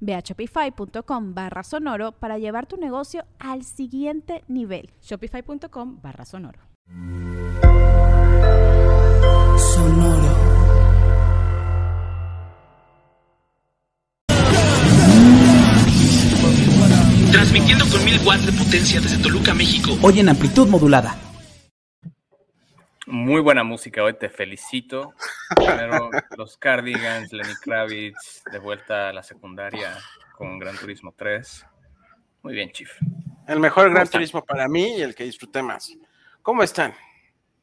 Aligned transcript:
Ve 0.00 0.14
a 0.14 0.20
shopify.com 0.20 1.34
barra 1.34 1.62
sonoro 1.62 2.12
para 2.12 2.38
llevar 2.38 2.66
tu 2.66 2.76
negocio 2.76 3.24
al 3.38 3.64
siguiente 3.64 4.44
nivel. 4.48 4.90
Shopify.com 5.02 6.00
barra 6.00 6.24
sonoro. 6.24 6.60
Sonoro. 9.58 10.58
Transmitiendo 17.32 17.84
con 17.90 18.04
mil 18.04 18.20
watts 18.26 18.46
de 18.46 18.52
potencia 18.52 19.00
desde 19.00 19.18
Toluca, 19.18 19.54
México. 19.54 19.96
Hoy 20.02 20.20
en 20.20 20.28
amplitud 20.28 20.68
modulada. 20.68 21.27
Muy 23.10 23.40
buena 23.40 23.64
música, 23.64 24.02
hoy 24.02 24.12
te 24.12 24.28
felicito. 24.28 25.14
Primero, 25.56 26.10
los 26.36 26.58
Cardigans, 26.58 27.32
Lenny 27.32 27.54
Kravitz, 27.62 28.44
de 28.52 28.58
vuelta 28.58 29.08
a 29.08 29.12
la 29.14 29.22
secundaria 29.22 29.96
con 30.36 30.58
Gran 30.58 30.76
Turismo 30.76 31.14
3. 31.16 31.66
Muy 32.42 32.52
bien, 32.52 32.70
Chief. 32.70 32.90
El 33.46 33.60
mejor 33.60 33.90
Gran 33.90 34.06
Turismo 34.08 34.44
para 34.44 34.68
mí 34.68 34.98
y 34.98 35.00
el 35.00 35.14
que 35.14 35.24
disfruté 35.24 35.62
más. 35.62 35.96
¿Cómo 36.42 36.62
están? 36.62 36.92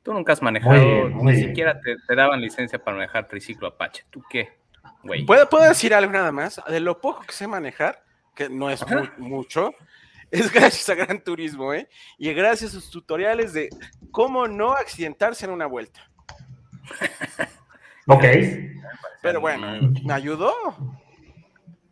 Tú 0.02 0.14
nunca 0.14 0.34
has 0.34 0.42
manejado, 0.42 1.10
ni 1.10 1.36
siquiera 1.36 1.80
te, 1.80 2.16
daban 2.16 2.42
licencia 2.42 2.84
para 2.84 2.98
manejar 2.98 3.28
triciclo 3.28 3.68
Apache. 3.68 4.04
¿Tú 4.10 4.24
qué, 4.28 4.58
güey? 5.04 5.28
¿Puedo, 5.28 5.48
¿Puedo 5.48 5.70
decir 5.70 5.94
algo 5.94 6.12
nada 6.12 6.32
más? 6.32 6.60
De 6.68 6.80
lo 6.80 7.00
poco 7.00 7.22
que 7.22 7.34
sé 7.34 7.46
manejar, 7.46 8.04
que 8.34 8.50
no 8.50 8.72
es 8.72 8.84
mucho, 9.20 9.76
es 10.32 10.52
gracias 10.52 10.90
a 10.90 10.96
Gran 10.96 11.24
Turismo, 11.24 11.74
¿eh? 11.74 11.88
Y 12.18 12.34
gracias 12.34 12.72
a 12.72 12.74
sus 12.76 12.90
tutoriales 12.90 13.54
de 13.54 13.70
cómo 14.12 14.48
no 14.48 14.74
accidentarse 14.74 15.46
en 15.46 15.52
una 15.52 15.66
vuelta. 15.66 16.02
ok. 18.08 18.24
Pero 19.22 19.42
bueno, 19.42 19.92
¿me 20.04 20.14
ayudó? 20.14 20.54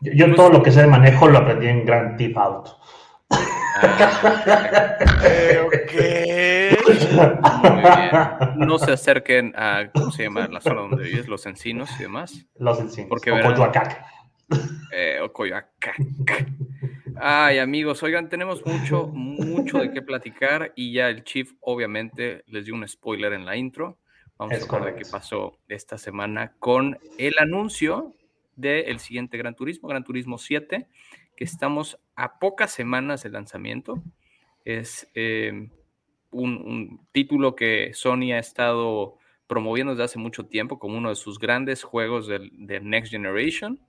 Yo, 0.01 0.35
todo 0.35 0.49
lo 0.49 0.61
que 0.63 0.71
sé 0.71 0.81
de 0.81 0.87
manejo 0.87 1.27
lo 1.27 1.39
aprendí 1.39 1.67
en 1.67 1.85
Grand 1.85 2.17
Theft 2.17 2.37
Auto. 2.37 2.79
Eh, 5.25 6.75
no 8.55 8.77
se 8.77 8.91
acerquen 8.91 9.53
a, 9.55 9.89
¿cómo 9.93 10.11
se 10.11 10.23
llama? 10.23 10.47
La 10.47 10.61
zona 10.61 10.81
donde 10.81 11.03
vives, 11.03 11.27
los 11.27 11.45
encinos 11.45 11.89
y 11.97 12.03
demás. 12.03 12.45
Los 12.57 12.79
encinos. 12.79 13.09
Porque 13.09 13.31
o 13.31 13.41
Coyoacán. 13.41 13.87
Eh, 14.95 15.19
o 15.21 15.33
Coyoacán. 15.33 15.95
Ay, 17.15 17.59
amigos, 17.59 18.03
oigan, 18.03 18.29
tenemos 18.29 18.65
mucho, 18.65 19.07
mucho 19.07 19.79
de 19.79 19.91
qué 19.91 20.01
platicar 20.01 20.71
y 20.75 20.93
ya 20.93 21.09
el 21.09 21.23
Chief 21.23 21.53
obviamente 21.61 22.43
les 22.47 22.65
dio 22.65 22.75
un 22.75 22.87
spoiler 22.87 23.33
en 23.33 23.45
la 23.45 23.55
intro. 23.55 23.97
Vamos 24.37 24.61
a 24.61 24.75
hablar 24.75 24.93
de 24.93 24.99
qué 25.01 25.09
pasó 25.09 25.57
esta 25.67 25.97
semana 25.97 26.53
con 26.59 26.99
el 27.17 27.35
anuncio 27.39 28.13
del 28.55 28.99
siguiente 28.99 29.37
Gran 29.37 29.55
Turismo, 29.55 29.89
Gran 29.89 30.03
Turismo 30.03 30.37
7, 30.37 30.87
que 31.35 31.43
estamos 31.43 31.99
a 32.15 32.39
pocas 32.39 32.71
semanas 32.71 33.23
de 33.23 33.29
lanzamiento. 33.29 34.01
Es 34.65 35.09
em, 35.13 35.69
un, 36.31 37.07
título 37.11 37.55
que 37.55 37.91
Sony 37.93 38.33
ha 38.33 38.39
estado 38.39 39.17
promoviendo 39.47 39.93
desde 39.93 40.03
hace 40.03 40.19
mucho 40.19 40.45
tiempo 40.45 40.79
como 40.79 40.97
uno 40.97 41.09
de 41.09 41.15
sus 41.15 41.39
grandes 41.39 41.83
juegos 41.83 42.27
de 42.27 42.79
Next 42.81 43.11
Generation 43.11 43.79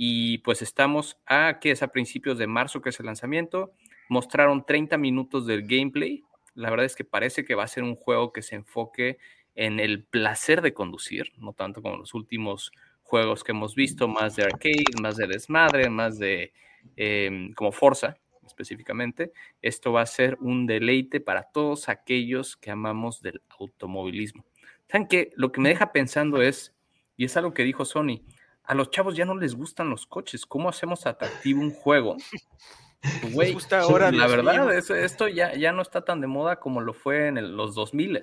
y 0.00 0.38
pues 0.38 0.62
estamos 0.62 1.18
a, 1.26 1.58
que 1.60 1.72
es 1.72 1.82
a 1.82 1.88
principios 1.88 2.38
de 2.38 2.46
marzo, 2.46 2.80
que 2.80 2.90
es 2.90 3.00
el 3.00 3.06
lanzamiento. 3.06 3.72
Mostraron 4.08 4.64
30 4.64 4.96
minutos 4.96 5.44
del 5.44 5.66
gameplay. 5.66 6.22
La 6.54 6.70
verdad 6.70 6.86
es 6.86 6.94
que 6.94 7.04
parece 7.04 7.44
que 7.44 7.56
va 7.56 7.64
a 7.64 7.68
ser 7.68 7.82
un 7.82 7.96
juego 7.96 8.32
que 8.32 8.42
se 8.42 8.54
enfoque 8.54 9.18
en 9.56 9.80
el 9.80 10.04
placer 10.04 10.62
de 10.62 10.72
conducir, 10.72 11.32
no 11.36 11.52
tanto 11.52 11.82
como 11.82 11.96
los 11.96 12.14
últimos 12.14 12.70
juegos 13.02 13.42
que 13.42 13.50
hemos 13.50 13.74
visto, 13.74 14.06
más 14.06 14.36
de 14.36 14.44
arcade, 14.44 14.84
más 15.02 15.16
de 15.16 15.26
desmadre, 15.26 15.90
más 15.90 16.16
de 16.16 16.52
em, 16.94 17.52
como 17.54 17.72
Forza 17.72 18.16
específicamente. 18.46 19.32
Esto 19.62 19.92
va 19.92 20.02
a 20.02 20.06
ser 20.06 20.38
un 20.40 20.66
deleite 20.66 21.18
para 21.20 21.42
todos 21.42 21.88
aquellos 21.88 22.56
que 22.56 22.70
amamos 22.70 23.20
del 23.20 23.42
automovilismo. 23.58 24.44
¿Saben 24.86 25.08
qué? 25.08 25.32
Lo 25.34 25.50
que 25.50 25.60
me 25.60 25.70
deja 25.70 25.90
pensando 25.90 26.40
es, 26.40 26.72
y 27.16 27.24
es 27.24 27.36
algo 27.36 27.52
que 27.52 27.64
dijo 27.64 27.84
Sony, 27.84 28.22
a 28.68 28.74
los 28.74 28.90
chavos 28.90 29.16
ya 29.16 29.24
no 29.24 29.34
les 29.34 29.56
gustan 29.56 29.90
los 29.90 30.06
coches. 30.06 30.46
¿Cómo 30.46 30.68
hacemos 30.68 31.06
atractivo 31.06 31.60
un 31.60 31.72
juego? 31.72 32.16
Güey, 33.32 33.52
gusta 33.52 33.78
ahora, 33.78 34.10
la 34.10 34.26
verdad, 34.26 34.72
esto 34.74 35.28
ya, 35.28 35.54
ya 35.54 35.70
no 35.70 35.82
está 35.82 36.04
tan 36.04 36.20
de 36.20 36.26
moda 36.26 36.58
como 36.58 36.80
lo 36.80 36.92
fue 36.92 37.28
en 37.28 37.56
los 37.56 37.76
2000 37.76 38.20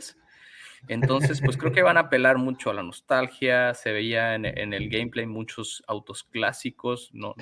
entonces, 0.88 1.42
pues 1.42 1.58
creo 1.58 1.72
que 1.72 1.82
van 1.82 1.98
a 1.98 2.02
apelar 2.02 2.38
mucho 2.38 2.70
a 2.70 2.74
la 2.74 2.84
nostalgia. 2.84 3.74
Se 3.74 3.92
veía 3.92 4.36
en, 4.36 4.46
el 4.46 4.90
gameplay 4.90 5.26
muchos 5.26 5.84
autos 5.88 6.24
clásicos, 6.24 7.10
no, 7.14 7.34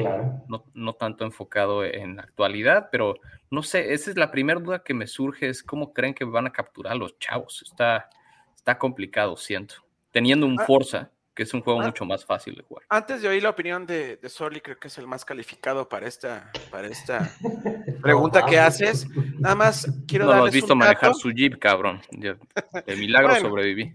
no, 0.48 0.66
no, 0.74 0.94
tanto 0.94 1.26
enfocado 1.26 1.84
en 1.84 2.18
la 2.18 2.24
actualidad, 2.24 2.90
pero 2.92 3.16
no 3.50 3.64
sé, 3.64 3.94
esa 3.94 4.12
es 4.12 4.18
la 4.18 4.32
primera 4.32 4.60
duda 4.60 4.84
que 4.84 4.94
me 4.94 5.08
surge, 5.08 5.50
es 5.50 5.64
cómo 5.64 5.94
creen 5.94 6.14
que 6.14 6.26
van 6.26 6.48
a 6.48 6.52
capturar 6.52 6.94
a 6.94 6.98
los 6.98 7.18
chavos. 7.20 7.64
Está, 7.64 8.10
está 8.56 8.78
complicado, 8.78 9.36
siento. 9.38 9.76
Teniendo 10.12 10.46
un 10.46 10.60
ah. 10.60 10.66
Forza, 10.66 11.12
que 11.34 11.44
es 11.44 11.54
un 11.54 11.62
juego 11.62 11.82
ah. 11.82 11.86
mucho 11.86 12.06
más 12.06 12.26
fácil 12.26 12.56
de 12.56 12.64
jugar. 12.64 12.84
Antes 12.90 13.22
de 13.22 13.28
oír 13.28 13.44
la 13.44 13.50
opinión 13.50 13.86
de, 13.86 14.18
de 14.18 14.30
Sorly, 14.30 14.62
creo 14.62 14.80
que 14.80 14.88
es 14.88 14.98
el 14.98 15.08
más 15.08 15.26
calificado 15.26 15.88
para 15.90 16.08
esta, 16.08 16.52
para 16.70 16.88
esta 16.88 17.32
pregunta 18.02 18.46
que 18.46 18.60
haces. 18.60 19.08
Nada 19.40 19.56
más 19.56 19.88
quiero 20.08 20.26
No 20.26 20.36
lo 20.36 20.46
has 20.46 20.54
visto 20.54 20.76
manejar 20.76 21.14
su 21.16 21.32
Jeep, 21.32 21.58
cabrón. 21.58 22.02
De 22.12 22.96
milagro 22.96 23.36
sobreviví. 23.38 23.94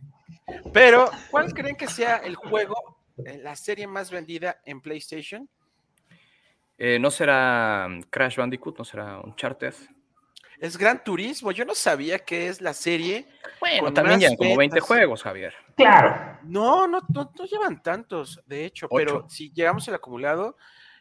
Pero, 0.72 1.10
¿cuál 1.30 1.52
creen 1.52 1.76
que 1.76 1.86
sea 1.86 2.16
el 2.16 2.34
juego, 2.34 2.98
eh, 3.24 3.38
la 3.42 3.54
serie 3.54 3.86
más 3.86 4.10
vendida 4.10 4.60
en 4.64 4.80
PlayStation? 4.80 5.48
Eh, 6.78 6.98
¿No 6.98 7.10
será 7.10 7.88
Crash 8.08 8.36
Bandicoot? 8.36 8.78
¿No 8.78 8.84
será 8.84 9.20
Uncharted? 9.20 9.74
Es 10.60 10.76
Gran 10.76 11.02
Turismo. 11.04 11.52
Yo 11.52 11.64
no 11.64 11.74
sabía 11.74 12.18
que 12.18 12.48
es 12.48 12.60
la 12.60 12.72
serie. 12.72 13.26
Bueno, 13.60 13.92
también 13.92 14.20
llevan 14.20 14.36
como 14.36 14.56
20 14.56 14.80
juegos, 14.80 15.22
Javier. 15.22 15.54
Claro. 15.78 16.38
No, 16.42 16.88
no, 16.88 17.00
no, 17.08 17.44
llevan 17.44 17.80
tantos, 17.82 18.42
de 18.46 18.64
hecho, 18.64 18.88
pero 18.88 19.28
si 19.28 19.52
llegamos 19.52 19.86
el 19.86 19.94
acumulado, 19.94 20.56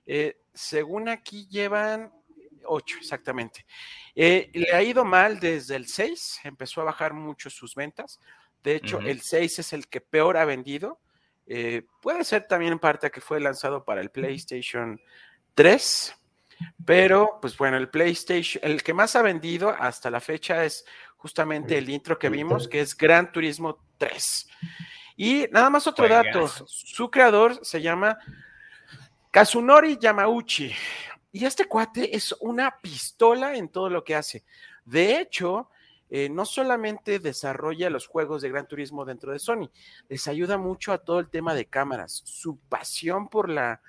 eh, 0.06 0.40
según 0.54 1.10
aquí 1.10 1.48
llevan 1.48 2.14
8, 2.64 2.98
exactamente. 3.00 3.66
Eh, 4.16 4.52
le 4.54 4.72
ha 4.74 4.84
ido 4.84 5.04
mal 5.04 5.40
desde 5.40 5.76
el 5.76 5.88
6, 5.88 6.42
empezó 6.44 6.82
a 6.82 6.86
bajar 6.86 7.14
mucho 7.14 7.50
sus 7.50 7.74
ventas. 7.74 8.20
De 8.62 8.76
hecho, 8.76 9.00
el 9.00 9.22
6 9.22 9.60
es 9.60 9.74
el 9.74 9.88
que 9.88 10.02
peor 10.02 10.38
ha 10.38 10.46
vendido. 10.46 11.00
Eh, 11.48 11.84
puede 12.02 12.24
ser 12.24 12.48
también 12.48 12.74
en 12.74 12.80
parte 12.80 13.10
que 13.10 13.22
fue 13.22 13.40
lanzado 13.40 13.84
para 13.84 14.02
el 14.02 14.12
PlayStation 14.12 15.00
3 15.56 16.18
pero, 16.86 17.40
pues 17.42 17.58
bueno, 17.58 17.78
el 17.78 17.90
PlayStation, 17.90 18.64
el 18.64 18.84
que 18.84 18.94
más 18.94 19.16
ha 19.16 19.22
vendido 19.22 19.70
hasta 19.70 20.10
la 20.10 20.20
fecha 20.20 20.64
es 20.64 20.86
justamente 21.28 21.78
el 21.78 21.90
intro 21.90 22.18
que 22.18 22.30
vimos, 22.30 22.70
que 22.70 22.80
es 22.80 22.96
Gran 22.96 23.30
Turismo 23.34 23.80
3. 23.98 24.48
Y 25.18 25.46
nada 25.52 25.70
más 25.70 25.86
otro 25.86 26.08
dato, 26.08 26.48
su 26.48 27.12
creador 27.12 27.60
se 27.66 27.82
llama 27.82 28.18
Kazunori 29.30 29.98
Yamauchi. 30.00 30.72
Y 31.34 31.44
este 31.44 31.66
cuate 31.66 32.16
es 32.16 32.34
una 32.40 32.80
pistola 32.82 33.58
en 33.58 33.68
todo 33.68 33.90
lo 33.90 34.06
que 34.06 34.16
hace. 34.16 34.46
De 34.86 35.20
hecho, 35.20 35.70
eh, 36.10 36.30
no 36.30 36.46
solamente 36.46 37.20
desarrolla 37.20 37.90
los 37.90 38.08
juegos 38.08 38.42
de 38.42 38.48
Gran 38.48 38.66
Turismo 38.66 39.04
dentro 39.04 39.34
de 39.34 39.40
Sony, 39.40 39.70
les 40.08 40.30
ayuda 40.30 40.58
mucho 40.58 40.94
a 40.94 41.00
todo 41.00 41.20
el 41.20 41.30
tema 41.30 41.54
de 41.54 41.66
cámaras. 41.66 42.22
Su 42.24 42.58
pasión 42.70 43.28
por 43.28 43.50
la 43.50 43.82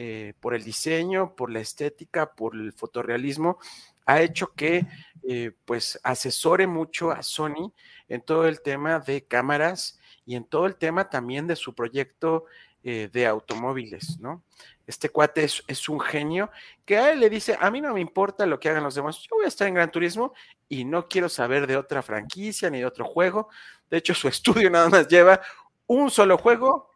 eh, 0.00 0.34
por 0.38 0.54
el 0.54 0.62
diseño, 0.62 1.34
por 1.34 1.50
la 1.50 1.58
estética, 1.58 2.32
por 2.36 2.54
el 2.54 2.72
fotorrealismo, 2.72 3.58
ha 4.06 4.22
hecho 4.22 4.52
que 4.54 4.86
eh, 5.24 5.50
pues 5.64 5.98
asesore 6.04 6.68
mucho 6.68 7.10
a 7.10 7.24
Sony 7.24 7.72
en 8.08 8.20
todo 8.20 8.46
el 8.46 8.60
tema 8.60 9.00
de 9.00 9.24
cámaras 9.24 9.98
y 10.24 10.36
en 10.36 10.44
todo 10.44 10.66
el 10.66 10.76
tema 10.76 11.10
también 11.10 11.48
de 11.48 11.56
su 11.56 11.74
proyecto 11.74 12.44
eh, 12.84 13.10
de 13.12 13.26
automóviles, 13.26 14.20
¿no? 14.20 14.44
Este 14.86 15.08
cuate 15.08 15.42
es, 15.42 15.88
un 15.88 15.98
genio 15.98 16.48
que 16.84 16.96
a 16.96 17.10
él 17.10 17.18
le 17.18 17.28
dice, 17.28 17.58
a 17.58 17.68
mí 17.68 17.80
no 17.80 17.92
me 17.92 18.00
importa 18.00 18.46
lo 18.46 18.60
que 18.60 18.68
hagan 18.68 18.84
los 18.84 18.94
demás, 18.94 19.18
yo 19.18 19.34
voy 19.34 19.46
a 19.46 19.48
estar 19.48 19.66
en 19.66 19.74
Gran 19.74 19.90
Turismo 19.90 20.32
y 20.68 20.84
no 20.84 21.08
quiero 21.08 21.28
saber 21.28 21.66
de 21.66 21.76
otra 21.76 22.02
franquicia 22.02 22.70
ni 22.70 22.78
de 22.78 22.86
otro 22.86 23.04
juego. 23.04 23.48
De 23.90 23.96
hecho, 23.96 24.14
su 24.14 24.28
estudio 24.28 24.70
nada 24.70 24.88
más 24.88 25.08
lleva 25.08 25.40
un 25.88 26.08
solo 26.08 26.38
juego, 26.38 26.88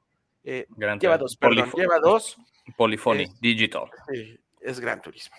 eh, 0.45 0.69
lleva 1.01 1.19
dos, 1.19 1.37
perdón, 1.37 1.73
lleva 1.73 1.99
dos. 1.99 2.39
Polyphony, 2.77 3.27
Digital. 3.41 3.85
Sí, 4.13 4.39
es 4.61 4.81
Gran 4.81 5.01
Turismo. 5.01 5.37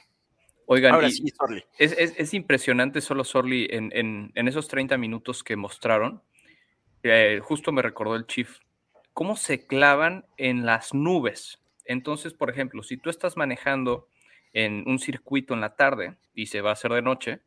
Oigan, 0.66 1.04
es, 1.04 2.34
impresionante 2.34 3.02
solo 3.02 3.24
Sorly 3.24 3.68
en, 3.70 4.32
esos 4.36 4.68
30 4.68 4.98
minutos 4.98 5.44
que 5.44 5.56
mostraron. 5.56 6.22
Eh, 7.04 7.42
justo 7.44 7.72
me 7.72 7.82
recordó 7.82 8.16
el 8.16 8.28
Chief. 8.28 8.60
Cómo 9.14 9.36
se 9.36 9.68
clavan 9.68 10.26
en 10.38 10.66
las 10.66 10.94
nubes. 10.94 11.60
Entonces, 11.86 12.34
por 12.34 12.50
ejemplo, 12.50 12.82
si 12.82 12.98
tú 12.98 13.10
estás 13.10 13.36
manejando 13.36 14.08
en 14.54 14.84
un 14.88 15.00
circuito 15.00 15.54
en 15.54 15.62
la 15.62 15.76
tarde 15.76 16.16
y 16.34 16.46
se 16.46 16.62
va 16.62 16.70
a 16.70 16.74
hacer 16.74 16.94
de 16.94 17.02
noche, 17.02 17.42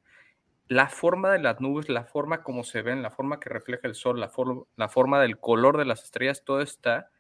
la 0.69 0.89
forma 0.89 1.33
de 1.33 1.39
las 1.39 1.61
nubes, 1.61 1.89
la 1.89 2.05
forma 2.05 2.43
como 2.43 2.65
se 2.65 2.83
ven, 2.83 3.03
la 3.03 3.11
forma 3.11 3.41
que 3.41 3.49
refleja 3.49 3.89
el 3.89 3.95
sol, 3.95 4.21
la, 4.21 4.31
la 4.77 4.89
forma 4.89 5.21
del 5.23 5.39
color 5.39 5.79
de 5.79 5.85
las 5.85 6.05
estrellas, 6.05 6.45
todo 6.45 6.61
está 6.61 7.11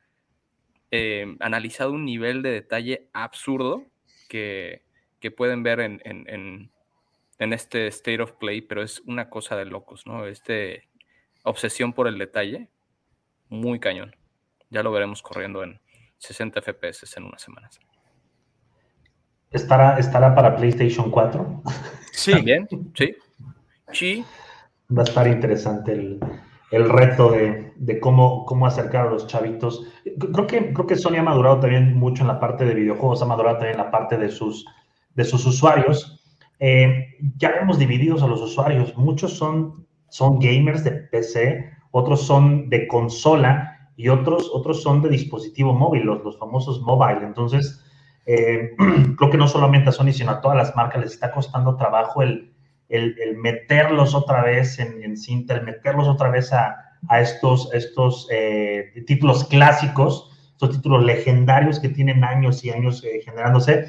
eh, 0.90 1.36
analizado 1.40 1.92
un 1.92 2.04
nivel 2.04 2.42
de 2.42 2.50
detalle 2.50 3.08
absurdo 3.12 3.84
que, 4.28 4.82
que 5.20 5.30
pueden 5.30 5.62
ver 5.62 5.80
en, 5.80 6.00
en, 6.04 6.70
en, 7.38 7.52
este 7.52 7.86
State 7.88 8.22
of 8.22 8.32
Play, 8.32 8.60
pero 8.60 8.82
es 8.82 9.00
una 9.06 9.28
cosa 9.28 9.56
de 9.56 9.64
locos, 9.64 10.06
¿no? 10.06 10.26
Este 10.26 10.88
obsesión 11.42 11.92
por 11.92 12.08
el 12.08 12.18
detalle, 12.18 12.68
muy 13.48 13.78
cañón. 13.78 14.16
Ya 14.70 14.82
lo 14.82 14.92
veremos 14.92 15.22
corriendo 15.22 15.62
en 15.62 15.80
60 16.18 16.60
FPS 16.60 17.16
en 17.16 17.24
unas 17.24 17.42
semanas. 17.42 17.78
¿Estará, 19.50 19.98
estará 19.98 20.34
para 20.34 20.56
PlayStation 20.56 21.10
4? 21.10 21.62
Sí. 22.12 22.32
También, 22.32 22.68
sí. 22.94 23.16
Sí. 23.92 24.24
Va 24.96 25.02
a 25.02 25.04
estar 25.04 25.26
interesante 25.26 25.92
el, 25.92 26.20
el 26.70 26.88
reto 26.88 27.30
de, 27.30 27.72
de, 27.76 28.00
cómo, 28.00 28.44
cómo 28.44 28.66
acercar 28.66 29.06
a 29.06 29.10
los 29.10 29.26
chavitos. 29.26 29.86
Creo 30.32 30.46
que, 30.46 30.72
creo 30.72 30.86
que 30.86 30.96
Sony 30.96 31.16
ha 31.18 31.22
madurado 31.22 31.60
también 31.60 31.94
mucho 31.94 32.22
en 32.22 32.28
la 32.28 32.40
parte 32.40 32.64
de 32.64 32.74
videojuegos, 32.74 33.22
ha 33.22 33.26
madurado 33.26 33.58
también 33.58 33.78
en 33.78 33.84
la 33.84 33.90
parte 33.90 34.16
de 34.16 34.28
sus 34.30 34.66
de 35.16 35.24
sus 35.24 35.44
usuarios, 35.46 36.22
eh, 36.60 37.08
ya 37.36 37.50
hemos 37.60 37.78
dividido 37.78 38.22
a 38.22 38.28
los 38.28 38.40
usuarios. 38.40 38.96
Muchos 38.96 39.32
son, 39.32 39.86
son 40.08 40.38
gamers 40.38 40.84
de 40.84 40.92
PC, 40.92 41.70
otros 41.90 42.22
son 42.22 42.69
de 42.69 42.86
consola 42.86 43.90
y 43.96 44.08
otros, 44.08 44.50
otros 44.52 44.82
son 44.82 45.02
de 45.02 45.08
dispositivo 45.08 45.72
móvil, 45.72 46.04
los, 46.04 46.22
los 46.22 46.38
famosos 46.38 46.80
mobile. 46.82 47.26
Entonces, 47.26 47.82
eh, 48.26 48.72
creo 49.16 49.30
que 49.30 49.38
no 49.38 49.48
solamente 49.48 49.88
a 49.88 49.92
Sony, 49.92 50.12
sino 50.12 50.32
a 50.32 50.40
todas 50.40 50.56
las 50.56 50.76
marcas 50.76 51.00
les 51.00 51.12
está 51.14 51.32
costando 51.32 51.76
trabajo 51.76 52.22
el, 52.22 52.54
el, 52.88 53.36
meterlos 53.36 54.14
otra 54.14 54.42
vez 54.42 54.78
en, 54.78 55.02
en, 55.02 55.16
cinta, 55.16 55.54
el 55.54 55.64
meterlos 55.64 56.08
otra 56.08 56.30
vez 56.30 56.52
a, 56.52 56.76
a 57.08 57.20
estos, 57.20 57.72
estos 57.72 58.28
eh, 58.30 58.92
títulos 59.06 59.44
clásicos, 59.44 60.30
estos 60.52 60.70
títulos 60.76 61.04
legendarios 61.04 61.78
que 61.78 61.88
tienen 61.88 62.24
años 62.24 62.64
y 62.64 62.70
años 62.70 63.04
generándose 63.24 63.86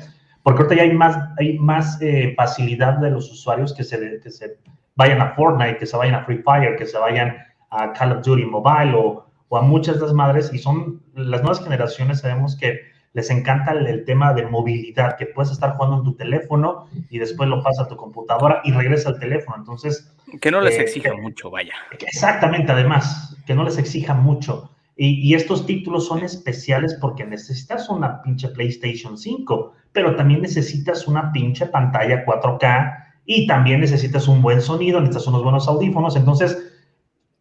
porque 0.48 0.64
ahorita 0.64 0.76
ya 0.76 0.84
hay 0.84 0.94
más, 0.94 1.18
hay 1.38 1.60
más 1.60 2.02
eh, 2.02 2.34
facilidad 2.38 3.00
de 3.00 3.12
los 3.12 3.30
usuarios 3.30 3.74
que 3.74 3.84
se, 3.84 4.22
que 4.22 4.32
se 4.32 4.58
vayan 4.96 5.22
a 5.22 5.34
Fortnite, 5.36 5.78
que 5.78 5.86
se 5.86 5.98
vayan 5.98 6.16
a 6.16 6.24
Free 6.24 6.42
Fire, 6.42 6.78
que 6.78 6.86
se 6.86 6.98
vayan 6.98 7.36
a 7.70 7.92
Call 7.92 8.14
of 8.14 8.26
Duty 8.26 8.46
Mobile 8.46 8.94
o, 8.96 9.26
o 9.50 9.58
a 9.58 9.62
muchas 9.62 10.00
de 10.00 10.04
las 10.04 10.14
madres. 10.14 10.50
Y 10.54 10.60
son 10.60 11.04
las 11.16 11.42
nuevas 11.42 11.62
generaciones, 11.62 12.22
sabemos 12.22 12.56
que 12.56 12.80
les 13.18 13.32
encanta 13.32 13.72
el, 13.72 14.06
tema 14.06 14.32
de 14.36 14.46
movilidad, 14.46 15.18
que 15.18 15.26
puedes 15.26 15.52
estar 15.52 15.76
jugando 15.76 15.98
en 15.98 16.04
tu 16.04 16.14
teléfono 16.14 16.88
y 17.10 17.18
después 17.18 17.50
lo 17.50 17.64
pasas 17.64 17.88
a 17.88 17.90
tu 17.90 17.98
computadora 17.98 18.62
y 18.64 18.72
regresa 18.72 19.10
al 19.10 19.20
teléfono. 19.20 19.58
Entonces. 19.58 20.16
Que 20.40 20.52
no 20.52 20.62
les 20.62 20.78
eh, 20.78 20.84
exija 20.84 21.16
mucho, 21.16 21.50
vaya. 21.50 21.74
Exactamente, 22.00 22.72
además, 22.72 23.36
que 23.48 23.56
no 23.56 23.64
les 23.64 23.80
exija 23.80 24.14
mucho. 24.14 24.70
Y, 24.96 25.28
y, 25.28 25.34
estos 25.34 25.66
títulos 25.66 26.06
son 26.06 26.24
especiales 26.24 26.96
porque 27.02 27.26
necesitas 27.26 27.90
una 27.90 28.22
pinche 28.22 28.50
PlayStation 28.50 29.18
5 29.18 29.74
pero 29.92 30.16
también 30.16 30.44
necesitas 30.44 31.08
una 31.08 31.32
pinche 31.32 31.66
pantalla 31.66 32.24
4K 32.24 33.06
y 33.26 33.48
también 33.48 33.80
necesitas 33.80 34.28
un 34.28 34.44
buen 34.44 34.62
sonido, 34.62 35.00
necesitas 35.00 35.26
unos 35.26 35.42
buenos 35.42 35.68
audífonos. 35.68 36.16
Entonces, 36.16 36.56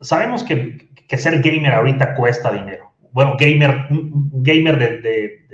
sabemos 0.01 0.43
que, 0.43 0.89
que 1.07 1.19
ser 1.19 1.43
gamer 1.43 1.75
ahorita 1.75 2.15
cuesta 2.15 2.51
dinero. 2.51 2.93
Bueno, 3.13 3.35
gamer, 3.39 3.87
un 3.91 4.43
gamer 4.43 4.79
de, 4.79 5.47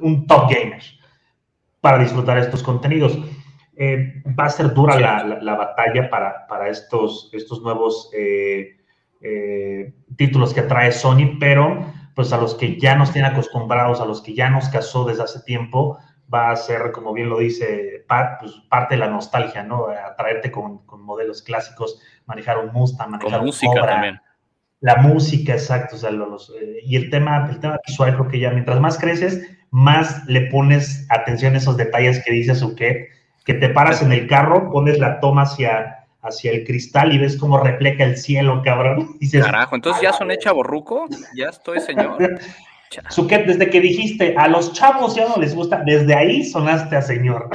un 0.00 0.26
top 0.26 0.50
gamer 0.50 0.82
para 1.80 1.98
disfrutar 1.98 2.38
estos 2.38 2.62
contenidos. 2.62 3.18
Eh, 3.76 4.22
va 4.38 4.46
a 4.46 4.50
ser 4.50 4.72
dura 4.72 4.98
la, 4.98 5.38
la, 5.40 5.54
batalla 5.54 6.08
para, 6.08 6.46
para, 6.46 6.68
estos, 6.68 7.28
estos 7.32 7.60
nuevos 7.60 8.10
eh, 8.14 8.78
eh, 9.20 9.92
títulos 10.16 10.54
que 10.54 10.62
trae 10.62 10.90
Sony, 10.92 11.36
pero 11.38 11.84
pues 12.14 12.32
a 12.32 12.38
los 12.38 12.54
que 12.54 12.80
ya 12.80 12.96
nos 12.96 13.12
tienen 13.12 13.32
acostumbrados, 13.32 14.00
a 14.00 14.06
los 14.06 14.22
que 14.22 14.34
ya 14.34 14.48
nos 14.48 14.70
casó 14.70 15.04
desde 15.04 15.24
hace 15.24 15.42
tiempo, 15.42 15.98
va 16.32 16.50
a 16.50 16.56
ser, 16.56 16.90
como 16.90 17.12
bien 17.12 17.28
lo 17.28 17.38
dice 17.38 18.04
Pat, 18.08 18.40
pues 18.40 18.52
parte 18.70 18.94
de 18.94 19.00
la 19.00 19.08
nostalgia, 19.08 19.62
¿no? 19.62 19.88
Atraerte 19.88 20.50
con, 20.50 20.86
con 20.86 21.02
modelos 21.02 21.42
clásicos, 21.42 22.00
manejar 22.24 22.58
un 22.58 22.72
Mustang, 22.72 23.10
manejar 23.10 23.40
un 23.40 23.46
música 23.46 23.86
también. 23.86 24.20
La 24.80 24.96
música, 24.96 25.52
exacto. 25.52 25.96
O 25.96 25.98
sea, 25.98 26.10
los, 26.10 26.52
y 26.82 26.96
el 26.96 27.10
tema, 27.10 27.46
el 27.50 27.60
tema 27.60 27.78
visual, 27.86 28.14
creo 28.14 28.28
que 28.28 28.38
ya 28.40 28.50
mientras 28.50 28.80
más 28.80 28.98
creces, 28.98 29.42
más 29.76 30.26
le 30.26 30.46
pones 30.46 31.06
atención 31.10 31.54
a 31.54 31.58
esos 31.58 31.76
detalles 31.76 32.24
que 32.24 32.32
dice 32.32 32.54
Suquet, 32.54 33.10
que 33.44 33.52
te 33.52 33.68
paras 33.68 34.00
en 34.00 34.10
el 34.10 34.26
carro, 34.26 34.70
pones 34.70 34.98
la 34.98 35.20
toma 35.20 35.42
hacia, 35.42 36.06
hacia 36.22 36.52
el 36.52 36.64
cristal 36.64 37.12
y 37.12 37.18
ves 37.18 37.36
cómo 37.36 37.62
refleja 37.62 38.04
el 38.04 38.16
cielo, 38.16 38.62
cabrón. 38.64 39.18
Carajo, 39.32 39.76
entonces 39.76 40.00
ya 40.00 40.14
son 40.14 40.30
hecha 40.30 40.52
borruco, 40.52 41.06
ya 41.34 41.50
estoy 41.50 41.80
señor. 41.80 42.16
Suquet, 43.10 43.44
desde 43.44 43.68
que 43.68 43.82
dijiste 43.82 44.34
a 44.38 44.48
los 44.48 44.72
chavos 44.72 45.14
ya 45.14 45.28
no 45.28 45.36
les 45.36 45.54
gusta, 45.54 45.82
desde 45.84 46.14
ahí 46.14 46.42
sonaste 46.42 46.96
a 46.96 47.02
señor. 47.02 47.50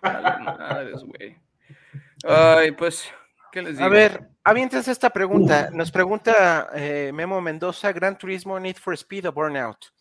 Ay, 2.24 2.70
pues, 2.70 3.10
¿qué 3.50 3.62
les 3.62 3.78
digo? 3.78 3.84
A 3.84 3.88
ver, 3.88 4.28
avientes 4.44 4.86
esta 4.86 5.10
pregunta. 5.10 5.70
Nos 5.72 5.90
pregunta 5.90 6.68
eh, 6.72 7.10
Memo 7.12 7.40
Mendoza: 7.40 7.90
¿Gran 7.90 8.16
Turismo, 8.16 8.60
Need 8.60 8.76
for 8.76 8.94
Speed 8.94 9.26
o 9.26 9.32
Burnout? 9.32 9.97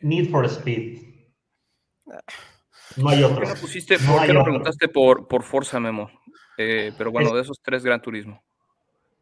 Need 0.00 0.30
for 0.30 0.44
Speed. 0.46 1.02
No 2.96 3.10
hay 3.10 3.22
otro. 3.22 3.36
¿Por 3.36 3.44
qué 3.44 3.54
no, 3.54 3.60
pusiste, 3.60 3.98
¿por 3.98 4.26
qué 4.26 4.32
no 4.32 4.42
preguntaste 4.42 4.88
por, 4.88 5.28
por 5.28 5.42
Forza, 5.42 5.78
Memo? 5.78 6.10
Eh, 6.56 6.92
pero 6.96 7.10
bueno, 7.12 7.34
de 7.34 7.42
esos 7.42 7.60
tres, 7.62 7.84
Gran 7.84 8.00
Turismo. 8.02 8.42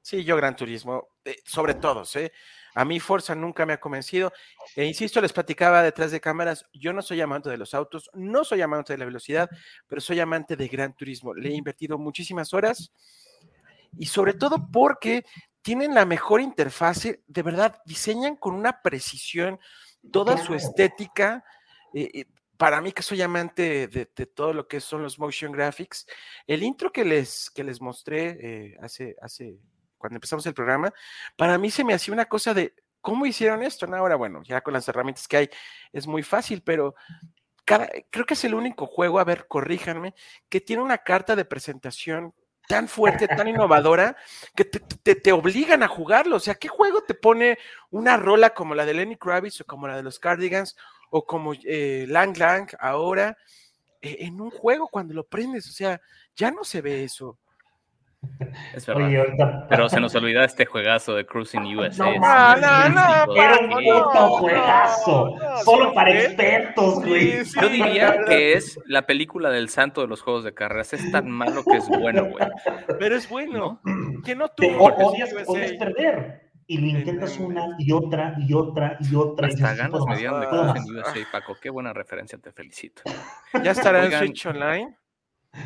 Sí, 0.01 0.25
yo 0.25 0.37
Gran 0.37 0.55
Turismo, 0.55 1.09
eh, 1.25 1.37
sobre 1.45 1.75
todos, 1.75 2.15
¿eh? 2.17 2.33
A 2.77 2.85
mí 2.85 3.01
Forza 3.01 3.35
nunca 3.35 3.67
me 3.67 3.73
ha 3.73 3.81
convencido. 3.81 4.33
E 4.77 4.85
insisto, 4.85 5.21
les 5.21 5.33
platicaba 5.33 5.83
detrás 5.83 6.11
de 6.11 6.21
cámaras, 6.21 6.65
yo 6.73 6.93
no 6.93 7.03
soy 7.03 7.21
amante 7.21 7.51
de 7.51 7.57
los 7.57 7.75
autos, 7.75 8.11
no 8.15 8.45
soy 8.45 8.63
amante 8.63 8.93
de 8.93 8.99
la 8.99 9.05
velocidad, 9.07 9.51
pero 9.89 10.01
soy 10.01 10.21
amante 10.21 10.57
de 10.57 10.69
Gran 10.69 10.95
Turismo. 10.95 11.35
Le 11.35 11.49
he 11.49 11.55
invertido 11.55 11.99
muchísimas 11.99 12.55
horas 12.55 12.93
y 13.99 14.07
sobre 14.07 14.35
todo 14.35 14.69
porque 14.71 15.25
tienen 15.63 15.95
la 15.95 16.05
mejor 16.05 16.41
interfase, 16.41 17.23
de 17.27 17.43
verdad, 17.43 17.81
diseñan 17.85 18.37
con 18.37 18.55
una 18.55 18.83
precisión 18.83 19.59
toda 20.11 20.37
su 20.37 20.55
estética. 20.55 21.45
Eh, 21.95 22.11
eh, 22.13 22.25
para 22.57 22.81
mí 22.81 22.93
que 22.93 23.03
soy 23.03 23.21
amante 23.23 23.87
de, 23.89 24.07
todo 24.07 24.53
lo 24.53 24.67
que 24.67 24.81
son 24.81 25.03
los 25.03 25.19
motion 25.19 25.53
graphics, 25.53 26.07
el 26.47 26.63
intro 26.63 26.91
que 26.91 27.05
les, 27.05 27.51
que 27.51 27.63
les 27.63 27.81
mostré 27.81 28.39
eh, 28.41 28.77
hace, 28.81 29.15
hace 29.21 29.59
cuando 29.99 30.17
empezamos 30.17 30.47
el 30.47 30.55
programa, 30.55 30.93
para 31.37 31.59
mí 31.59 31.71
se 31.71 31.85
me 31.85 31.95
hacía 31.95 32.15
una 32.15 32.27
cosa 32.27 32.55
de, 32.55 32.75
¿cómo 33.01 33.27
hicieron 33.27 33.63
esto? 33.63 33.87
ahora, 33.95 34.17
bueno, 34.17 34.43
ya 34.43 34.63
con 34.63 34.73
las 34.73 34.89
herramientas 34.89 35.29
que 35.29 35.37
hay 35.37 35.51
es 35.93 36.07
muy 36.07 36.23
fácil, 36.23 36.63
pero 36.63 36.95
cada, 37.65 37.89
creo 38.11 38.25
que 38.25 38.35
es 38.35 38.45
el 38.45 38.55
único 38.55 38.87
juego, 38.87 39.19
a 39.19 39.25
ver, 39.25 39.47
corríjanme, 39.49 40.15
que 40.49 40.61
tiene 40.61 40.83
una 40.83 40.99
carta 40.99 41.37
de 41.37 41.45
presentación 41.45 42.35
tan 42.69 42.89
fuerte, 42.89 43.29
tan 43.29 43.49
innovadora, 43.49 44.17
que 44.55 44.65
te, 44.65 45.33
obligan 45.33 45.83
a 45.83 45.89
jugarlo. 45.89 46.37
O 46.37 46.41
sea, 46.41 46.55
¿qué 46.55 46.69
juego 46.69 47.03
te 47.03 47.15
pone 47.15 47.59
una 47.91 48.17
rola 48.17 48.51
como 48.51 48.75
la 48.75 48.85
de 48.85 48.95
Lenny 48.95 49.17
Kravitz 49.17 49.61
o 49.61 49.65
como 49.65 49.89
la 49.89 49.97
de 49.97 50.03
los 50.03 50.19
Cardigans 50.19 50.77
o 51.11 51.25
como 51.25 51.53
eh, 51.65 52.07
Lang 52.09 52.37
Lang 52.37 52.69
ahora 52.81 53.37
eh, 54.03 54.19
en 54.21 54.41
un 54.41 54.51
juego 54.51 54.89
cuando 54.89 55.15
lo 55.15 55.25
prendes? 55.25 55.69
O 55.69 55.73
sea, 55.73 56.01
ya 56.35 56.51
no 56.51 56.65
se 56.65 56.81
ve 56.81 57.05
eso. 57.05 57.39
Es 58.75 58.87
verdad. 58.87 59.07
Oye, 59.07 59.19
ahorita. 59.19 59.67
Pero 59.69 59.89
se 59.89 60.01
nos 60.01 60.15
olvida 60.15 60.45
este 60.45 60.67
juegazo 60.67 61.15
de 61.15 61.27
Cruising 61.27 61.77
USA. 61.77 62.05
No, 62.05 62.57
no, 62.57 62.89
no, 62.89 63.33
sí, 63.35 63.39
Era 63.41 63.59
un 63.61 63.69
no, 63.71 63.77
puto 63.77 64.15
no, 64.15 64.29
juegazo. 64.39 65.37
no, 65.39 65.57
Solo 65.59 65.93
para 65.95 66.11
expertos, 66.13 67.05
güey. 67.05 67.33
Sí, 67.33 67.45
sí. 67.47 67.61
Yo 67.61 67.69
diría 67.69 68.25
que 68.27 68.53
es 68.55 68.79
la 68.87 69.03
película 69.07 69.51
del 69.51 69.69
santo 69.69 70.01
de 70.01 70.07
los 70.09 70.23
juegos 70.23 70.45
de 70.45 70.55
carreras. 70.55 70.93
Es 70.93 71.11
tan 71.11 71.31
malo 71.31 71.63
que 71.65 71.77
es 71.77 71.89
bueno, 71.89 72.25
güey. 72.27 72.47
Pero 72.99 73.17
es 73.17 73.29
bueno. 73.29 73.81
Que 74.25 74.35
no 74.35 74.47
o- 74.47 74.85
odias, 75.09 75.31
perder. 75.79 76.43
Y 76.69 76.79
lo 76.79 76.99
intentas 76.99 77.39
una 77.39 77.65
y 77.79 77.93
otra 77.93 78.35
y 78.39 78.53
otra 78.53 78.97
y 79.01 79.15
otra. 79.15 79.47
y 79.47 79.53
Hasta 79.53 79.63
dices, 79.71 79.79
ganas 79.79 79.91
"Puedo 79.93 80.07
me 80.09 80.17
dieron 80.17 80.41
de 80.41 80.49
puedo 80.49 80.65
más". 80.65 80.73
Cruising 80.73 80.97
USA, 80.97 81.27
Paco. 81.31 81.57
Qué 81.63 81.71
buena 81.71 81.93
referencia, 81.93 82.39
te 82.39 82.51
felicito. 82.51 83.03
¿Ya 83.63 83.71
estará 83.71 84.05
en. 84.05 84.13
Switch 84.13 84.47
Online? 84.47 84.97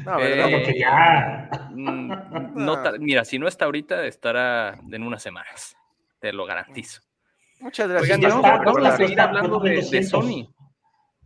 No, 0.04 0.18
Eh, 0.20 0.28
¿verdad? 0.30 0.48
Porque 0.50 0.78
ya. 0.78 1.50
Mm, 1.70 2.12
no 2.54 2.82
mira, 2.98 3.24
si 3.24 3.38
no 3.38 3.48
está 3.48 3.64
ahorita, 3.66 4.06
estará 4.06 4.78
en 4.90 5.02
unas 5.02 5.22
semanas. 5.22 5.76
Te 6.20 6.32
lo 6.32 6.44
garantizo. 6.46 7.00
Muchas 7.60 7.88
gracias. 7.88 8.18
Oigan, 8.18 8.30
vamos, 8.30 8.44
está, 8.46 8.64
vamos 8.64 8.82
ya 8.82 8.88
a 8.94 8.96
seguir 8.96 9.20
hablando 9.20 9.58
de, 9.60 9.70
de 9.70 9.76
1200. 9.76 10.10
Sony. 10.10 10.54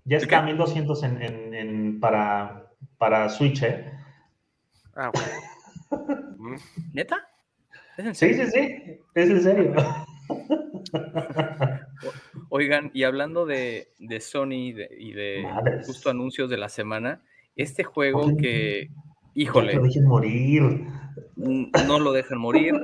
Ya 0.04 0.18
¿De 0.18 0.24
está 0.24 0.38
a 0.38 0.40
qué? 0.40 0.46
1200 0.52 1.02
en, 1.04 1.22
en, 1.22 1.54
en- 1.54 2.00
para, 2.00 2.66
para 2.98 3.28
Switch, 3.30 3.62
¿eh? 3.62 3.90
Ah, 4.94 5.10
bueno. 5.12 6.58
¿Neta? 6.92 7.26
¿Es 7.96 8.04
en 8.06 8.14
Sí, 8.14 8.34
serio? 8.34 8.46
sí, 8.46 8.52
sí. 8.52 9.00
Es 9.14 9.30
en 9.30 9.42
serio. 9.42 9.74
Oigan, 12.50 12.90
y 12.94 13.04
hablando 13.04 13.46
de, 13.46 13.88
de 13.98 14.20
Sony 14.20 14.72
de- 14.72 14.90
y 14.98 15.12
de 15.12 15.48
justo 15.86 16.10
anuncios 16.10 16.50
de 16.50 16.56
la 16.58 16.68
semana, 16.68 17.22
este 17.56 17.84
juego 17.84 18.24
Oye, 18.24 18.36
que, 18.36 18.88
No 18.90 19.02
híjole, 19.34 19.72
te 19.74 19.80
dejen 19.80 20.04
morir. 20.06 20.62
n- 21.36 21.70
no 21.86 21.98
lo 21.98 22.12
dejan 22.12 22.38
morir. 22.38 22.74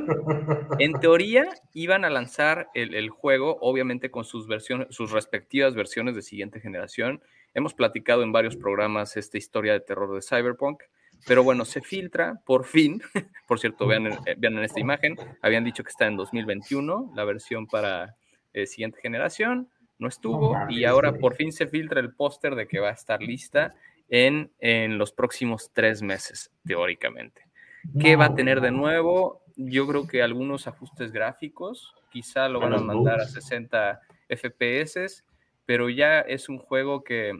En 0.78 0.92
teoría, 1.00 1.46
iban 1.74 2.04
a 2.04 2.10
lanzar 2.10 2.68
el, 2.74 2.94
el 2.94 3.10
juego, 3.10 3.58
obviamente 3.60 4.10
con 4.10 4.24
sus 4.24 4.46
versiones, 4.46 4.88
sus 4.90 5.10
respectivas 5.12 5.74
versiones 5.74 6.14
de 6.14 6.22
siguiente 6.22 6.60
generación. 6.60 7.20
Hemos 7.54 7.74
platicado 7.74 8.22
en 8.22 8.32
varios 8.32 8.56
programas 8.56 9.16
esta 9.16 9.38
historia 9.38 9.72
de 9.72 9.80
terror 9.80 10.14
de 10.14 10.22
Cyberpunk, 10.22 10.82
pero 11.26 11.42
bueno, 11.42 11.64
se 11.64 11.80
filtra 11.82 12.40
por 12.46 12.64
fin. 12.64 13.02
Por 13.48 13.58
cierto, 13.58 13.86
vean, 13.88 14.06
en- 14.06 14.12
eh, 14.26 14.36
vean 14.38 14.56
en 14.58 14.64
esta 14.64 14.78
imagen, 14.80 15.16
habían 15.42 15.64
dicho 15.64 15.82
que 15.82 15.90
está 15.90 16.06
en 16.06 16.16
2021 16.16 17.12
la 17.16 17.24
versión 17.24 17.66
para 17.66 18.14
eh, 18.54 18.66
siguiente 18.66 19.00
generación. 19.02 19.68
No 19.98 20.06
estuvo 20.08 20.56
y 20.70 20.84
ahora 20.84 21.12
por 21.12 21.34
fin 21.34 21.52
se 21.52 21.66
filtra 21.66 22.00
el 22.00 22.14
póster 22.14 22.54
de 22.54 22.66
que 22.66 22.78
va 22.78 22.88
a 22.88 22.92
estar 22.92 23.20
lista 23.20 23.74
en, 24.10 24.52
en 24.58 24.98
los 24.98 25.12
próximos 25.12 25.70
tres 25.72 26.02
meses, 26.02 26.50
teóricamente. 26.66 27.42
¿Qué 27.98 28.16
va 28.16 28.26
a 28.26 28.34
tener 28.34 28.60
de 28.60 28.70
nuevo? 28.70 29.42
Yo 29.56 29.86
creo 29.86 30.06
que 30.06 30.22
algunos 30.22 30.66
ajustes 30.66 31.12
gráficos, 31.12 31.94
quizá 32.10 32.48
lo 32.48 32.60
van 32.60 32.74
a 32.74 32.78
mandar 32.78 33.20
a 33.20 33.24
bugs. 33.24 33.32
60 33.32 34.00
FPS, 34.28 35.24
pero 35.64 35.88
ya 35.88 36.20
es 36.20 36.48
un 36.48 36.58
juego 36.58 37.02
que 37.02 37.32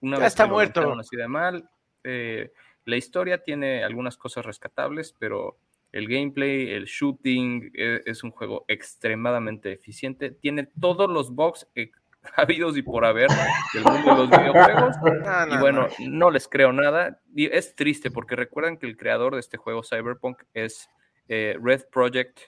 una 0.00 0.16
Ya 0.16 0.24
vez 0.24 0.32
está 0.32 0.44
que 0.44 0.50
muerto. 0.50 0.92
así 0.98 1.16
de 1.16 1.28
mal, 1.28 1.68
eh, 2.04 2.52
la 2.84 2.96
historia 2.96 3.42
tiene 3.42 3.84
algunas 3.84 4.16
cosas 4.16 4.44
rescatables, 4.46 5.14
pero 5.18 5.58
el 5.92 6.08
gameplay, 6.08 6.70
el 6.70 6.86
shooting, 6.86 7.70
eh, 7.74 8.00
es 8.06 8.24
un 8.24 8.30
juego 8.30 8.64
extremadamente 8.68 9.72
eficiente. 9.72 10.30
Tiene 10.30 10.68
todos 10.80 11.10
los 11.10 11.34
bugs 11.34 11.68
eh, 11.74 11.90
habidos 12.36 12.76
y 12.76 12.82
por 12.82 13.04
haber 13.04 13.28
del 13.74 13.84
mundo 13.84 14.10
de 14.10 14.16
los 14.16 14.30
videojuegos. 14.30 14.96
No, 15.48 15.54
Y 15.54 15.58
bueno, 15.58 15.88
no. 15.98 16.08
no 16.10 16.30
les 16.30 16.48
creo 16.48 16.72
nada. 16.72 17.20
Y 17.34 17.46
es 17.46 17.74
triste 17.74 18.10
porque 18.10 18.36
recuerdan 18.36 18.76
que 18.76 18.86
el 18.86 18.96
creador 18.96 19.34
de 19.34 19.40
este 19.40 19.56
juego 19.56 19.82
Cyberpunk 19.82 20.42
es 20.54 20.88
eh, 21.28 21.56
Red 21.60 21.86
Project. 21.90 22.38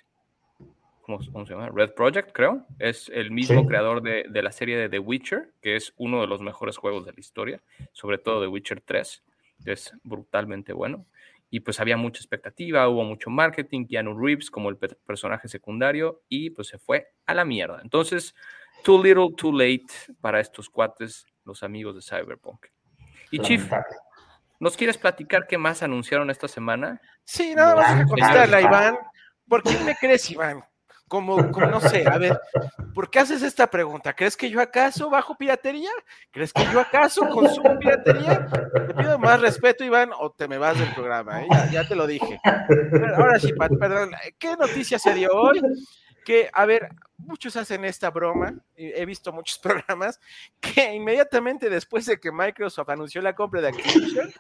¿cómo, 1.03 1.19
cómo 1.33 1.45
se 1.47 1.53
llama? 1.53 1.71
Red 1.75 1.91
Project, 1.95 2.33
creo. 2.33 2.65
Es 2.79 3.11
el 3.13 3.31
mismo 3.31 3.61
Sí. 3.63 3.67
creador 3.67 4.03
de, 4.03 4.25
de 4.29 4.43
la 4.43 4.53
serie 4.53 4.77
de 4.79 4.89
The 4.89 4.99
Witcher, 4.99 5.53
que 5.61 5.77
es 5.77 5.93
uno 5.97 6.21
de 6.21 6.27
los 6.27 6.41
mejores 6.41 6.77
juegos 6.77 7.05
de 7.05 7.13
la 7.13 7.21
historia, 7.21 7.61
sobre 7.93 8.19
todo 8.19 8.41
The 8.41 8.49
Witcher 8.49 8.81
3. 8.81 9.23
Es 9.67 9.93
brutalmente 10.03 10.73
bueno. 10.73 11.05
Y 11.51 11.61
pues 11.61 11.79
había 11.79 11.97
mucha 11.97 12.19
expectativa, 12.21 12.89
hubo 12.89 13.05
mucho 13.05 13.31
marketing, 13.31 13.87
Keanu 13.87 14.19
Reeves 14.19 14.51
como 14.51 14.71
el 14.71 14.77
pe- 14.77 14.97
personaje 15.07 15.47
secundario, 15.47 16.23
y 16.29 16.51
pues 16.51 16.69
se 16.69 16.79
fue 16.79 17.13
a 17.27 17.35
la 17.35 17.45
mierda. 17.45 17.81
Entonces, 17.83 18.35
too 18.85 19.03
little, 19.03 19.35
too 19.37 19.53
late 19.53 19.87
para 20.21 20.39
estos 20.39 20.71
cuates, 20.71 21.27
los 21.45 21.63
amigos 21.65 21.97
de 21.97 22.03
Cyberpunk. 22.03 22.67
Y 23.31 23.41
Chief. 23.41 23.69
¿nos 24.61 24.77
quieres 24.77 24.97
platicar 24.97 25.47
qué 25.47 25.59
más 25.59 25.83
anunciaron 25.83 26.31
esta 26.31 26.47
semana? 26.47 27.01
Sí, 27.25 27.55
nada 27.55 27.75
más 27.75 27.99
que 28.01 28.05
contestarle 28.07 28.57
a. 28.57 28.61
Iván. 28.61 28.99
¿Por 29.49 29.63
qué 29.63 29.77
me 29.85 29.97
crees, 29.97 30.31
Iván? 30.31 30.65
Como, 31.07 31.51
como, 31.51 31.67
no 31.67 31.81
sé, 31.81 32.09
a 32.09 32.17
ver, 32.17 32.41
¿por 32.95 33.11
qué 33.11 33.19
haces 33.19 33.43
esta 33.43 33.69
pregunta? 33.69 34.15
¿Crees 34.15 34.37
que 34.39 34.49
yo 34.49 34.61
acaso 34.61 35.11
bajo 35.11 35.37
piratería? 35.37 35.91
¿Crees 36.31 36.53
que 36.53 36.65
yo 36.73 36.81
acaso 36.81 37.29
consumo 37.29 37.79
piratería? 37.79 38.47
Te 38.87 38.95
pido 38.95 39.19
más 39.19 39.39
respeto, 39.41 39.85
Iván, 39.85 40.11
o 40.19 40.33
te 40.33 40.49
me 40.49 40.57
vas 40.57 40.79
del 40.79 40.93
programa, 40.95 41.43
¿eh? 41.43 41.47
ya, 41.51 41.71
ya 41.71 41.89
te 41.89 41.95
lo 41.95 42.07
dije. 42.07 42.41
Pero 42.69 43.17
ahora 43.17 43.39
sí, 43.39 43.53
Pat, 43.53 43.73
perdón, 43.79 44.13
¿qué 44.39 44.57
noticia 44.57 44.99
se 44.99 45.13
dio 45.13 45.31
hoy? 45.31 45.61
Que, 46.25 46.51
a 46.53 46.65
ver, 46.65 46.89
muchos 47.19 47.57
hacen 47.57 47.85
esta 47.85 48.11
broma, 48.11 48.55
he 48.77 49.05
visto 49.05 49.33
muchos 49.33 49.59
programas, 49.63 50.21
que 50.61 50.95
inmediatamente 50.95 51.71
después 51.71 52.07
de 52.07 52.19
que 52.19 52.33
Microsoft 52.33 52.89
anunció 52.89 53.21
la 53.23 53.35
compra 53.35 53.61
de 53.61 53.69
Activision, 53.69 54.33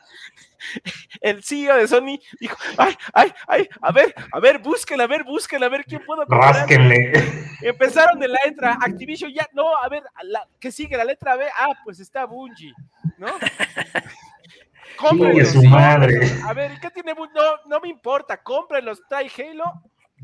el 1.20 1.42
CEO 1.42 1.76
de 1.76 1.88
Sony 1.88 2.18
dijo, 2.40 2.56
ay, 2.76 2.94
ay, 3.12 3.34
ay, 3.46 3.68
a 3.80 3.92
ver, 3.92 4.14
a 4.32 4.40
ver, 4.40 4.58
búsquenla, 4.58 5.04
a 5.04 5.08
ver, 5.08 5.24
búsquenla, 5.24 5.66
a 5.66 5.70
ver 5.70 5.84
quién 5.84 6.04
puedo 6.04 6.26
comprar. 6.26 6.54
Rásquenle. 6.54 7.12
Empezaron 7.60 8.18
de 8.18 8.28
la 8.28 8.38
letra 8.44 8.78
Activision, 8.80 9.32
ya, 9.32 9.48
no, 9.52 9.76
a 9.76 9.88
ver, 9.88 10.02
la, 10.22 10.46
¿qué 10.58 10.70
sigue? 10.70 10.96
La 10.96 11.04
letra 11.04 11.36
B, 11.36 11.46
ah, 11.58 11.72
pues 11.84 12.00
está 12.00 12.24
Bungie, 12.24 12.74
¿no? 13.18 13.28
Chingue 15.10 15.44
su 15.44 15.62
¿no? 15.62 15.70
madre. 15.70 16.30
A 16.44 16.52
ver, 16.52 16.72
¿y 16.72 16.78
¿qué 16.78 16.90
tiene? 16.90 17.14
No, 17.14 17.26
no 17.66 17.80
me 17.80 17.88
importa, 17.88 18.42
cómprenlos, 18.42 19.02
trae 19.08 19.30
Halo. 19.38 19.82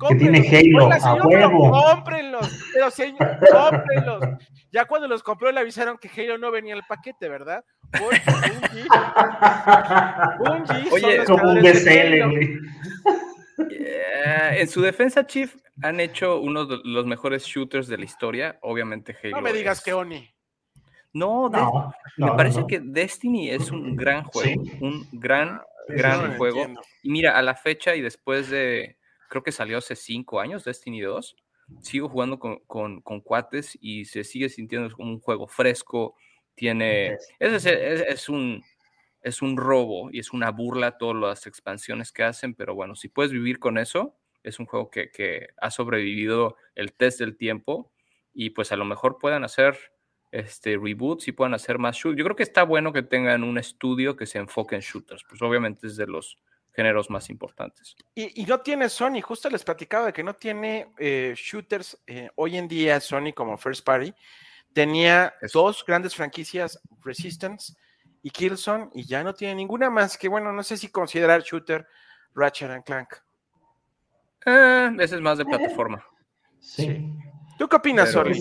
Que 0.08 0.14
tiene. 0.16 0.38
Halo, 0.48 0.84
Oiga, 0.86 0.96
a 0.96 1.00
señor, 1.00 1.28
pero 1.28 1.48
huevo. 1.48 1.70
Cómprenlos, 1.70 2.70
pero 2.72 2.90
señor, 2.90 3.38
cómprenlos. 3.52 4.24
Ya 4.72 4.84
cuando 4.86 5.08
los 5.08 5.22
compró 5.22 5.50
le 5.52 5.60
avisaron 5.60 5.98
que 5.98 6.08
Halo 6.08 6.38
no 6.38 6.50
venía 6.50 6.72
en 6.72 6.78
el 6.78 6.84
paquete, 6.88 7.28
¿verdad? 7.28 7.64
Porque 7.92 8.20
Bungie, 10.38 10.82
Bungie 10.84 10.92
Oye, 10.92 11.24
Como 11.24 11.50
un 11.52 11.60
BCL. 11.62 12.58
Eh, 13.70 14.56
en 14.60 14.68
su 14.68 14.80
defensa, 14.80 15.26
Chief, 15.26 15.54
han 15.82 16.00
hecho 16.00 16.40
uno 16.40 16.64
de 16.66 16.78
los 16.84 17.04
mejores 17.06 17.44
shooters 17.44 17.88
de 17.88 17.98
la 17.98 18.04
historia. 18.04 18.58
Obviamente, 18.62 19.16
Halo. 19.22 19.36
No 19.36 19.42
me 19.42 19.52
digas 19.52 19.78
es- 19.78 19.84
que 19.84 19.92
Oni. 19.92 20.30
No, 21.12 21.48
de- 21.48 21.58
No, 21.58 21.92
me 22.18 22.26
no, 22.26 22.36
parece 22.36 22.60
no. 22.60 22.66
que 22.68 22.78
Destiny 22.80 23.50
es 23.50 23.70
un 23.70 23.96
gran 23.96 24.22
juego. 24.24 24.62
Sí. 24.64 24.78
Un 24.80 25.08
gran, 25.12 25.60
gran 25.88 26.30
no 26.32 26.36
juego. 26.36 26.66
Y 27.02 27.10
mira, 27.10 27.36
a 27.36 27.42
la 27.42 27.56
fecha 27.56 27.96
y 27.96 28.00
después 28.00 28.48
de, 28.48 28.96
creo 29.30 29.42
que 29.42 29.52
salió 29.52 29.78
hace 29.78 29.96
cinco 29.96 30.40
años, 30.40 30.64
Destiny 30.64 31.00
2, 31.00 31.36
sigo 31.80 32.08
jugando 32.10 32.38
con, 32.38 32.58
con- 32.66 33.00
con 33.00 33.20
cuates 33.22 33.78
y 33.80 34.04
se 34.04 34.24
sigue 34.24 34.50
sintiendo 34.50 34.94
como 34.94 35.10
un 35.12 35.20
juego 35.20 35.46
fresco. 35.46 36.16
Tiene, 36.54 37.16
es, 37.38 37.64
es- 37.64 38.28
un, 38.28 38.62
es 39.22 39.40
un 39.40 39.56
robo 39.56 40.10
y 40.12 40.18
es 40.18 40.32
una 40.32 40.50
burla 40.50 40.98
todas 40.98 41.16
las 41.16 41.46
expansiones 41.46 42.12
que 42.12 42.24
hacen, 42.24 42.54
pero 42.54 42.74
bueno, 42.74 42.94
si 42.94 43.08
puedes 43.08 43.32
vivir 43.32 43.58
con 43.58 43.78
eso, 43.78 44.18
es 44.42 44.58
un 44.58 44.66
juego 44.66 44.90
que, 44.90 45.10
que 45.10 45.48
ha 45.58 45.70
sobrevivido 45.70 46.56
el 46.74 46.92
test 46.92 47.20
del 47.20 47.36
tiempo 47.36 47.92
y 48.34 48.50
pues 48.50 48.72
a 48.72 48.76
lo 48.76 48.84
mejor 48.84 49.18
puedan 49.18 49.44
hacer 49.44 49.76
este, 50.32 50.76
reboots 50.76 51.28
y 51.28 51.32
puedan 51.32 51.54
hacer 51.54 51.78
más 51.78 51.96
shooters. 51.96 52.18
Yo 52.18 52.24
creo 52.24 52.36
que 52.36 52.42
está 52.42 52.62
bueno 52.62 52.92
que 52.92 53.02
tengan 53.02 53.42
un 53.44 53.58
estudio 53.58 54.16
que 54.16 54.26
se 54.26 54.38
enfoque 54.38 54.74
en 54.76 54.80
shooters, 54.82 55.24
pues 55.28 55.40
obviamente 55.42 55.86
es 55.86 55.96
de 55.96 56.06
los 56.06 56.36
géneros 56.72 57.10
más 57.10 57.28
importantes. 57.30 57.96
Y, 58.14 58.42
y 58.42 58.46
no 58.46 58.60
tiene 58.60 58.88
Sony, 58.88 59.20
justo 59.22 59.50
les 59.50 59.64
platicaba 59.64 60.06
de 60.06 60.12
que 60.12 60.22
no 60.22 60.34
tiene 60.34 60.92
eh, 60.98 61.34
shooters 61.36 62.00
eh, 62.06 62.30
hoy 62.36 62.56
en 62.56 62.68
día 62.68 63.00
Sony 63.00 63.32
como 63.34 63.56
first 63.58 63.84
party. 63.84 64.14
Tenía 64.72 65.34
Eso. 65.40 65.62
dos 65.62 65.84
grandes 65.84 66.14
franquicias, 66.14 66.80
Resistance 67.02 67.74
y 68.22 68.30
Killzone, 68.30 68.88
y 68.94 69.04
ya 69.04 69.24
no 69.24 69.34
tiene 69.34 69.54
ninguna 69.56 69.90
más 69.90 70.16
que, 70.16 70.28
bueno, 70.28 70.52
no 70.52 70.62
sé 70.62 70.76
si 70.76 70.88
considerar 70.88 71.42
shooter 71.42 71.86
Ratchet 72.34 72.70
and 72.70 72.84
Clank. 72.84 73.14
Eh, 74.46 74.90
ese 75.00 75.16
es 75.16 75.20
más 75.20 75.38
de 75.38 75.44
plataforma. 75.44 76.04
Sí. 76.60 77.12
¿Tú 77.58 77.68
qué 77.68 77.76
opinas, 77.76 78.10
Pero- 78.14 78.32
Sony? 78.34 78.40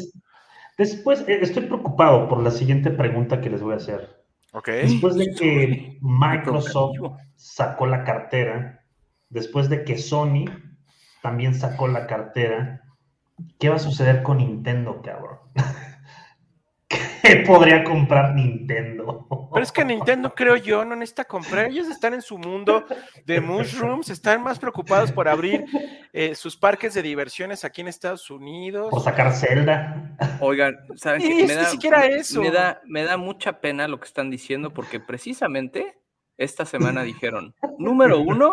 Después, 0.77 1.21
eh, 1.27 1.39
estoy 1.41 1.65
preocupado 1.65 2.29
por 2.29 2.41
la 2.41 2.51
siguiente 2.51 2.89
pregunta 2.91 3.41
que 3.41 3.49
les 3.49 3.61
voy 3.61 3.73
a 3.73 3.77
hacer. 3.77 4.18
Después 4.53 5.15
de 5.15 5.33
que 5.35 5.97
Microsoft 6.01 6.95
Microsoft. 6.97 7.19
sacó 7.35 7.85
la 7.85 8.03
cartera, 8.03 8.83
después 9.29 9.69
de 9.69 9.83
que 9.83 9.97
Sony 9.97 10.45
también 11.21 11.53
sacó 11.53 11.87
la 11.87 12.07
cartera, 12.07 12.81
¿qué 13.59 13.69
va 13.69 13.75
a 13.75 13.79
suceder 13.79 14.23
con 14.23 14.37
Nintendo, 14.37 15.01
cabrón? 15.01 15.39
¿Qué 17.29 17.43
podría 17.45 17.83
comprar 17.83 18.33
Nintendo? 18.33 19.27
Pero 19.53 19.63
es 19.63 19.71
que 19.71 19.85
Nintendo, 19.85 20.33
creo 20.33 20.55
yo, 20.55 20.83
no 20.83 20.95
necesita 20.95 21.25
comprar. 21.25 21.67
Ellos 21.67 21.87
están 21.87 22.15
en 22.15 22.23
su 22.23 22.39
mundo 22.39 22.85
de 23.23 23.39
mushrooms, 23.39 24.09
están 24.09 24.41
más 24.41 24.57
preocupados 24.57 25.11
por 25.11 25.27
abrir 25.27 25.63
eh, 26.11 26.33
sus 26.33 26.57
parques 26.57 26.95
de 26.95 27.03
diversiones 27.03 27.63
aquí 27.63 27.81
en 27.81 27.87
Estados 27.87 28.31
Unidos. 28.31 28.89
Por 28.89 29.03
sacar 29.03 29.31
Zelda. 29.33 30.17
Oigan, 30.39 30.75
¿saben 30.95 31.21
qué? 31.21 31.55
ni 31.55 31.65
siquiera 31.65 32.07
eso. 32.07 32.41
Me 32.41 32.49
da, 32.49 32.81
me 32.85 33.03
da 33.03 33.17
mucha 33.17 33.61
pena 33.61 33.87
lo 33.87 33.99
que 33.99 34.05
están 34.05 34.31
diciendo 34.31 34.73
porque 34.73 34.99
precisamente 34.99 35.99
esta 36.37 36.65
semana 36.65 37.03
dijeron, 37.03 37.53
número 37.77 38.19
uno, 38.21 38.51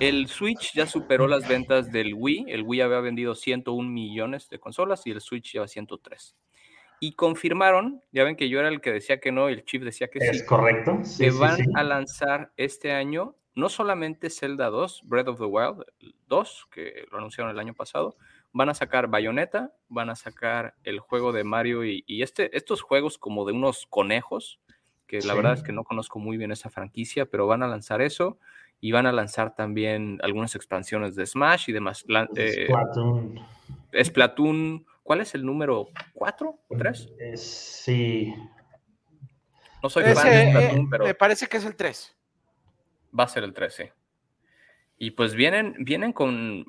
el 0.00 0.26
Switch 0.26 0.72
ya 0.74 0.86
superó 0.86 1.28
las 1.28 1.46
ventas 1.46 1.92
del 1.92 2.14
Wii. 2.14 2.46
El 2.48 2.62
Wii 2.62 2.80
había 2.80 2.98
vendido 2.98 3.36
101 3.36 3.88
millones 3.88 4.48
de 4.48 4.58
consolas 4.58 5.06
y 5.06 5.12
el 5.12 5.20
Switch 5.20 5.52
lleva 5.52 5.68
103. 5.68 6.34
Y 7.00 7.12
confirmaron, 7.12 8.02
ya 8.12 8.24
ven 8.24 8.36
que 8.36 8.48
yo 8.48 8.58
era 8.60 8.68
el 8.68 8.80
que 8.80 8.92
decía 8.92 9.20
que 9.20 9.32
no 9.32 9.50
y 9.50 9.54
el 9.54 9.64
Chief 9.64 9.82
decía 9.82 10.08
que 10.08 10.18
¿Es 10.18 10.38
sí, 10.40 10.44
correcto? 10.46 11.00
Sí, 11.04 11.24
que 11.24 11.30
sí, 11.30 11.38
van 11.38 11.56
sí. 11.56 11.64
a 11.74 11.82
lanzar 11.82 12.52
este 12.56 12.92
año 12.92 13.34
no 13.54 13.70
solamente 13.70 14.28
Zelda 14.28 14.68
2, 14.68 15.00
Breath 15.04 15.28
of 15.28 15.38
the 15.38 15.46
Wild 15.46 15.82
2, 16.28 16.68
que 16.70 17.06
lo 17.10 17.18
anunciaron 17.18 17.50
el 17.50 17.58
año 17.58 17.72
pasado, 17.72 18.16
van 18.52 18.68
a 18.68 18.74
sacar 18.74 19.08
Bayonetta, 19.08 19.72
van 19.88 20.10
a 20.10 20.14
sacar 20.14 20.74
el 20.84 21.00
juego 21.00 21.32
de 21.32 21.42
Mario 21.42 21.82
y, 21.84 22.04
y 22.06 22.22
este, 22.22 22.54
estos 22.54 22.82
juegos 22.82 23.16
como 23.16 23.46
de 23.46 23.54
unos 23.54 23.86
conejos, 23.88 24.60
que 25.06 25.20
la 25.22 25.32
verdad 25.34 25.54
es 25.54 25.62
que 25.62 25.72
no 25.72 25.84
conozco 25.84 26.18
muy 26.18 26.36
bien 26.36 26.52
esa 26.52 26.68
franquicia, 26.68 27.24
pero 27.26 27.46
van 27.46 27.62
a 27.62 27.66
lanzar 27.66 28.02
eso 28.02 28.38
y 28.78 28.92
van 28.92 29.06
a 29.06 29.12
lanzar 29.12 29.54
también 29.54 30.18
algunas 30.22 30.54
expansiones 30.54 31.16
de 31.16 31.24
Smash 31.24 31.70
y 31.70 31.72
demás. 31.72 32.04
La- 32.08 32.28
eh, 32.36 32.66
Splatoon. 34.04 34.84
¿Cuál 35.06 35.20
es 35.20 35.34
el 35.36 35.46
número? 35.46 35.88
¿4 36.14 36.58
o 36.68 36.76
3? 36.76 37.12
Eh, 37.20 37.36
sí. 37.36 38.34
No 39.82 39.88
soy 39.88 40.02
Ese, 40.04 40.14
fan 40.14 40.24
de 40.30 40.42
eh, 40.42 40.50
Splatoon, 40.50 40.90
pero 40.90 41.04
Me 41.04 41.14
parece 41.14 41.46
que 41.46 41.58
es 41.58 41.64
el 41.64 41.76
3. 41.76 42.16
Va 43.18 43.24
a 43.24 43.28
ser 43.28 43.44
el 43.44 43.54
13. 43.54 43.92
Y 44.98 45.12
pues 45.12 45.34
vienen, 45.34 45.76
vienen 45.78 46.12
con, 46.12 46.66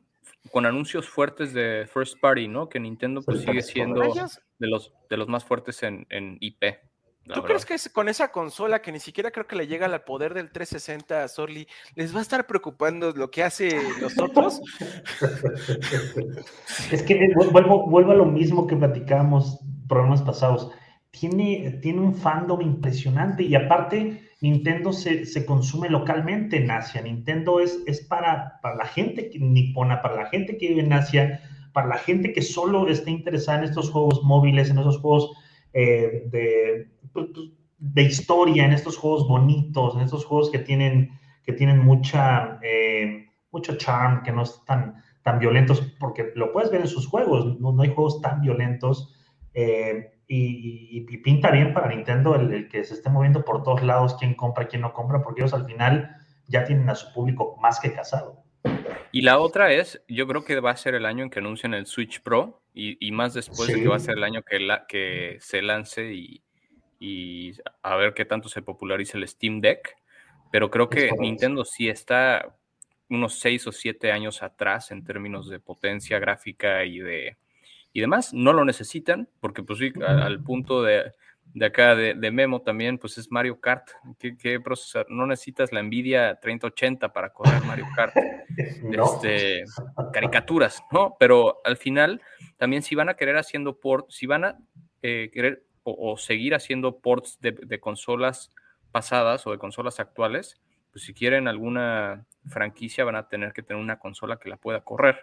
con 0.52 0.66
anuncios 0.68 1.10
fuertes 1.10 1.52
de 1.52 1.90
First 1.92 2.20
Party, 2.20 2.48
¿no? 2.48 2.70
Que 2.70 2.80
Nintendo 2.80 3.22
pues 3.24 3.42
sigue 3.42 3.64
siendo 3.64 4.04
Ellos- 4.04 4.40
de 4.60 4.68
los, 4.68 4.94
de 5.10 5.18
los 5.18 5.28
más 5.28 5.44
fuertes 5.44 5.82
en, 5.82 6.06
en 6.10 6.38
IP. 6.40 6.64
La 7.28 7.36
¿Tú 7.36 7.42
verdad. 7.42 7.48
crees 7.48 7.66
que 7.66 7.74
es- 7.76 7.90
con 7.90 8.08
esa 8.10 8.32
consola 8.32 8.82
que 8.82 8.92
ni 8.92 9.00
siquiera 9.00 9.32
creo 9.32 9.46
que 9.46 9.56
le 9.56 9.68
llega 9.68 9.86
al 9.86 10.02
poder 10.04 10.34
del 10.34 10.50
360 10.52 11.24
a 11.24 11.28
Sorly, 11.28 11.68
les 11.96 12.14
va 12.16 12.20
a 12.20 12.22
estar 12.22 12.48
preocupando 12.48 13.12
lo 13.12 13.30
que 13.30 13.44
hace 13.44 13.80
los 14.02 14.18
otros? 14.18 14.62
Es 16.92 17.04
que 17.04 17.16
vu- 17.36 17.52
vuelvo, 17.52 17.88
vuelvo 17.88 18.12
a 18.12 18.16
lo 18.16 18.26
mismo 18.26 18.68
que 18.68 18.76
platicábamos 18.76 19.60
programas 19.88 20.22
pasados. 20.22 20.72
Tiene, 21.12 21.80
tiene 21.82 22.02
un 22.02 22.14
fandom 22.14 22.62
impresionante 22.62 23.44
y 23.44 23.56
aparte 23.56 24.30
Nintendo 24.42 24.94
se, 24.94 25.26
se 25.26 25.46
consume 25.46 25.90
localmente 25.90 26.58
en 26.58 26.70
Asia. 26.70 27.02
Nintendo 27.02 27.60
es, 27.60 27.80
es 27.88 28.02
para, 28.02 28.60
para 28.62 28.76
la 28.76 28.86
gente 28.86 29.30
que- 29.30 29.40
nipona, 29.40 30.02
para 30.02 30.16
la 30.16 30.26
gente 30.28 30.58
que 30.58 30.70
vive 30.70 30.82
en 30.82 30.94
Asia, 30.94 31.42
para 31.74 31.88
la 31.88 31.98
gente 31.98 32.34
que 32.34 32.42
solo 32.42 32.88
está 32.88 33.10
interesada 33.10 33.60
en 33.60 33.66
estos 33.66 33.90
juegos 33.90 34.22
móviles, 34.24 34.70
en 34.70 34.80
esos 34.80 35.00
juegos 35.00 35.32
eh, 35.80 36.24
de, 36.32 36.90
pues, 37.14 37.28
pues, 37.36 37.50
de 37.78 38.02
historia, 38.02 38.66
en 38.66 38.74
estos 38.74 38.98
juegos 38.98 39.28
bonitos, 39.28 39.96
en 39.96 40.02
estos 40.02 40.26
juegos 40.26 40.50
que 40.50 40.58
tienen, 40.58 41.12
que 41.44 41.54
tienen 41.54 41.78
mucha, 41.78 42.58
eh, 42.64 43.28
mucho 43.52 43.78
charm, 43.78 44.24
que 44.24 44.32
no 44.32 44.42
están 44.42 45.04
tan 45.22 45.38
violentos, 45.38 45.82
porque 46.00 46.32
lo 46.34 46.52
puedes 46.52 46.72
ver 46.72 46.82
en 46.82 46.88
sus 46.88 47.06
juegos, 47.06 47.60
no, 47.60 47.74
no 47.74 47.84
hay 47.84 47.94
juegos 47.94 48.22
tan 48.22 48.42
violentos. 48.42 49.16
eh, 49.54 50.14
y, 50.30 51.02
pinta 51.24 51.52
bien 51.52 51.74
para 51.74 51.88
Nintendo 51.88 52.36
el, 52.36 52.54
el 52.54 52.68
que 52.68 52.84
se 52.84 52.96
esté 52.96 53.10
moviendo 53.10 53.46
por 53.46 53.64
todos 53.64 53.82
lados, 53.84 54.16
quién 54.20 54.34
compra, 54.34 54.68
quién 54.68 54.82
no 54.82 54.94
compra, 54.94 55.22
porque 55.22 55.42
ellos 55.42 55.54
al 55.54 55.66
final 55.66 56.18
ya 56.48 56.64
tienen 56.66 56.90
a 56.90 56.96
su 56.96 57.14
público 57.14 57.58
más 57.62 57.80
que 57.80 57.94
casado. 57.94 58.44
Y 59.12 59.22
la 59.22 59.40
otra 59.40 59.72
es, 59.72 60.02
yo 60.08 60.28
creo 60.28 60.44
que 60.44 60.60
va 60.60 60.72
a 60.72 60.78
ser 60.78 60.96
el 60.96 61.06
año 61.06 61.24
en 61.24 61.30
que 61.30 61.40
anuncien 61.40 61.74
el 61.74 61.86
Switch 61.86 62.22
Pro 62.22 62.62
y, 62.78 63.08
y 63.08 63.12
más 63.12 63.34
después 63.34 63.68
de 63.68 63.74
Sí. 63.74 63.82
que 63.82 63.88
va 63.88 63.96
a 63.96 64.00
ser 64.00 64.18
el 64.18 64.24
año 64.24 64.44
que, 64.44 64.60
la, 64.60 64.86
que 64.86 65.38
se 65.42 65.64
lance 65.64 66.14
y, 66.14 66.44
y 67.00 67.54
a 67.82 67.96
ver 67.96 68.14
qué 68.14 68.24
tanto 68.24 68.50
se 68.50 68.62
popularice 68.62 69.18
el 69.18 69.28
Steam 69.28 69.62
Deck. 69.62 69.98
Pero 70.52 70.70
creo 70.70 70.88
que. 70.88 71.10
Nintendo 71.20 71.66
sí 71.66 71.90
está 71.90 72.56
unos 73.10 73.40
seis 73.40 73.66
o 73.66 73.72
siete 73.72 74.12
años 74.12 74.44
atrás 74.44 74.92
en 74.92 75.04
términos 75.04 75.50
de 75.50 75.60
potencia 75.60 76.20
gráfica 76.20 76.86
y 76.86 77.00
de 77.00 77.38
y 77.94 78.02
demás. 78.02 78.34
No 78.34 78.54
lo 78.54 78.64
necesitan, 78.64 79.28
porque 79.40 79.64
pues 79.64 79.80
sí, 79.80 79.92
al 80.06 80.42
punto 80.44 80.84
de, 80.84 81.14
de 81.58 81.66
acá 81.66 81.96
de, 81.96 82.14
de 82.14 82.32
Memo 82.32 82.62
también, 82.62 82.98
pues 83.00 83.18
es 83.18 83.32
Mario 83.32 83.60
Kart. 83.60 83.88
¿Qué, 84.20 84.38
qué 84.38 84.60
procesador? 84.60 85.10
No 85.10 85.26
necesitas 85.26 85.72
la 85.72 85.82
Nvidia 85.82 86.40
3080 86.40 87.12
para 87.12 87.32
correr 87.34 87.64
Mario 87.64 87.88
Kart 87.96 88.16
No. 88.84 89.06
este, 89.06 89.64
caricaturas, 90.14 90.84
¿no? 90.92 91.16
Pero 91.20 91.60
al 91.64 91.78
final, 91.78 92.22
también 92.58 92.84
si 92.84 92.96
van 92.96 93.10
a 93.10 93.16
querer 93.16 93.38
haciendo 93.38 93.80
ports, 93.80 94.16
si 94.16 94.28
van 94.28 94.46
a 94.46 94.58
eh, 95.02 95.30
querer 95.34 95.64
o, 95.84 96.12
o 96.12 96.18
seguir 96.18 96.54
haciendo 96.54 97.00
ports 97.00 97.40
de, 97.42 97.52
de 97.52 97.80
consolas 97.80 98.52
pasadas 98.92 99.46
o 99.48 99.52
de 99.52 99.58
consolas 99.58 100.00
actuales, 100.00 100.60
pues 100.92 101.06
si 101.06 101.14
quieren 101.14 101.48
alguna 101.48 102.26
franquicia 102.48 103.04
van 103.04 103.16
a 103.16 103.28
tener 103.28 103.54
que 103.54 103.64
tener 103.64 103.82
una 103.82 104.00
consola 104.00 104.38
que 104.38 104.50
la 104.50 104.58
pueda 104.58 104.82
correr. 104.82 105.18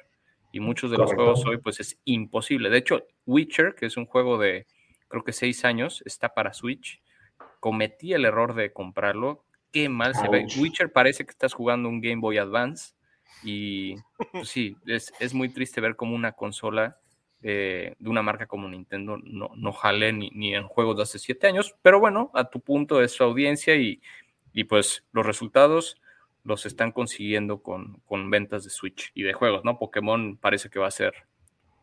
Y 0.53 0.61
muchos 0.61 0.91
de 0.93 0.99
los 0.99 1.13
juegos 1.13 1.45
hoy, 1.47 1.59
pues 1.59 1.81
es 1.81 1.99
imposible. 2.05 2.71
De 2.71 2.79
hecho, 2.79 3.05
Witcher, 3.27 3.75
que 3.75 3.87
es 3.87 3.97
un 3.97 4.07
juego 4.07 4.39
de 4.39 4.67
creo 5.15 5.25
que 5.25 5.33
seis 5.33 5.65
años, 5.65 6.03
está 6.07 6.35
para 6.35 6.53
Switch. 6.53 7.01
Cometí 7.61 8.15
el 8.15 8.25
error 8.25 8.55
de 8.55 8.73
comprarlo. 8.73 9.45
Qué 9.73 9.89
mal 9.89 10.17
se 10.17 10.29
ve. 10.29 10.45
Witcher 10.59 10.93
parece 10.93 11.25
que 11.25 11.31
estás 11.31 11.55
jugando 11.55 11.89
un 11.89 12.01
Game 12.01 12.21
Boy 12.21 12.39
Advance. 12.39 12.95
Y 13.45 13.95
pues 14.33 14.49
sí, 14.49 14.77
es, 14.87 15.13
es 15.21 15.33
muy 15.33 15.51
triste 15.51 15.81
ver 15.81 15.95
cómo 15.95 16.17
una 16.17 16.33
consola 16.33 16.99
eh, 17.43 17.95
de 17.97 18.09
una 18.09 18.23
marca 18.23 18.47
como 18.47 18.69
Nintendo 18.69 19.17
no, 19.23 19.51
no 19.55 19.73
jale 19.73 20.13
ni, 20.13 20.31
ni 20.31 20.53
en 20.53 20.67
juegos 20.67 20.97
de 20.97 21.05
hace 21.05 21.21
siete 21.21 21.47
años. 21.47 21.77
Pero 21.81 22.01
bueno, 22.01 22.33
a 22.35 22.51
tu 22.51 22.59
punto 22.59 23.01
es 23.01 23.13
su 23.13 23.23
audiencia 23.23 23.77
y, 23.77 24.03
y 24.53 24.65
pues 24.65 25.05
los 25.13 25.25
resultados 25.25 26.01
los 26.43 26.67
están 26.67 26.91
consiguiendo 26.91 27.63
con, 27.63 28.01
con 28.05 28.31
ventas 28.31 28.65
de 28.65 28.71
Switch 28.71 29.13
y 29.15 29.23
de 29.23 29.33
juegos, 29.33 29.65
¿no? 29.65 29.79
Pokémon 29.79 30.37
parece 30.39 30.71
que 30.71 30.81
va 30.81 30.89
a 30.89 30.91
ser. 30.91 31.15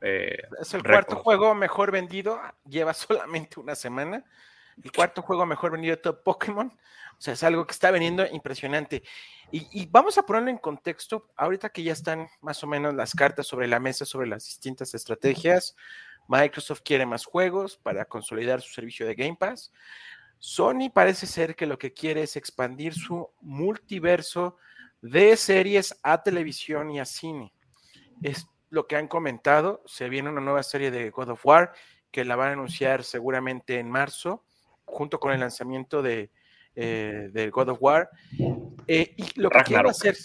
Eh, 0.01 0.37
Es 0.59 0.73
el 0.73 0.83
récord. 0.83 1.05
cuarto 1.05 1.15
juego 1.23 1.55
mejor 1.55 1.91
vendido, 1.91 2.39
lleva 2.65 2.93
solamente 2.93 3.59
una 3.59 3.75
semana. 3.75 4.23
El 4.83 4.91
cuarto 4.91 5.21
juego 5.21 5.45
mejor 5.45 5.71
vendido 5.71 5.95
de 5.95 6.01
todo 6.01 6.23
Pokémon. 6.23 6.67
O 6.67 7.21
sea, 7.21 7.33
es 7.33 7.43
algo 7.43 7.67
que 7.67 7.73
está 7.73 7.91
veniendo 7.91 8.25
impresionante. 8.25 9.03
Y, 9.51 9.67
y 9.81 9.85
vamos 9.85 10.17
a 10.17 10.23
ponerlo 10.23 10.49
en 10.49 10.57
contexto, 10.57 11.29
ahorita 11.35 11.69
que 11.69 11.83
ya 11.83 11.93
están 11.93 12.27
más 12.41 12.63
o 12.63 12.67
menos 12.67 12.95
las 12.95 13.13
cartas 13.13 13.45
sobre 13.45 13.67
la 13.67 13.79
mesa, 13.79 14.05
sobre 14.05 14.27
las 14.27 14.45
distintas 14.45 14.93
estrategias. 14.95 15.75
Microsoft 16.27 16.81
quiere 16.83 17.05
más 17.05 17.25
juegos 17.25 17.77
para 17.77 18.05
consolidar 18.05 18.61
su 18.61 18.71
servicio 18.71 19.05
de 19.05 19.15
Game 19.15 19.35
Pass. 19.39 19.71
Sony 20.39 20.89
parece 20.91 21.27
ser 21.27 21.55
que 21.55 21.67
lo 21.67 21.77
que 21.77 21.93
quiere 21.93 22.23
es 22.23 22.35
expandir 22.35 22.95
su 22.95 23.29
multiverso 23.41 24.57
de 25.01 25.37
series 25.37 25.99
a 26.01 26.23
televisión 26.23 26.89
y 26.89 26.99
a 26.99 27.05
cine. 27.05 27.53
Es 28.23 28.47
lo 28.71 28.87
que 28.87 28.95
han 28.95 29.07
comentado. 29.07 29.83
Se 29.85 30.09
viene 30.09 30.29
una 30.29 30.41
nueva 30.41 30.63
serie 30.63 30.89
de 30.89 31.11
God 31.11 31.29
of 31.29 31.45
War 31.45 31.73
que 32.09 32.25
la 32.25 32.35
van 32.35 32.49
a 32.49 32.53
anunciar 32.53 33.03
seguramente 33.03 33.77
en 33.77 33.89
marzo, 33.89 34.43
junto 34.85 35.19
con 35.19 35.31
el 35.31 35.39
lanzamiento 35.39 36.01
de, 36.01 36.31
eh, 36.75 37.29
del 37.31 37.51
God 37.51 37.69
of 37.69 37.77
War. 37.81 38.09
Eh, 38.87 39.13
y 39.15 39.39
lo 39.39 39.49
que 39.49 39.63
quieren 39.63 39.87
hacer, 39.87 40.17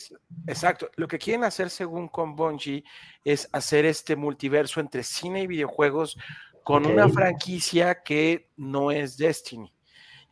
exacto, 0.46 0.90
lo 0.96 1.06
que 1.06 1.18
quieren 1.18 1.44
hacer 1.44 1.70
según 1.70 2.08
con 2.08 2.34
Bungie 2.34 2.84
es 3.24 3.48
hacer 3.52 3.84
este 3.84 4.16
multiverso 4.16 4.80
entre 4.80 5.02
cine 5.02 5.42
y 5.42 5.46
videojuegos 5.46 6.16
con 6.64 6.86
una 6.86 7.08
franquicia 7.08 8.02
que 8.02 8.48
no 8.56 8.90
es 8.90 9.16
Destiny 9.16 9.72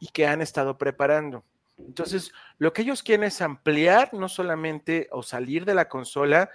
y 0.00 0.08
que 0.08 0.26
han 0.26 0.40
estado 0.40 0.78
preparando. 0.78 1.44
Entonces, 1.78 2.32
lo 2.58 2.72
que 2.72 2.82
ellos 2.82 3.02
quieren 3.02 3.24
es 3.24 3.40
ampliar 3.40 4.14
no 4.14 4.28
solamente 4.28 5.08
o 5.10 5.22
salir 5.22 5.64
de 5.64 5.74
la 5.74 5.88
consola 5.88 6.50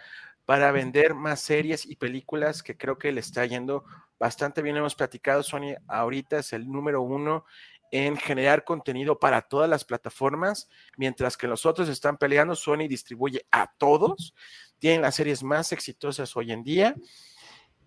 para 0.49 0.71
vender 0.71 1.13
más 1.13 1.41
series 1.41 1.85
y 1.85 1.95
películas 1.95 2.63
que 2.63 2.75
creo 2.75 2.97
que 2.97 3.11
le 3.11 3.19
está 3.19 3.45
yendo 3.45 3.83
bastante 4.17 4.63
bien. 4.63 4.75
Hemos 4.77 4.95
platicado, 4.95 5.43
Sony 5.43 5.75
ahorita 5.87 6.39
es 6.39 6.53
el 6.53 6.67
número 6.67 7.03
uno 7.03 7.45
en 7.91 8.17
generar 8.17 8.63
contenido 8.63 9.19
para 9.19 9.43
todas 9.43 9.69
las 9.69 9.85
plataformas, 9.85 10.67
mientras 10.97 11.37
que 11.37 11.45
los 11.45 11.67
otros 11.67 11.87
están 11.87 12.17
peleando, 12.17 12.55
Sony 12.55 12.87
distribuye 12.89 13.45
a 13.51 13.71
todos, 13.77 14.33
tienen 14.79 15.03
las 15.03 15.13
series 15.13 15.43
más 15.43 15.71
exitosas 15.71 16.35
hoy 16.35 16.51
en 16.51 16.63
día. 16.63 16.95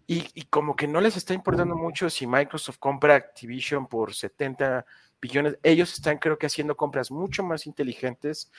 Y, 0.06 0.24
y 0.32 0.42
como 0.42 0.76
que 0.76 0.86
no 0.86 1.00
les 1.00 1.16
está 1.16 1.34
importando 1.34 1.74
mucho 1.74 2.08
si 2.10 2.28
Microsoft 2.28 2.78
compra 2.78 3.16
Activision 3.16 3.88
por 3.88 4.14
70 4.14 4.86
billones, 5.20 5.58
ellos 5.64 5.92
están 5.92 6.18
creo 6.18 6.38
que 6.38 6.46
haciendo 6.46 6.76
compras 6.76 7.10
mucho 7.10 7.42
más 7.42 7.66
inteligentes 7.66 8.52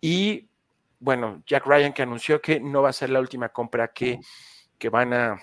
y 0.00 0.48
bueno, 1.04 1.42
Jack 1.46 1.66
Ryan 1.66 1.92
que 1.92 2.00
anunció 2.00 2.40
que 2.40 2.60
no 2.60 2.80
va 2.80 2.88
a 2.88 2.94
ser 2.94 3.10
la 3.10 3.20
última 3.20 3.50
compra 3.50 3.88
que, 3.88 4.20
que 4.78 4.88
van 4.88 5.12
a 5.12 5.38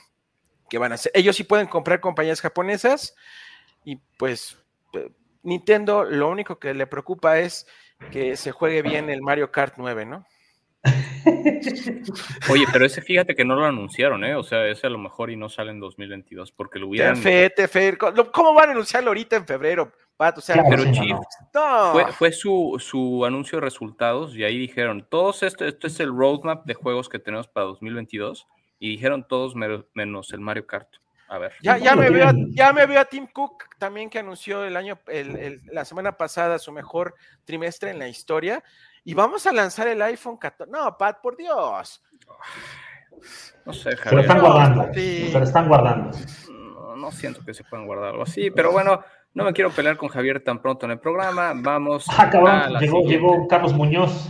que 0.68 0.80
van 0.80 0.92
a 0.92 0.96
hacer. 0.96 1.12
Ellos 1.14 1.36
sí 1.36 1.44
pueden 1.44 1.68
comprar 1.68 2.00
compañías 2.00 2.42
japonesas, 2.42 3.16
y 3.84 3.98
pues 4.18 4.58
Nintendo 5.44 6.04
lo 6.04 6.30
único 6.30 6.58
que 6.58 6.74
le 6.74 6.88
preocupa 6.88 7.38
es 7.40 7.68
que 8.10 8.36
se 8.38 8.52
juegue 8.52 8.82
bien 8.82 9.12
el 9.12 9.22
Mario 9.22 9.52
Kart 9.52 9.76
9, 9.78 10.06
¿no? 10.06 10.26
Oye, 12.50 12.66
pero 12.72 12.86
ese 12.86 13.02
fíjate 13.02 13.36
que 13.36 13.46
no 13.46 13.56
lo 13.56 13.66
anunciaron, 13.66 14.24
¿eh? 14.24 14.36
O 14.36 14.44
sea, 14.44 14.68
ese 14.68 14.88
a 14.88 14.90
lo 14.90 14.98
mejor 14.98 15.32
y 15.32 15.36
no 15.36 15.50
sale 15.50 15.72
en 15.72 15.80
2022 15.80 16.52
porque 16.52 16.80
lo 16.80 16.88
hubieran... 16.88 17.18
Fe, 17.18 17.52
fe, 17.68 17.98
¿Cómo 17.98 18.54
van 18.54 18.70
a 18.70 18.72
anunciarlo 18.72 19.10
ahorita 19.10 19.36
en 19.36 19.46
febrero? 19.46 19.92
Pato? 20.18 20.40
O 20.40 20.44
sea, 20.44 20.56
claro, 20.56 20.70
pero 20.70 20.92
Chief, 20.92 21.18
no. 21.54 21.92
fue, 21.94 22.12
fue 22.14 22.32
su, 22.32 22.78
su, 22.80 23.26
anuncio 23.26 23.58
de 23.58 23.66
resultados 23.66 24.36
y 24.36 24.44
ahí 24.44 24.58
dijeron, 24.58 25.06
todos 25.10 25.44
esto, 25.44 25.66
esto 25.66 25.88
es 25.88 26.00
el 26.00 26.10
roadmap 26.16 26.66
de 26.66 26.74
juegos 26.74 27.10
que 27.10 27.20
tenemos 27.20 27.48
para 27.48 27.68
2022 27.68 28.48
y 28.80 28.90
dijeron 28.90 29.28
todos 29.28 29.56
menos 29.56 30.34
el 30.34 30.40
Mario 30.40 30.66
Kart. 30.68 30.90
A 31.32 31.38
ver. 31.38 31.54
Ya, 31.62 31.78
ya, 31.78 31.96
me 31.96 32.10
veo, 32.10 32.30
ya 32.50 32.74
me 32.74 32.86
veo 32.86 33.00
a 33.00 33.06
Tim 33.06 33.26
Cook 33.26 33.64
también 33.78 34.10
que 34.10 34.20
anunció 34.20 34.66
el 34.66 34.76
año, 34.76 35.00
el, 35.08 35.38
el, 35.38 35.62
la 35.72 35.86
semana 35.86 36.18
pasada 36.18 36.60
su 36.60 36.74
mejor 36.74 37.16
trimestre 37.46 37.92
en 37.92 38.00
la 38.00 38.10
historia. 38.10 38.62
Y 39.04 39.14
vamos 39.14 39.46
a 39.48 39.52
lanzar 39.52 39.88
el 39.88 40.02
iPhone 40.02 40.38
14. 40.38 40.72
No, 40.72 40.98
Pat, 40.98 41.22
por 41.22 41.36
Dios. 41.36 42.04
No 43.66 43.74
sé, 43.74 43.96
Javier. 43.96 44.10
Se 44.10 44.16
lo 44.16 44.22
están 44.22 44.40
guardando. 44.42 44.94
Se 44.94 45.32
lo 45.32 45.44
están 45.44 45.68
guardando. 45.68 46.18
No, 46.50 46.96
no, 46.96 47.12
siento 47.12 47.44
que 47.44 47.54
se 47.54 47.64
puedan 47.64 47.86
guardar 47.86 48.10
algo 48.10 48.24
así, 48.24 48.52
pero 48.52 48.72
bueno, 48.72 49.02
no 49.34 49.44
me 49.44 49.54
quiero 49.54 49.72
pelear 49.72 49.98
con 49.98 50.10
Javier 50.10 50.44
tan 50.44 50.62
pronto 50.62 50.86
en 50.86 50.92
el 50.94 51.00
programa. 51.00 51.54
Vamos. 51.56 52.06
Ah, 52.10 52.30
cabrón, 52.30 52.80
llegó, 52.80 53.02
llegó 53.04 53.48
Carlos 53.48 53.74
Muñoz. 53.74 54.30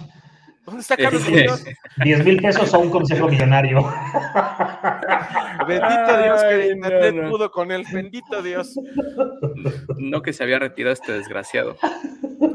¿Dónde 0.66 0.82
está 0.82 0.96
Carlos 0.96 1.28
Muñoz? 1.28 1.66
10 2.04 2.26
mil 2.26 2.42
pesos 2.42 2.74
o 2.74 2.80
un 2.80 2.92
consejo 2.92 3.28
millonario. 3.28 3.82
Bendito 5.68 6.24
Dios 6.24 6.44
que 6.44 6.68
Internet 6.68 7.16
no, 7.16 7.24
no. 7.24 7.30
pudo 7.30 7.52
con 7.52 7.72
él. 7.72 7.84
Bendito 7.92 8.42
Dios. 8.42 8.76
No 9.98 10.22
que 10.22 10.32
se 10.34 10.44
había 10.44 10.60
retirado 10.60 10.94
este 10.94 11.14
desgraciado. 11.14 11.76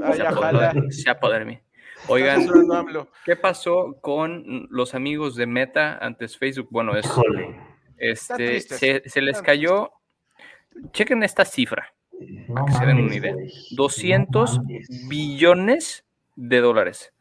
Ay, 0.04 0.22
se 0.90 1.10
apoderó 1.10 1.44
Oigan, 2.08 2.46
¿qué 3.24 3.36
pasó 3.36 3.96
con 4.00 4.66
los 4.70 4.94
amigos 4.94 5.34
de 5.36 5.46
Meta 5.46 5.98
antes 6.00 6.36
Facebook? 6.36 6.68
Bueno, 6.70 6.96
es, 6.96 7.06
este, 7.96 8.60
se, 8.60 9.02
se, 9.06 9.20
les 9.22 9.42
cayó. 9.42 9.92
Chequen 10.92 11.22
esta 11.22 11.44
cifra, 11.44 11.94
no 12.48 12.54
para 12.54 12.66
que 12.66 12.72
se 12.72 12.86
den 12.86 12.98
una 12.98 13.14
idea. 13.14 13.34
200 13.70 14.60
billones 15.08 16.04
de 16.34 16.60
dólares. 16.60 17.12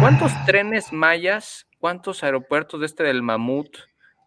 ¿Cuántos 0.00 0.32
trenes 0.46 0.92
mayas? 0.92 1.66
¿Cuántos 1.78 2.22
aeropuertos 2.22 2.80
de 2.80 2.86
este 2.86 3.02
del 3.02 3.22
mamut? 3.22 3.76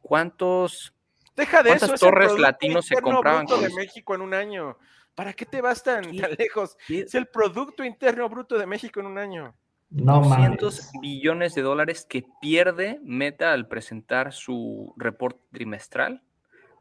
¿Cuántos 0.02 0.94
Deja 1.36 1.62
de 1.62 1.70
¿Cuántas 1.70 1.94
eso, 1.94 2.06
torres 2.06 2.38
latinos 2.38 2.88
se 2.88 2.96
compraban 2.96 3.46
con 3.46 3.62
de 3.62 3.70
México 3.74 4.16
en 4.16 4.22
un 4.22 4.34
año? 4.34 4.78
¿Para 5.14 5.34
qué 5.34 5.46
te 5.46 5.62
vas 5.62 5.84
tan, 5.84 6.16
tan 6.16 6.32
lejos? 6.38 6.78
Es 6.90 7.16
el 7.16 7.28
Producto 7.28 7.84
Interno 7.84 8.28
Bruto 8.28 8.58
de 8.58 8.66
México 8.66 9.00
en 9.00 9.06
un 9.06 9.18
año. 9.18 9.56
No 9.90 10.22
200 10.22 10.92
billones 11.02 11.56
de 11.56 11.62
dólares 11.62 12.06
que 12.08 12.26
pierde 12.42 13.00
Meta 13.04 13.54
al 13.54 13.68
presentar 13.68 14.34
su 14.34 14.94
reporte 14.98 15.40
trimestral 15.52 16.22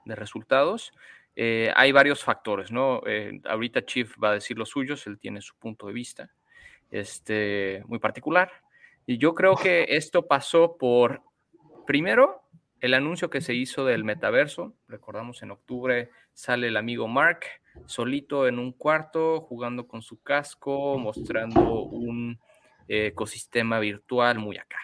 de 0.05 0.17
resultados. 0.17 0.93
Eh, 1.37 1.71
hay 1.77 1.93
varios 1.93 2.25
factores, 2.25 2.73
¿no? 2.73 3.03
Eh, 3.07 3.41
ahorita 3.45 3.85
Chief 3.85 4.13
va 4.23 4.31
a 4.31 4.35
decir 4.35 4.59
los 4.59 4.71
suyos, 4.71 5.07
él 5.07 5.19
tiene 5.19 5.41
su 5.41 5.55
punto 5.57 5.87
de 5.87 5.93
vista 5.93 6.31
este, 6.91 7.83
muy 7.87 7.99
particular. 7.99 8.51
Y 9.07 9.19
yo 9.19 9.35
creo 9.35 9.55
que 9.55 9.87
esto 9.91 10.27
pasó 10.27 10.77
por, 10.77 11.23
primero, 11.87 12.43
el 12.81 12.95
anuncio 12.95 13.31
que 13.31 13.41
se 13.41 13.55
hizo 13.55 13.85
del 13.85 14.05
metaverso. 14.05 14.75
Recordamos 14.89 15.43
en 15.43 15.51
octubre 15.51 16.11
sale 16.33 16.69
el 16.69 16.77
amigo 16.77 17.09
Mark 17.09 17.41
solito 17.87 18.49
en 18.49 18.59
un 18.59 18.73
cuarto, 18.73 19.41
jugando 19.41 19.87
con 19.87 20.03
su 20.03 20.23
casco, 20.23 20.99
mostrando 20.99 21.83
un 21.85 22.39
ecosistema 22.89 23.79
virtual 23.79 24.39
muy 24.39 24.59
acá. 24.59 24.79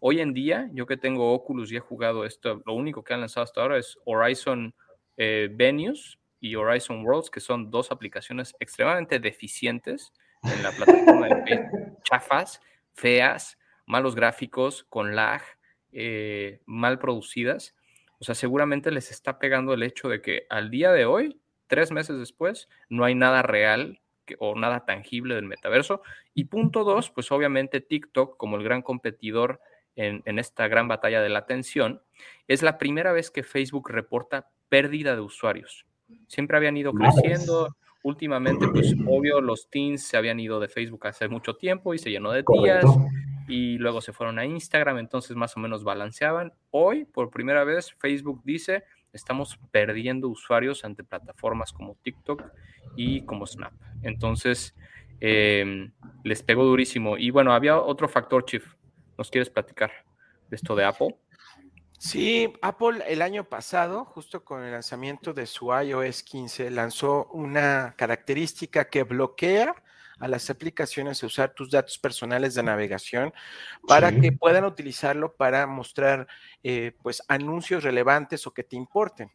Hoy 0.00 0.20
en 0.20 0.34
día, 0.34 0.68
yo 0.72 0.86
que 0.86 0.96
tengo 0.96 1.32
Oculus 1.32 1.72
y 1.72 1.76
he 1.76 1.80
jugado 1.80 2.24
esto, 2.24 2.62
lo 2.66 2.74
único 2.74 3.02
que 3.02 3.14
han 3.14 3.20
lanzado 3.20 3.44
hasta 3.44 3.62
ahora 3.62 3.78
es 3.78 3.96
Horizon 4.04 4.74
eh, 5.16 5.48
Venues 5.50 6.18
y 6.40 6.56
Horizon 6.56 7.04
Worlds, 7.04 7.30
que 7.30 7.40
son 7.40 7.70
dos 7.70 7.90
aplicaciones 7.90 8.54
extremadamente 8.60 9.18
deficientes 9.18 10.12
en 10.42 10.62
la 10.62 10.72
plataforma 10.72 11.28
de 11.28 11.42
Facebook, 11.46 11.98
chafas, 12.04 12.60
feas, 12.92 13.58
malos 13.86 14.14
gráficos, 14.14 14.84
con 14.90 15.16
lag, 15.16 15.40
eh, 15.92 16.60
mal 16.66 16.98
producidas. 16.98 17.74
O 18.18 18.24
sea, 18.24 18.34
seguramente 18.34 18.90
les 18.90 19.10
está 19.10 19.38
pegando 19.38 19.72
el 19.72 19.82
hecho 19.82 20.08
de 20.08 20.20
que 20.20 20.46
al 20.50 20.70
día 20.70 20.92
de 20.92 21.06
hoy, 21.06 21.40
tres 21.66 21.92
meses 21.92 22.18
después, 22.18 22.68
no 22.90 23.04
hay 23.04 23.14
nada 23.14 23.42
real 23.42 24.02
o 24.38 24.54
nada 24.54 24.84
tangible 24.84 25.34
del 25.34 25.44
metaverso. 25.44 26.02
Y 26.34 26.44
punto 26.44 26.84
dos, 26.84 27.10
pues 27.10 27.30
obviamente 27.32 27.80
TikTok, 27.80 28.36
como 28.36 28.56
el 28.56 28.64
gran 28.64 28.82
competidor 28.82 29.60
en, 29.96 30.22
en, 30.24 30.38
esta 30.38 30.68
gran 30.68 30.88
batalla 30.88 31.22
de 31.22 31.28
la 31.28 31.40
atención, 31.40 32.02
es 32.48 32.62
la 32.62 32.78
primera 32.78 33.12
vez 33.12 33.30
que 33.30 33.42
Facebook 33.42 33.90
reporta 33.90 34.50
pérdida 34.68 35.14
de 35.14 35.20
usuarios. 35.20 35.86
Siempre 36.26 36.56
habían 36.56 36.76
ido 36.76 36.92
creciendo. 36.92 37.76
Últimamente, 38.02 38.68
pues 38.68 38.94
obvio, 39.06 39.40
los 39.40 39.70
teens 39.70 40.02
se 40.02 40.18
habían 40.18 40.38
ido 40.38 40.60
de 40.60 40.68
Facebook 40.68 41.06
hace 41.06 41.26
mucho 41.26 41.56
tiempo 41.56 41.94
y 41.94 41.98
se 41.98 42.10
llenó 42.10 42.32
de 42.32 42.42
tías 42.42 42.84
y 43.48 43.78
luego 43.78 44.00
se 44.00 44.12
fueron 44.12 44.38
a 44.38 44.44
Instagram, 44.44 44.98
entonces 44.98 45.36
más 45.36 45.56
o 45.56 45.60
menos 45.60 45.84
balanceaban. 45.84 46.52
Hoy, 46.70 47.04
por 47.04 47.30
primera 47.30 47.64
vez, 47.64 47.94
Facebook 47.98 48.42
dice, 48.44 48.84
estamos 49.14 49.58
perdiendo 49.70 50.28
usuarios 50.28 50.84
ante 50.84 51.04
plataformas 51.04 51.72
como 51.72 51.96
TikTok 52.02 52.42
y 52.96 53.24
como 53.24 53.46
Snap. 53.46 53.72
Entonces, 54.02 54.74
eh, 55.20 55.90
les 56.24 56.42
pegó 56.42 56.64
durísimo. 56.64 57.16
Y 57.16 57.30
bueno, 57.30 57.52
había 57.52 57.80
otro 57.80 58.08
factor, 58.08 58.44
Chief. 58.44 58.66
¿Nos 59.16 59.30
quieres 59.30 59.48
platicar 59.48 59.90
de 60.50 60.56
esto 60.56 60.74
de 60.74 60.84
Apple? 60.84 61.16
Sí, 61.98 62.52
Apple 62.60 63.02
el 63.06 63.22
año 63.22 63.44
pasado, 63.44 64.04
justo 64.04 64.44
con 64.44 64.62
el 64.62 64.72
lanzamiento 64.72 65.32
de 65.32 65.46
su 65.46 65.72
iOS 65.72 66.22
15, 66.22 66.70
lanzó 66.70 67.26
una 67.32 67.94
característica 67.96 68.90
que 68.90 69.04
bloquea 69.04 69.74
a 70.24 70.28
las 70.28 70.48
aplicaciones 70.48 71.22
a 71.22 71.26
usar 71.26 71.52
tus 71.52 71.70
datos 71.70 71.98
personales 71.98 72.54
de 72.54 72.62
navegación 72.62 73.34
para 73.86 74.08
sí. 74.08 74.22
que 74.22 74.32
puedan 74.32 74.64
utilizarlo 74.64 75.34
para 75.36 75.66
mostrar 75.66 76.26
eh, 76.62 76.92
pues 77.02 77.22
anuncios 77.28 77.84
relevantes 77.84 78.46
o 78.46 78.54
que 78.54 78.64
te 78.64 78.74
importen. 78.74 79.30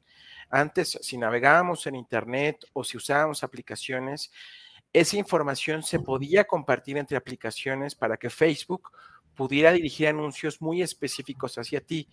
Antes, 0.49 0.97
si 1.03 1.15
navegábamos 1.19 1.85
en 1.85 1.93
Internet 1.93 2.65
o 2.73 2.83
si 2.83 2.97
usábamos 2.97 3.43
aplicaciones, 3.43 4.31
esa 4.91 5.15
información 5.15 5.83
se 5.83 5.99
podía 5.99 6.45
compartir 6.45 6.97
entre 6.97 7.17
aplicaciones 7.17 7.93
para 7.93 8.17
que 8.17 8.31
Facebook 8.31 8.89
pudiera 9.35 9.71
dirigir 9.71 10.07
anuncios 10.07 10.59
muy 10.59 10.81
específicos 10.81 11.59
hacia 11.59 11.81
ti. 11.81 12.09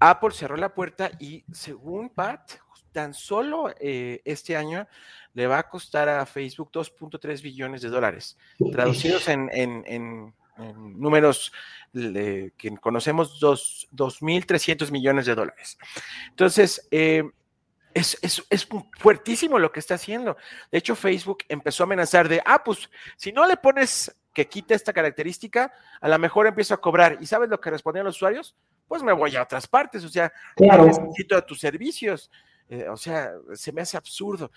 Apple 0.00 0.30
cerró 0.30 0.56
la 0.56 0.74
puerta 0.74 1.10
y 1.20 1.44
según 1.52 2.08
Pat, 2.08 2.52
tan 2.96 3.12
solo 3.12 3.74
eh, 3.78 4.22
este 4.24 4.56
año 4.56 4.88
le 5.34 5.46
va 5.46 5.58
a 5.58 5.68
costar 5.68 6.08
a 6.08 6.24
Facebook 6.24 6.70
2.3 6.72 7.42
billones 7.42 7.82
de 7.82 7.90
dólares, 7.90 8.38
traducidos 8.72 9.28
en, 9.28 9.50
en, 9.52 9.84
en, 9.86 10.34
en 10.56 10.98
números 10.98 11.52
que 11.92 12.78
conocemos, 12.80 13.38
2.300 13.38 14.90
millones 14.90 15.26
de 15.26 15.34
dólares. 15.34 15.76
Entonces, 16.30 16.88
eh, 16.90 17.22
es, 17.92 18.16
es, 18.22 18.42
es, 18.48 18.66
fuertísimo 18.98 19.58
lo 19.58 19.70
que 19.70 19.80
está 19.80 19.96
haciendo. 19.96 20.38
De 20.72 20.78
hecho, 20.78 20.96
Facebook 20.96 21.44
empezó 21.50 21.82
a 21.82 21.84
amenazar 21.84 22.30
de, 22.30 22.40
ah, 22.46 22.64
pues 22.64 22.88
si 23.18 23.30
no 23.30 23.46
le 23.46 23.58
pones 23.58 24.10
que 24.32 24.48
quite 24.48 24.72
esta 24.72 24.94
característica, 24.94 25.70
a 26.00 26.08
lo 26.08 26.18
mejor 26.18 26.46
empiezo 26.46 26.72
a 26.72 26.80
cobrar. 26.80 27.18
¿Y 27.20 27.26
sabes 27.26 27.50
lo 27.50 27.60
que 27.60 27.68
respondían 27.68 28.06
los 28.06 28.16
usuarios? 28.16 28.56
Pues 28.88 29.02
me 29.02 29.12
voy 29.12 29.36
a 29.36 29.42
otras 29.42 29.66
partes, 29.66 30.02
o 30.02 30.08
sea, 30.08 30.32
claro. 30.56 30.86
necesito 30.86 31.36
a 31.36 31.44
tus 31.44 31.60
servicios. 31.60 32.30
Eh, 32.68 32.88
o 32.88 32.96
sea, 32.96 33.32
se 33.54 33.72
me 33.72 33.82
hace 33.82 33.96
absurdo. 33.96 34.50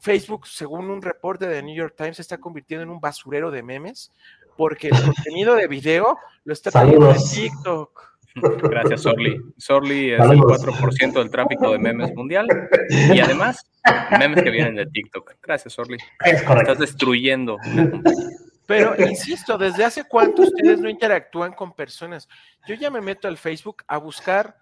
Facebook, 0.00 0.46
según 0.46 0.90
un 0.90 1.00
reporte 1.00 1.46
de 1.46 1.62
New 1.62 1.74
York 1.74 1.94
Times, 1.96 2.16
se 2.16 2.22
está 2.22 2.38
convirtiendo 2.38 2.82
en 2.82 2.90
un 2.90 3.00
basurero 3.00 3.50
de 3.50 3.62
memes 3.62 4.12
porque 4.56 4.88
el 4.88 4.94
contenido 5.04 5.54
de 5.54 5.66
video 5.66 6.18
lo 6.44 6.52
está 6.52 6.70
teniendo 6.70 7.10
en 7.10 7.16
TikTok. 7.16 8.12
Gracias, 8.62 9.02
Sorly. 9.02 9.40
Sorly 9.58 10.12
es 10.12 10.18
Saludos. 10.18 10.64
el 10.64 10.72
4% 10.72 11.12
del 11.12 11.30
tráfico 11.30 11.70
de 11.70 11.78
memes 11.78 12.14
mundial 12.14 12.46
y 12.90 13.20
además 13.20 13.70
memes 14.18 14.42
que 14.42 14.50
vienen 14.50 14.74
de 14.74 14.86
TikTok. 14.86 15.34
Gracias, 15.42 15.74
Sorly. 15.74 15.98
Es 16.24 16.42
Estás 16.42 16.78
destruyendo. 16.78 17.58
Pero 18.66 18.94
insisto, 19.06 19.58
¿desde 19.58 19.84
hace 19.84 20.04
cuánto 20.04 20.42
ustedes 20.42 20.80
no 20.80 20.88
interactúan 20.88 21.52
con 21.52 21.74
personas? 21.74 22.28
Yo 22.66 22.74
ya 22.74 22.90
me 22.90 23.00
meto 23.00 23.28
al 23.28 23.36
Facebook 23.36 23.82
a 23.86 23.98
buscar 23.98 24.56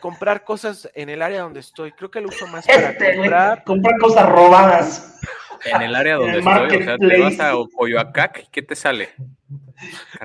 comprar 0.00 0.44
cosas 0.44 0.88
en 0.94 1.08
el 1.08 1.22
área 1.22 1.42
donde 1.42 1.60
estoy. 1.60 1.92
Creo 1.92 2.10
que 2.10 2.20
lo 2.20 2.28
uso 2.28 2.46
más 2.46 2.66
para 2.66 2.90
este, 2.90 3.16
comprar. 3.16 3.64
Comprar 3.64 3.98
cosas 3.98 4.28
robadas. 4.28 5.20
En 5.64 5.82
el 5.82 5.94
área 5.94 6.16
donde 6.16 6.38
el 6.38 6.38
estoy, 6.38 6.82
o 6.82 6.84
sea, 6.84 6.98
te 6.98 7.20
vas 7.20 7.40
a 7.40 7.54
Coyoacac, 7.74 8.50
¿qué 8.50 8.62
te 8.62 8.76
sale? 8.76 9.10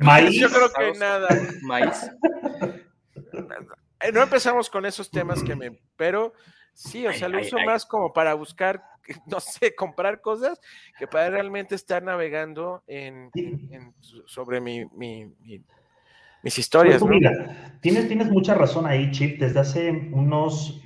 Maíz. 0.02 0.40
Yo 0.40 0.50
creo 0.50 0.70
que 0.72 1.00
nada. 1.00 1.28
Maíz. 1.62 2.12
no 4.14 4.22
empezamos 4.22 4.70
con 4.70 4.86
esos 4.86 5.10
temas 5.10 5.44
que 5.44 5.56
me, 5.56 5.80
pero 5.96 6.34
sí, 6.74 7.08
o 7.08 7.14
sea, 7.14 7.30
lo 7.30 7.42
uso 7.42 7.58
más 7.66 7.86
como 7.86 8.14
para 8.14 8.34
buscar, 8.34 8.84
no 9.28 9.40
sé, 9.40 9.76
comprar 9.76 10.22
cosas 10.22 10.60
que 10.98 11.08
para 11.08 11.30
realmente 11.30 11.76
estar 11.76 12.04
navegando 12.04 12.84
en, 12.88 13.32
sobre 14.26 14.62
mi, 14.62 14.86
mis 16.44 16.58
historias. 16.58 17.02
tienes, 17.82 18.08
tienes 18.08 18.30
mucha 18.30 18.54
razón 18.54 18.86
ahí, 18.86 19.12
Chip. 19.12 19.40
Desde 19.40 19.60
hace 19.60 20.10
unos 20.12 20.82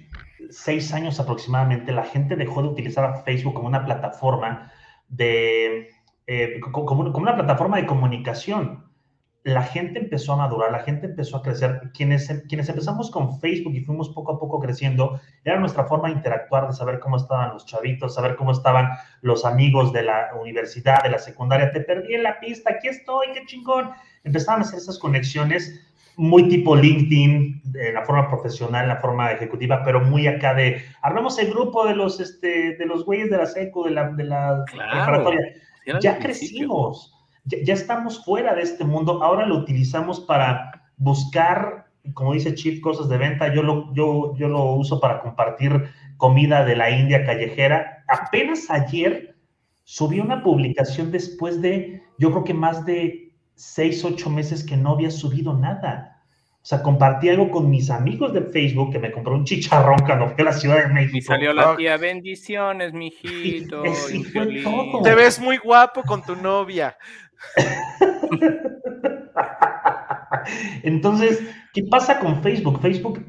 seis 0.49 0.93
años 0.93 1.19
aproximadamente, 1.19 1.91
la 1.91 2.03
gente 2.03 2.35
dejó 2.35 2.61
de 2.61 2.69
utilizar 2.69 3.23
Facebook 3.23 3.55
como 3.55 3.67
una 3.67 3.85
plataforma 3.85 4.71
de, 5.09 5.89
eh, 6.27 6.59
como, 6.71 7.01
una 7.01 7.35
plataforma 7.35 7.77
de 7.77 7.85
comunicación. 7.85 8.91
La 9.43 9.63
gente 9.63 9.99
empezó 9.99 10.33
a 10.33 10.37
madurar, 10.37 10.71
la 10.71 10.79
gente 10.79 11.07
empezó 11.07 11.37
a 11.37 11.41
crecer. 11.41 11.91
Quienes, 11.93 12.31
quienes 12.47 12.69
empezamos 12.69 13.11
con 13.11 13.41
Facebook 13.41 13.73
y 13.73 13.81
fuimos 13.81 14.09
poco 14.09 14.33
a 14.33 14.39
poco 14.39 14.59
creciendo, 14.59 15.19
era 15.43 15.59
nuestra 15.59 15.83
forma 15.83 16.07
de 16.07 16.15
interactuar, 16.15 16.67
de 16.67 16.73
saber 16.73 16.99
cómo 16.99 17.17
estaban 17.17 17.49
los 17.49 17.65
chavitos, 17.65 18.15
saber 18.15 18.37
cómo 18.37 18.53
estaban 18.53 18.87
los 19.21 19.43
amigos 19.43 19.91
de 19.91 20.03
la 20.03 20.29
universidad, 20.39 21.03
de 21.03 21.09
la 21.09 21.19
secundaria. 21.19 21.73
Te 21.73 21.81
perdí 21.81 22.15
en 22.15 22.23
la 22.23 22.39
pista, 22.39 22.71
aquí 22.73 22.87
estoy, 22.87 23.27
qué 23.33 23.45
chingón. 23.45 23.91
Empezaban 24.23 24.61
a 24.61 24.63
hacer 24.63 24.79
esas 24.79 24.99
conexiones 24.99 25.81
muy 26.15 26.47
tipo 26.47 26.75
LinkedIn, 26.75 27.61
de 27.65 27.93
la 27.93 28.05
forma 28.05 28.27
profesional, 28.27 28.87
la 28.87 28.97
forma 28.97 29.31
ejecutiva, 29.31 29.83
pero 29.83 30.01
muy 30.01 30.27
acá 30.27 30.53
de, 30.53 30.81
hablamos 31.01 31.39
el 31.39 31.49
grupo 31.49 31.87
de 31.87 31.95
los, 31.95 32.19
este, 32.19 32.75
de 32.75 32.85
los 32.85 33.03
güeyes 33.05 33.29
de 33.29 33.37
la 33.37 33.45
SECO, 33.45 33.85
de 33.85 33.91
la, 33.91 34.09
de 34.11 34.23
la 34.23 34.63
preparatoria. 34.65 35.41
Ya 36.01 36.19
crecimos, 36.19 37.13
ya, 37.45 37.73
estamos 37.73 38.23
fuera 38.23 38.53
de 38.55 38.61
este 38.61 38.85
mundo, 38.85 39.23
ahora 39.23 39.45
lo 39.45 39.57
utilizamos 39.57 40.21
para 40.21 40.83
buscar, 40.97 41.87
como 42.13 42.33
dice 42.33 42.53
Chief, 42.53 42.79
cosas 42.79 43.09
de 43.09 43.17
venta, 43.17 43.53
yo 43.53 43.63
lo, 43.63 43.93
yo, 43.93 44.35
yo 44.37 44.47
lo 44.47 44.63
uso 44.73 44.99
para 44.99 45.19
compartir 45.19 45.89
comida 46.17 46.63
de 46.63 46.75
la 46.75 46.89
India 46.91 47.25
callejera. 47.25 48.03
Apenas 48.07 48.69
ayer 48.69 49.35
subí 49.83 50.19
una 50.19 50.43
publicación 50.43 51.11
después 51.11 51.61
de, 51.61 52.01
yo 52.17 52.31
creo 52.31 52.43
que 52.43 52.53
más 52.53 52.85
de 52.85 53.22
seis, 53.55 54.03
ocho 54.03 54.29
meses 54.29 54.63
que 54.63 54.77
no 54.77 54.91
había 54.91 55.11
subido 55.11 55.53
nada. 55.53 56.13
O 56.63 56.65
sea, 56.65 56.81
compartí 56.81 57.27
algo 57.27 57.51
con 57.51 57.69
mis 57.69 57.89
amigos 57.89 58.31
de 58.31 58.41
Facebook 58.41 58.93
que 58.93 58.99
me 58.99 59.11
compró 59.11 59.35
un 59.35 59.43
chicharrón 59.43 59.99
cuando 60.05 60.29
fui 60.29 60.43
a 60.43 60.45
la 60.45 60.53
Ciudad 60.53 60.87
de 60.87 60.93
México. 60.93 61.17
Y 61.17 61.21
salió 61.21 61.51
la 61.51 61.75
tía, 61.75 61.97
bendiciones, 61.97 62.93
mijito. 62.93 63.83
Te 65.03 65.15
ves 65.15 65.41
muy 65.41 65.57
guapo 65.57 66.03
con 66.03 66.23
tu 66.23 66.37
novia. 66.37 66.95
Entonces, 70.83 71.43
¿qué 71.73 71.83
pasa 71.83 72.19
con 72.19 72.41
Facebook? 72.41 72.79
Facebook, 72.81 73.25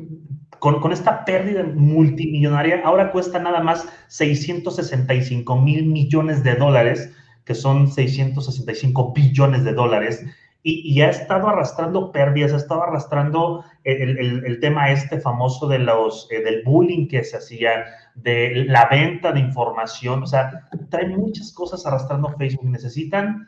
con, 0.61 0.81
con, 0.81 0.93
esta 0.93 1.25
pérdida 1.25 1.65
multimillonaria, 1.65 2.83
ahora 2.85 3.11
cuesta 3.11 3.41
nada 3.41 3.61
más 3.61 3.89
665 4.07 5.61
mil 5.61 5.87
millones 5.87 6.45
de 6.45 6.55
dólares 6.55 7.13
que 7.45 7.55
son 7.55 7.91
665 7.91 9.13
billones 9.13 9.65
de 9.65 9.73
dólares, 9.73 10.25
y, 10.67 11.03
ha 11.03 11.11
estado 11.11 11.49
arrastrando 11.49 12.11
pérdidas, 12.11 12.55
ha 12.55 12.57
estado 12.57 12.85
arrastrando 12.85 13.67
el, 13.85 14.59
tema 14.61 14.91
este 14.91 15.21
famoso 15.21 15.69
de 15.69 15.79
los, 15.79 16.27
eh, 16.31 16.43
del 16.43 16.63
bullying 16.65 17.07
que 17.07 17.23
se 17.23 17.37
hacía, 17.37 17.85
de 18.15 18.65
la 18.67 18.89
venta 18.91 19.31
de 19.33 19.41
información, 19.41 20.23
o 20.23 20.27
sea, 20.27 20.67
trae 20.89 21.07
muchas 21.09 21.53
cosas 21.53 21.85
arrastrando 21.85 22.35
Facebook. 22.39 22.65
Necesitan 22.65 23.47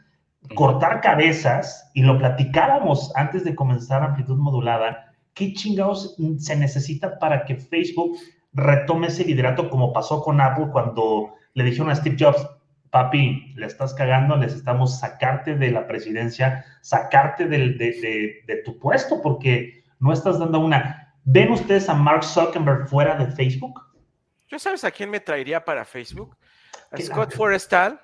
cortar 0.55 1.01
cabezas, 1.01 1.91
y 1.95 2.03
lo 2.03 2.19
platicábamos 2.19 3.11
antes 3.17 3.45
de 3.45 3.55
comenzar 3.55 4.03
amplitud 4.03 4.37
modulada, 4.37 5.15
¿qué 5.33 5.55
chingados 5.55 6.17
se 6.39 6.55
necesita 6.55 7.19
para 7.19 7.47
que 7.47 7.57
Facebook 7.57 8.19
retome 8.53 9.07
ese 9.07 9.25
liderato 9.25 9.71
como 9.71 9.93
pasó 9.95 10.23
con 10.23 10.41
Apple 10.41 10.69
cuando 10.71 11.35
le 11.55 11.65
dijeron 11.65 11.91
a 11.91 11.97
Steve 11.97 12.17
Jobs, 12.19 12.47
papi, 12.97 13.53
le 13.57 13.67
estás 13.67 13.93
cagando, 13.93 14.39
necesitamos 14.39 15.01
sacarte 15.01 15.55
de 15.55 15.71
la 15.71 15.87
presidencia, 15.87 16.65
sacarte 16.81 17.45
de, 17.47 18.63
tu 18.65 18.79
puesto, 18.79 19.21
porque 19.21 19.85
no 20.01 20.15
estás 20.15 20.39
dando 20.39 20.61
una. 20.61 21.15
¿Ven 21.25 21.53
ustedes 21.53 21.91
a 21.91 21.95
Mark 21.95 22.25
Zuckerberg 22.25 22.89
fuera 22.89 23.15
de 23.17 23.27
Facebook? 23.27 23.83
¿Yo 24.49 24.59
sabes 24.59 24.83
a 24.85 24.91
quién 24.91 25.11
me 25.11 25.21
traería 25.21 25.63
para 25.63 25.85
Facebook? 25.85 26.39
A 26.91 26.97
Scott 26.97 27.35
Forrestal. 27.35 28.01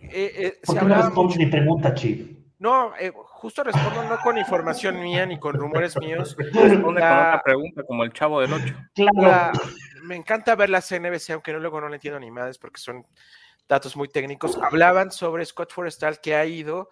Eh, 0.00 0.32
eh, 0.34 0.60
¿Por 0.66 0.76
qué 0.76 0.84
no 0.84 0.96
respondes 0.96 1.38
mi 1.38 1.46
pregunta, 1.46 1.94
Chief? 1.94 2.28
No, 2.58 2.96
eh, 2.98 3.12
justo 3.14 3.62
respondo 3.62 4.02
no 4.08 4.18
con 4.18 4.38
información 4.38 5.00
mía 5.00 5.24
ni 5.24 5.38
con 5.38 5.54
rumores 5.54 5.96
míos. 5.98 6.34
Responde 6.38 6.82
con 6.82 6.96
otra 6.96 7.40
pregunta, 7.44 7.84
como 7.84 8.02
el 8.02 8.12
chavo 8.12 8.40
del 8.40 8.52
8. 8.52 8.74
Claro. 8.92 9.60
me 10.02 10.16
encanta 10.16 10.56
ver 10.56 10.70
la 10.70 10.80
CNBC, 10.80 11.30
aunque 11.30 11.52
no, 11.52 11.60
luego 11.60 11.80
no 11.80 11.88
le 11.88 11.96
entiendo 11.96 12.18
ni 12.18 12.32
más, 12.32 12.58
porque 12.58 12.80
son 12.80 13.06
datos 13.68 13.96
muy 13.96 14.08
técnicos, 14.08 14.56
hablaban 14.56 15.10
sobre 15.10 15.44
Scott 15.44 15.72
Forrestal 15.72 16.20
que 16.20 16.34
ha 16.34 16.44
ido 16.46 16.88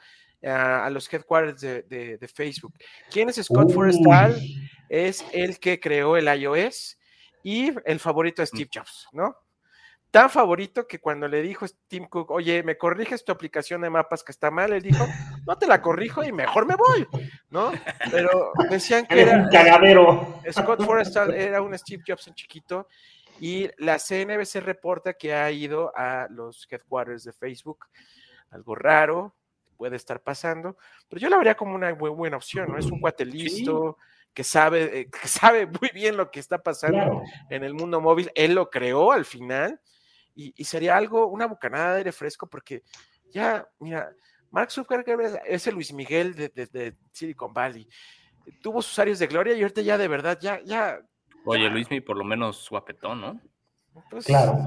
a 0.47 0.91
los 0.91 1.13
headquarters 1.13 1.61
de, 1.61 2.31
Facebook. 2.33 2.75
¿Quién 3.11 3.29
es 3.29 3.37
Scott 3.37 3.73
Forrestal? 3.73 4.41
Es 4.89 5.25
el 5.33 5.59
que 5.59 5.81
creó 5.81 6.17
el 6.17 6.27
iOS 6.27 6.99
y 7.43 7.73
el 7.85 8.01
favorito 8.01 8.43
de 8.43 8.47
Steve 8.47 8.71
Jobs, 8.73 9.09
¿no? 9.13 9.37
Tan 10.11 10.31
favorito 10.31 10.87
que 10.87 11.01
cuando 11.01 11.27
le 11.27 11.43
dijo 11.43 11.67
Tim 11.89 12.07
Cook, 12.07 12.31
oye, 12.31 12.63
¿me 12.63 12.79
corriges 12.79 13.25
tu 13.25 13.33
aplicación 13.33 13.81
de 13.81 13.91
mapas 13.91 14.23
que 14.23 14.31
está 14.31 14.49
mal? 14.49 14.73
Él 14.73 14.83
dijo, 14.83 15.05
no 15.45 15.59
te 15.59 15.67
la 15.67 15.83
corrijo 15.83 16.23
y 16.23 16.31
mejor 16.31 16.67
me 16.67 16.77
voy, 16.77 17.05
¿no? 17.51 17.73
Pero 18.13 18.53
decían 18.71 19.07
que 19.07 19.23
era, 19.23 19.39
un 19.39 19.49
cagadero. 19.49 20.41
Scott 20.53 20.85
Forrestal 20.85 21.35
era 21.35 21.61
un 21.63 21.77
Steve 21.77 22.05
Jobs 22.07 22.29
en 22.29 22.35
chiquito 22.35 22.87
y 23.41 23.69
la 23.79 23.99
CNBC 23.99 24.57
reporta 24.61 25.15
que 25.15 25.35
ha 25.35 25.51
ido 25.51 25.93
a 25.97 26.29
los 26.31 26.67
headquarters 26.71 27.25
de 27.25 27.33
Facebook. 27.33 27.87
Algo 28.51 28.75
raro, 28.75 29.35
puede 29.77 29.97
estar 29.97 30.23
pasando, 30.23 30.77
pero 31.09 31.21
yo 31.21 31.29
la 31.29 31.37
vería 31.37 31.57
como 31.57 31.75
una 31.75 31.95
muy 31.95 32.11
buena 32.11 32.37
opción, 32.37 32.71
¿no? 32.71 32.79
Es 32.79 32.87
un 32.87 33.01
cuate 33.01 33.25
listo, 33.25 33.99
que, 34.33 34.45
sabe, 34.45 35.01
eh, 35.01 35.11
que 35.11 35.29
sabe 35.29 35.67
muy 35.67 35.91
bien 35.93 36.17
lo 36.17 36.31
que 36.31 36.41
está 36.41 36.63
pasando 36.63 37.23
en 37.51 37.65
el 37.65 37.75
mundo 37.75 38.01
móvil. 38.01 38.31
Él 38.35 38.55
lo 38.55 38.71
creó 38.71 39.13
al 39.13 39.25
final 39.25 39.81
y, 40.35 40.65
sería 40.65 40.97
algo, 40.97 41.27
una 41.27 41.47
bocanada 41.47 41.93
de 41.93 41.99
aire 41.99 42.13
fresco, 42.13 42.49
porque 42.49 42.83
ya, 43.31 43.69
mira, 43.79 44.13
Mark 44.51 44.71
Zuckerberg 44.71 45.43
es 45.47 45.67
el 45.67 45.75
Luis 45.75 45.93
Miguel 45.93 46.35
de, 46.35 46.97
Silicon 47.13 47.53
Valley. 47.53 47.89
Tuvo 48.63 48.83
sus 48.83 48.99
áreas 48.99 49.19
de 49.19 49.27
gloria 49.27 49.55
y 49.55 49.63
ahorita 49.63 49.81
ya 49.81 49.97
de 49.97 50.09
verdad, 50.09 50.39
ya, 50.41 50.61
ya 50.65 51.01
Oye, 51.45 51.69
Luismi, 51.69 52.01
por 52.01 52.17
lo 52.17 52.25
menos 52.25 52.69
guapetón, 52.71 53.21
¿no? 53.21 53.41
Pues, 54.11 54.27
claro, 54.27 54.59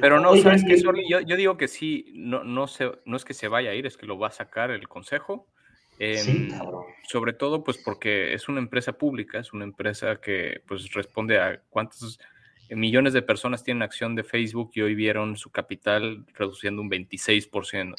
Pero 0.00 0.20
no, 0.20 0.36
¿sabes 0.36 0.64
qué, 0.64 0.76
Yo, 1.08 1.20
yo, 1.20 1.36
digo 1.36 1.56
que 1.56 1.66
sí, 1.66 2.12
no, 2.14 2.44
no, 2.44 2.66
se, 2.66 2.90
no 3.06 3.16
es 3.16 3.24
que 3.24 3.32
se 3.32 3.48
vaya 3.48 3.70
a 3.70 3.74
ir, 3.74 3.86
es 3.86 3.96
que 3.96 4.06
lo 4.06 4.18
va 4.18 4.28
a 4.28 4.32
sacar 4.32 4.70
el 4.70 4.86
consejo. 4.86 5.48
Em, 5.98 6.50
sobre 7.04 7.32
todo, 7.32 7.62
pues 7.64 7.78
porque 7.78 8.34
es 8.34 8.48
una 8.48 8.58
empresa 8.58 8.92
pública, 8.92 9.38
es 9.38 9.52
una 9.52 9.64
empresa 9.64 10.20
que 10.20 10.62
pues 10.66 10.92
responde 10.92 11.38
a 11.38 11.62
cuántos 11.70 12.18
millones 12.70 13.12
de 13.12 13.22
personas 13.22 13.62
tienen 13.64 13.82
acción 13.82 14.14
de 14.14 14.24
Facebook 14.24 14.72
y 14.74 14.82
hoy 14.82 14.94
vieron 14.94 15.36
su 15.36 15.50
capital 15.50 16.26
reduciendo 16.34 16.82
un 16.82 16.90
26%. 16.90 17.94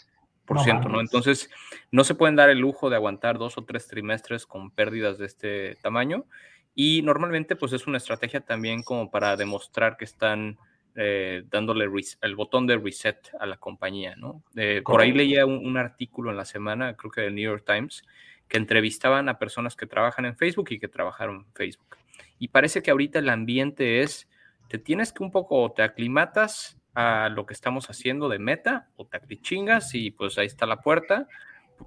Por 0.45 0.59
ciento, 0.59 0.89
¿no? 0.89 0.99
Entonces, 0.99 1.49
no 1.89 2.03
se 2.03 2.15
pueden 2.15 2.35
dar 2.35 2.49
el 2.49 2.59
lujo 2.59 2.89
de 2.89 2.97
aguantar 2.97 3.37
dos 3.37 3.57
o 3.57 3.63
tres 3.63 3.87
trimestres 3.87 4.45
con 4.45 4.71
pérdidas 4.71 5.17
de 5.17 5.25
este 5.25 5.75
tamaño. 5.75 6.25
Y 6.75 7.01
normalmente 7.03 7.55
pues 7.55 7.73
es 7.73 7.87
una 7.87 7.97
estrategia 7.97 8.41
también 8.41 8.83
como 8.83 9.11
para 9.11 9.35
demostrar 9.35 9.97
que 9.97 10.05
están 10.05 10.57
eh, 10.95 11.43
dándole 11.49 11.87
el 12.21 12.35
botón 12.35 12.67
de 12.67 12.77
reset 12.77 13.17
a 13.39 13.45
la 13.45 13.57
compañía, 13.57 14.15
¿no? 14.15 14.43
Eh, 14.55 14.81
por 14.85 15.01
ahí 15.01 15.11
leía 15.11 15.45
un, 15.45 15.75
artículo 15.77 16.29
en 16.29 16.37
la 16.37 16.45
semana, 16.45 16.95
creo 16.95 17.11
que 17.11 17.21
del 17.21 17.35
New 17.35 17.43
York 17.43 17.63
Times, 17.65 18.03
que 18.47 18.57
entrevistaban 18.57 19.27
a 19.27 19.39
personas 19.39 19.75
que 19.75 19.87
trabajan 19.87 20.25
en 20.25 20.37
Facebook 20.37 20.67
y 20.69 20.79
que 20.79 20.87
trabajaron 20.87 21.37
en 21.47 21.53
Facebook. 21.53 21.97
Y 22.37 22.49
parece 22.49 22.83
que 22.83 22.91
ahorita 22.91 23.19
el 23.19 23.29
ambiente 23.29 24.01
es, 24.01 24.29
te 24.67 24.77
tienes 24.77 25.11
que 25.11 25.23
un 25.23 25.31
poco, 25.31 25.71
te 25.71 25.81
aclimatas 25.81 26.77
a 26.93 27.29
lo 27.29 27.47
que 27.47 27.53
estamos 27.53 27.89
haciendo 27.89 28.29
de 28.29 28.37
meta 28.37 28.89
o 28.95 29.05
te 29.07 29.17
aclichingas 29.17 29.95
y 29.95 30.11
pues 30.11 30.37
ahí 30.37 30.45
está 30.45 30.67
la 30.67 30.81
puerta 30.81 31.27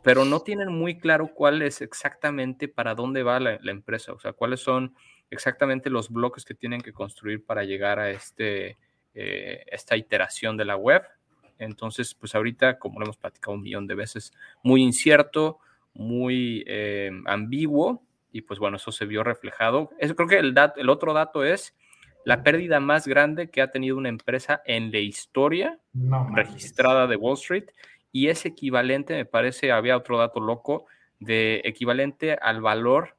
pero 0.03 0.25
no 0.25 0.41
tienen 0.41 0.73
muy 0.73 0.99
claro 0.99 1.33
cuál 1.35 1.63
es 1.63 1.81
exactamente 1.81 2.69
para 2.69 2.95
dónde 2.95 3.23
va 3.23 3.41
la, 3.41 3.59
empresa, 3.65 4.13
o 4.13 4.19
sea, 4.19 4.33
cuáles 4.33 4.61
son 4.61 4.95
exactamente 5.31 5.91
los 5.91 6.11
bloques 6.11 6.45
que 6.45 6.55
tienen 6.55 6.81
que 6.81 6.93
construir 6.93 7.45
para 7.45 7.65
llegar 7.65 7.99
a 7.99 8.11
este, 8.11 8.79
eh, 9.15 9.65
esta 9.67 9.97
iteración 9.97 10.57
de 10.57 10.65
la 10.65 10.77
web. 10.77 11.03
Entonces, 11.59 12.15
pues 12.15 12.35
ahorita, 12.35 12.79
como 12.79 13.01
lo 13.01 13.07
hemos 13.07 13.17
platicado 13.17 13.55
un 13.55 13.63
millón 13.63 13.87
de 13.87 13.95
veces, 13.95 14.33
muy 14.63 14.83
incierto, 14.83 15.59
muy 15.95 16.65
eh, 16.67 17.11
ambiguo, 17.25 18.03
y 18.31 18.43
pues 18.43 18.59
bueno, 18.59 18.77
eso 18.77 18.93
se 18.93 19.07
vio 19.07 19.25
reflejado. 19.25 19.91
Eso 19.99 20.15
creo 20.15 20.29
que 20.29 20.39
el, 20.39 20.55
el 20.77 20.89
otro 20.91 21.15
dato 21.15 21.43
es 21.43 21.75
la 22.27 22.43
pérdida 22.43 22.81
más 22.81 23.07
grande 23.07 23.51
que 23.51 23.63
ha 23.63 23.71
tenido 23.71 23.97
una 23.97 24.09
empresa 24.09 24.61
en 24.67 24.91
la 24.91 24.99
historia 24.99 25.79
registrada 26.35 27.07
de 27.07 27.15
Wall 27.15 27.35
Street 27.35 27.67
y 28.17 28.31
es 28.31 28.47
equivalente, 28.47 29.15
me 29.15 29.27
parece, 29.27 29.73
había 29.73 29.95
otro 29.95 30.17
dato 30.17 30.41
loco, 30.41 30.87
de 31.19 31.61
equivalente 31.65 32.33
al 32.41 32.63
valor 32.63 33.15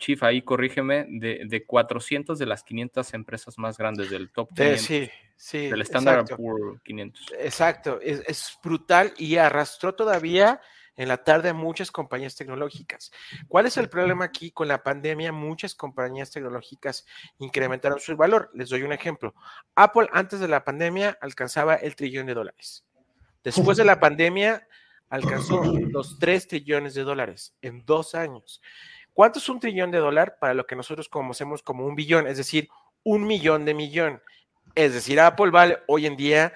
Chief, 0.00 0.20
ahí 0.24 0.42
corrígeme, 0.42 1.06
de, 1.08 1.42
de 1.46 1.64
400 1.64 2.36
de 2.36 2.46
las 2.46 2.64
500 2.64 3.14
empresas 3.14 3.58
más 3.58 3.78
grandes 3.78 4.10
del 4.10 4.32
top 4.32 4.48
500. 4.56 4.80
sí, 4.80 5.10
sí. 5.36 5.68
Del 5.68 5.82
Standard 5.82 6.26
Poor's 6.36 6.80
500. 6.82 7.32
Exacto, 7.38 8.00
es, 8.00 8.22
es, 8.26 8.58
brutal 8.64 9.12
y 9.18 9.36
arrastró 9.36 9.94
todavía 9.94 10.60
en 10.96 11.06
la 11.06 11.22
tarde 11.22 11.50
a 11.50 11.54
muchas 11.54 11.92
compañías 11.92 12.34
tecnológicas. 12.34 13.12
¿Cuál 13.46 13.66
es 13.66 13.76
el 13.76 13.88
problema 13.88 14.24
aquí? 14.24 14.50
Con 14.50 14.66
la 14.66 14.82
pandemia, 14.82 15.32
muchas 15.32 15.74
compañías 15.74 16.30
tecnológicas 16.30 17.06
incrementaron 17.38 18.00
su 18.00 18.16
valor. 18.16 18.50
Les 18.54 18.68
doy 18.70 18.82
un 18.82 18.92
ejemplo. 18.92 19.34
Apple 19.76 20.08
antes 20.12 20.40
de 20.40 20.48
la 20.48 20.64
pandemia 20.64 21.16
alcanzaba 21.20 21.76
el 21.76 21.94
trillón 21.94 22.26
de 22.26 22.34
dólares. 22.34 22.84
Después 23.42 23.76
de 23.78 23.84
la 23.84 24.00
pandemia 24.00 24.66
alcanzó 25.08 25.62
los 25.64 26.18
3 26.18 26.48
trillones 26.48 26.94
de 26.94 27.02
dólares 27.02 27.54
en 27.62 27.84
dos 27.84 28.14
años. 28.14 28.60
¿Cuánto 29.12 29.38
es 29.38 29.48
un 29.48 29.60
trillón 29.60 29.90
de 29.90 29.98
dólar 29.98 30.36
para 30.40 30.54
lo 30.54 30.66
que 30.66 30.76
nosotros 30.76 31.08
conocemos 31.08 31.62
como 31.62 31.86
un 31.86 31.96
billón? 31.96 32.26
Es 32.26 32.36
decir, 32.36 32.68
un 33.02 33.26
millón 33.26 33.64
de 33.64 33.74
millón. 33.74 34.22
Es 34.74 34.94
decir, 34.94 35.20
Apple 35.20 35.50
vale 35.50 35.78
hoy 35.88 36.06
en 36.06 36.16
día 36.16 36.52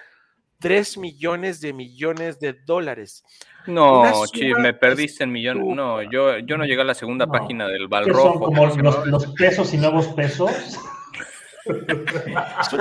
3 0.60 0.98
millones 0.98 1.60
de 1.60 1.72
millones 1.72 2.38
de 2.40 2.52
dólares. 2.52 3.24
No, 3.66 4.24
Chief, 4.26 4.56
me 4.58 4.72
perdiste 4.72 5.24
en 5.24 5.32
millón. 5.32 5.74
No, 5.74 6.02
yo, 6.02 6.38
yo 6.38 6.56
no 6.56 6.64
llegué 6.64 6.82
a 6.82 6.84
la 6.84 6.94
segunda 6.94 7.26
página 7.26 7.66
del 7.66 7.88
Balrojo. 7.88 8.38
como 8.38 8.66
los, 8.66 9.06
los, 9.06 9.26
pesos 9.34 9.74
y 9.74 9.78
nuevos 9.78 10.06
pesos. 10.08 10.50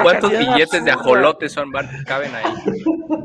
¿Cuántos 0.01 0.31
billetes 0.31 0.83
de 0.83 0.91
ajolotes 0.91 1.51
son, 1.51 1.71
caben 2.05 2.35
ahí? 2.35 2.53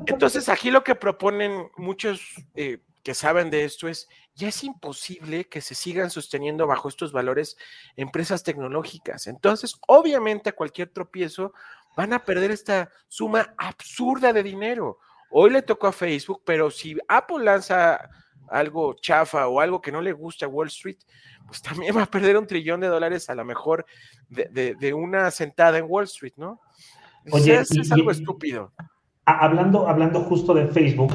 Entonces, 0.06 0.48
aquí 0.48 0.70
lo 0.70 0.84
que 0.84 0.94
proponen 0.94 1.68
muchos 1.76 2.20
eh, 2.54 2.78
que 3.02 3.14
saben 3.14 3.50
de 3.50 3.64
esto 3.64 3.88
es, 3.88 4.08
ya 4.34 4.48
es 4.48 4.62
imposible 4.62 5.48
que 5.48 5.60
se 5.60 5.74
sigan 5.74 6.10
sosteniendo 6.10 6.66
bajo 6.66 6.88
estos 6.88 7.12
valores 7.12 7.56
empresas 7.96 8.42
tecnológicas. 8.42 9.26
Entonces, 9.26 9.74
obviamente, 9.86 10.50
a 10.50 10.54
cualquier 10.54 10.90
tropiezo 10.90 11.52
van 11.96 12.12
a 12.12 12.24
perder 12.24 12.50
esta 12.50 12.90
suma 13.08 13.54
absurda 13.56 14.32
de 14.32 14.42
dinero. 14.42 14.98
Hoy 15.30 15.50
le 15.50 15.62
tocó 15.62 15.88
a 15.88 15.92
Facebook, 15.92 16.42
pero 16.44 16.70
si 16.70 16.96
Apple 17.08 17.44
lanza 17.44 18.08
algo 18.50 18.94
chafa 19.00 19.48
o 19.48 19.60
algo 19.60 19.80
que 19.80 19.92
no 19.92 20.00
le 20.00 20.12
gusta 20.12 20.46
a 20.46 20.48
Wall 20.48 20.68
Street, 20.68 20.98
pues 21.46 21.62
también 21.62 21.96
va 21.96 22.02
a 22.02 22.06
perder 22.06 22.36
un 22.36 22.46
trillón 22.46 22.80
de 22.80 22.88
dólares 22.88 23.28
a 23.30 23.34
lo 23.34 23.44
mejor 23.44 23.86
de, 24.28 24.94
una 24.94 25.30
sentada 25.30 25.78
en 25.78 25.86
Wall 25.88 26.04
Street, 26.04 26.34
¿no? 26.36 26.60
Oye, 27.30 27.54
es, 27.56 27.92
algo 27.92 28.10
estúpido. 28.10 28.72
Hablando, 29.24 29.86
hablando 29.88 30.20
justo 30.20 30.54
de 30.54 30.66
Facebook, 30.68 31.12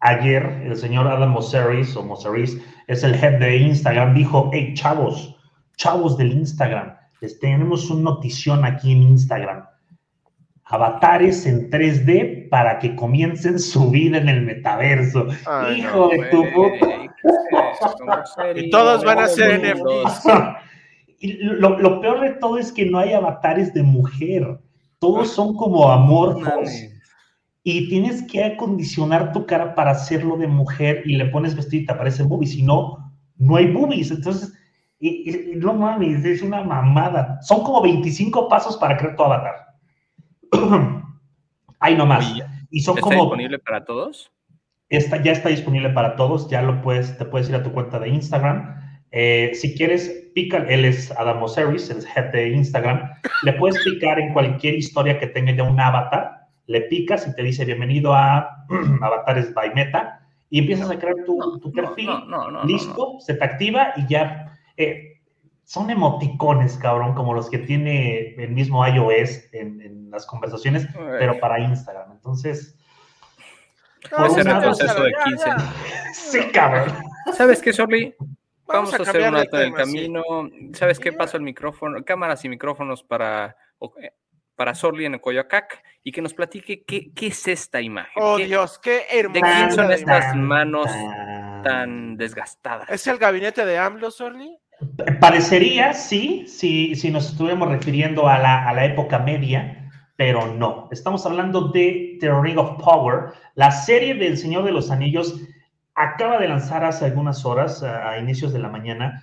ayer 0.00 0.44
el 0.64 0.76
señor 0.76 1.08
Adam 1.08 1.30
Moseris 1.30 1.96
o 1.96 2.02
Moseris 2.02 2.60
es 2.86 3.02
el 3.02 3.14
head 3.14 3.40
de 3.40 3.56
Instagram, 3.56 4.14
dijo, 4.14 4.50
hey 4.52 4.74
chavos, 4.74 5.36
chavos 5.76 6.16
del 6.16 6.32
Instagram, 6.32 6.96
les 7.20 7.38
tenemos 7.40 7.90
una 7.90 8.10
notición 8.10 8.64
aquí 8.64 8.92
en 8.92 9.02
Instagram. 9.02 9.64
Avatares 10.66 11.46
en 11.46 11.70
3D 11.70 12.48
para 12.48 12.78
que 12.78 12.96
comiencen 12.96 13.58
su 13.58 13.90
vida 13.90 14.18
en 14.18 14.28
el 14.28 14.42
metaverso. 14.42 15.26
Hijo 15.76 16.08
de 16.08 16.18
tu 16.30 16.44
Y 18.56 18.70
todos 18.70 19.04
van 19.04 19.20
a 19.20 19.28
ser 19.28 19.60
NFTs. 19.60 20.22
Y 21.18 21.32
lo, 21.38 21.78
lo, 21.78 22.02
peor 22.02 22.20
de 22.20 22.32
todo 22.32 22.58
es 22.58 22.70
que 22.70 22.84
no 22.84 22.98
hay 22.98 23.14
avatares 23.14 23.72
de 23.72 23.82
mujer. 23.82 24.60
Todos 24.98 25.30
son 25.30 25.56
como 25.56 25.90
amorfos 25.90 26.68
y 27.68 27.88
tienes 27.88 28.22
que 28.22 28.44
acondicionar 28.44 29.32
tu 29.32 29.44
cara 29.44 29.74
para 29.74 29.90
hacerlo 29.90 30.36
de 30.36 30.46
mujer 30.46 31.02
y 31.04 31.16
le 31.16 31.26
pones 31.26 31.56
vestido 31.56 31.82
y 31.82 31.86
te 31.86 31.92
aparecen 31.92 32.28
boobies, 32.28 32.52
si 32.52 32.62
no, 32.62 33.12
no 33.38 33.56
hay 33.56 33.72
boobies. 33.72 34.12
Entonces, 34.12 34.52
y, 35.00 35.52
no 35.56 35.74
mames, 35.74 36.24
es 36.24 36.42
una 36.42 36.62
mamada. 36.62 37.40
Son 37.42 37.64
como 37.64 37.82
25 37.82 38.48
pasos 38.48 38.76
para 38.76 38.96
crear 38.96 39.16
tu 39.16 39.24
avatar. 39.24 39.65
Hay 41.80 41.96
nomás. 41.96 42.32
Y 42.70 42.80
son 42.80 42.98
¿Está 42.98 43.14
disponible 43.14 43.58
para 43.58 43.84
todos? 43.84 44.30
Está, 44.88 45.22
ya 45.22 45.32
está 45.32 45.48
disponible 45.48 45.90
para 45.90 46.16
todos, 46.16 46.48
ya 46.48 46.62
lo 46.62 46.80
puedes, 46.82 47.16
te 47.18 47.24
puedes 47.24 47.48
ir 47.48 47.56
a 47.56 47.62
tu 47.62 47.72
cuenta 47.72 47.98
de 47.98 48.08
Instagram. 48.08 48.74
Eh, 49.10 49.52
si 49.54 49.74
quieres, 49.74 50.30
pica, 50.34 50.58
él 50.68 50.84
es 50.84 51.10
Adam 51.12 51.46
Series, 51.48 51.90
el 51.90 52.04
head 52.14 52.32
de 52.32 52.50
Instagram. 52.50 53.10
Le 53.42 53.52
puedes 53.54 53.82
picar 53.84 54.18
en 54.18 54.32
cualquier 54.32 54.74
historia 54.74 55.18
que 55.18 55.26
tenga 55.26 55.52
ya 55.52 55.64
un 55.64 55.78
avatar 55.80 56.36
le 56.66 56.82
picas 56.82 57.26
y 57.26 57.34
te 57.34 57.42
dice 57.42 57.64
bienvenido 57.64 58.12
a 58.14 58.66
Avatares 59.02 59.54
by 59.54 59.74
Meta 59.74 60.20
y 60.50 60.60
empiezas 60.60 60.90
a 60.90 60.98
crear 60.98 61.16
tu, 61.24 61.58
tu 61.60 61.72
perfil. 61.72 62.10
listo, 62.64 63.16
se 63.20 63.34
te 63.34 63.44
activa 63.44 63.92
y 63.96 64.06
ya. 64.08 64.58
Eh, 64.76 65.15
son 65.66 65.90
emoticones, 65.90 66.78
cabrón, 66.78 67.14
como 67.14 67.34
los 67.34 67.50
que 67.50 67.58
tiene 67.58 68.34
el 68.36 68.52
mismo 68.52 68.86
iOS 68.86 69.52
en, 69.52 70.10
las 70.10 70.24
conversaciones, 70.24 70.86
pero 71.18 71.38
para 71.40 71.58
Instagram. 71.58 72.12
Entonces. 72.12 72.78
Ese 74.04 74.42
retroceso 74.44 75.02
de 75.02 75.12
15. 75.24 75.50
sí, 76.14 76.38
cabrón. 76.52 76.94
¿Sabes 77.34 77.60
qué, 77.60 77.72
Sorly? 77.72 78.14
Vamos, 78.66 78.94
a, 78.94 79.02
hacer 79.02 79.28
un 79.28 79.34
alto 79.34 79.56
del 79.56 79.74
camino. 79.74 80.22
¿Sabes 80.72 81.00
qué? 81.00 81.12
Paso 81.12 81.36
el 81.36 81.42
micrófono, 81.42 82.02
cámaras 82.04 82.44
y 82.44 82.48
micrófonos 82.48 83.02
para 83.02 83.56
para 84.56 84.74
Sorli 84.74 85.04
en 85.04 85.18
Coyoacac 85.18 85.82
y 86.02 86.10
que 86.10 86.22
nos 86.22 86.34
platique 86.34 86.82
qué, 86.84 87.12
qué 87.14 87.26
es 87.26 87.46
esta 87.46 87.80
imagen. 87.80 88.14
Oh, 88.16 88.38
Dios, 88.38 88.78
qué 88.78 89.04
hermosa. 89.10 89.46
¿De 89.46 89.52
quién 89.52 89.72
son 89.72 89.92
estas 89.92 90.34
manos 90.34 90.90
tan 91.62 92.16
desgastadas? 92.16 92.88
¿Es 92.88 93.06
el 93.06 93.18
gabinete 93.18 93.66
de 93.66 93.78
AMLO, 93.78 94.10
Sorli? 94.10 94.58
Parecería, 95.20 95.94
sí, 95.94 96.46
si, 96.46 96.94
si 96.94 97.10
nos 97.10 97.30
estuviéramos 97.30 97.68
refiriendo 97.68 98.28
a 98.28 98.38
la, 98.38 98.68
a 98.68 98.74
la 98.74 98.84
época 98.84 99.18
media, 99.18 99.90
pero 100.16 100.46
no. 100.46 100.88
Estamos 100.90 101.24
hablando 101.24 101.68
de 101.68 102.18
The 102.20 102.30
Ring 102.42 102.58
of 102.58 102.82
Power, 102.82 103.32
la 103.54 103.70
serie 103.70 104.14
del 104.14 104.36
Señor 104.36 104.64
de 104.64 104.72
los 104.72 104.90
Anillos. 104.90 105.40
Acaba 105.94 106.38
de 106.38 106.48
lanzar 106.48 106.84
hace 106.84 107.06
algunas 107.06 107.44
horas, 107.44 107.82
a 107.82 108.18
inicios 108.18 108.52
de 108.52 108.58
la 108.58 108.68
mañana, 108.68 109.22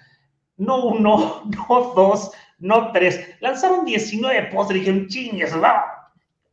no 0.58 0.86
uno, 0.86 1.44
no 1.70 1.94
dos, 1.96 2.32
no 2.60 2.92
tres. 2.92 3.36
Lanzaron 3.40 3.86
19 3.86 4.50
pósters 4.52 4.78
y 4.78 4.80
dijeron, 4.82 5.08
chingues, 5.08 5.62
va 5.62 5.86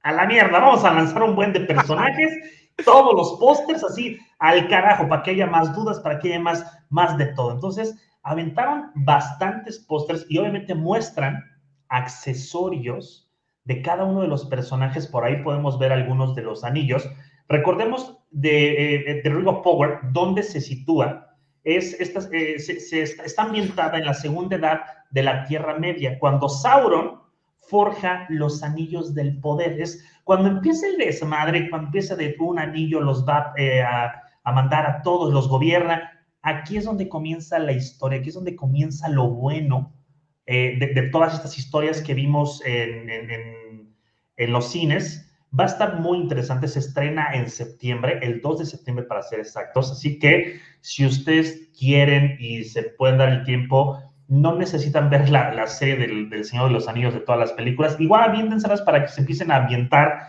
a 0.03 0.13
la 0.13 0.27
mierda, 0.27 0.59
vamos 0.59 0.85
a 0.85 0.93
lanzar 0.93 1.23
un 1.23 1.35
buen 1.35 1.53
de 1.53 1.61
personajes, 1.61 2.33
todos 2.85 3.15
los 3.15 3.39
pósters 3.39 3.85
así 3.85 4.19
al 4.39 4.69
carajo, 4.69 5.09
para 5.09 5.23
que 5.23 5.33
haya 5.33 5.47
más 5.47 5.75
dudas, 5.75 6.01
para 6.01 6.19
que 6.19 6.29
haya 6.29 6.41
más, 6.41 6.65
más 6.89 7.19
de 7.19 7.27
todo. 7.27 7.53
Entonces, 7.53 7.95
aventaron 8.31 8.90
bastantes 8.95 9.79
pósters 9.79 10.27
y 10.29 10.38
obviamente 10.38 10.75
muestran 10.75 11.43
accesorios 11.88 13.31
de 13.64 13.83
cada 13.83 14.05
uno 14.05 14.23
de 14.23 14.29
los 14.29 14.47
personajes. 14.47 15.07
Por 15.07 15.25
ahí 15.25 15.43
podemos 15.43 15.79
ver 15.79 15.93
algunos 15.93 16.35
de 16.35 16.43
los 16.43 16.64
anillos. 16.64 17.09
Recordemos 17.49 18.19
de, 18.31 18.95
eh, 18.95 19.23
de 19.23 19.31
Ring 19.31 19.49
of 19.49 19.62
Power, 19.62 19.99
dónde 20.12 20.43
se 20.43 20.61
sitúa 20.61 21.27
es, 21.64 21.99
esta, 22.01 22.21
eh, 22.33 22.59
se, 22.59 23.03
está 23.03 23.43
ambientada 23.43 23.99
en 23.99 24.07
la 24.07 24.14
segunda 24.14 24.57
edad 24.57 24.81
de 25.11 25.23
la 25.23 25.45
Tierra 25.45 25.79
Media, 25.79 26.19
cuando 26.19 26.49
Sauron 26.49 27.21
forja 27.61 28.27
los 28.31 28.62
anillos 28.62 29.14
del 29.14 29.38
poder. 29.40 29.81
Es 29.81 30.05
cuando 30.25 30.49
empieza 30.49 30.87
el 30.87 30.97
desmadre, 30.97 31.69
cuando 31.69 31.88
empieza 31.88 32.16
de 32.16 32.35
un 32.40 32.59
anillo 32.59 33.01
los 33.01 33.27
va 33.27 33.53
eh, 33.57 33.83
a, 33.83 34.23
mandar 34.53 34.87
a 34.87 35.03
todos, 35.03 35.33
los 35.33 35.49
gobierna. 35.49 36.19
Aquí 36.42 36.76
es 36.76 36.85
donde 36.85 37.09
comienza 37.09 37.59
la 37.59 37.72
historia, 37.72 38.18
aquí 38.18 38.31
es 38.31 38.35
donde 38.35 38.57
comienza 38.57 39.09
lo 39.09 39.29
bueno 39.29 39.94
eh, 40.46 40.79
de, 40.79 41.03
todas 41.11 41.35
estas 41.35 41.59
historias 41.59 42.00
que 42.00 42.14
vimos 42.14 42.62
en, 42.64 43.09
los 44.38 44.70
cines. 44.70 45.26
Va 45.57 45.64
a 45.64 45.66
estar 45.66 46.00
muy 46.00 46.18
interesante, 46.18 46.66
se 46.66 46.79
estrena 46.79 47.35
en 47.35 47.50
septiembre, 47.50 48.20
el 48.22 48.40
2 48.40 48.61
de 48.61 48.66
septiembre 48.66 49.05
para 49.05 49.22
ser 49.22 49.40
exactos, 49.40 49.90
así 49.90 50.18
que 50.18 50.61
si 50.81 51.05
ustedes 51.05 51.70
quieren 51.79 52.37
y 52.38 52.64
se 52.64 52.85
pueden 52.85 53.18
dar 53.18 53.29
el 53.29 53.44
tiempo, 53.44 54.00
no 54.29 54.57
necesitan 54.57 55.11
ver 55.11 55.29
la, 55.29 55.66
serie 55.66 56.07
del, 56.07 56.44
Señor 56.44 56.68
de 56.68 56.74
los 56.74 56.88
Anillos 56.88 57.12
de 57.12 57.20
todas 57.20 57.40
las 57.40 57.53
películas, 57.53 57.96
igual 57.98 58.31
aviéntenselas 58.31 58.81
para 58.83 59.03
que 59.03 59.09
se 59.09 59.20
empiecen 59.20 59.50
a 59.50 59.57
ambientar 59.57 60.20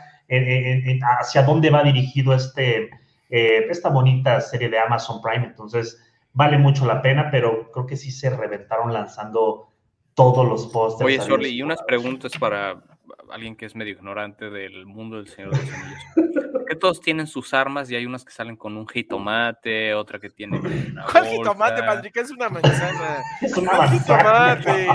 hacia 1.20 1.44
dónde 1.44 1.70
va 1.70 1.84
dirigido 1.84 2.34
este, 2.34 2.90
eh, 3.32 3.66
esta 3.70 3.90
bonita 3.90 4.40
serie 4.42 4.70
de 4.70 4.78
Amazon 4.78 5.22
Prime, 5.22 5.48
entonces 5.48 6.00
vale 6.34 6.58
mucho 6.58 6.86
la 6.86 7.02
pena, 7.02 7.30
pero 7.32 7.72
creo 7.72 7.88
que 7.88 7.98
sí 7.98 8.12
se 8.12 8.30
reventaron 8.30 8.94
lanzando 8.94 9.70
todos 10.14 10.48
los 10.48 10.68
pósters. 10.68 11.08
Oye, 11.08 11.20
Sorli, 11.20 11.50
y 11.50 11.62
unas 11.64 11.82
preguntas 11.84 12.34
para, 12.38 12.84
alguien 13.32 13.56
que 13.56 13.66
es 13.66 13.76
medio 13.76 13.94
ignorante 13.94 14.50
del 14.50 14.86
mundo 14.86 15.18
del 15.18 15.28
Señor 15.28 15.52
de 15.52 15.62
los 15.62 15.74
Anillos. 15.74 16.66
que 16.68 16.76
todos 16.76 17.02
tienen 17.02 17.28
sus 17.28 17.54
armas 17.54 17.92
y 17.92 17.96
hay 17.96 18.06
unas 18.06 18.24
que 18.24 18.32
salen 18.32 18.56
con 18.56 18.78
un 18.78 18.88
jitomate, 18.88 19.94
otra 19.94 20.20
que 20.20 20.30
tiene. 20.30 20.60
¿Cuál 21.12 21.26
jitomate, 21.28 21.82
Madrid? 21.84 22.12
es 22.16 22.32
una 22.32 22.50
manzana? 22.50 23.22
Es 23.42 23.58
una 23.58 23.90
jitomate? 23.90 24.88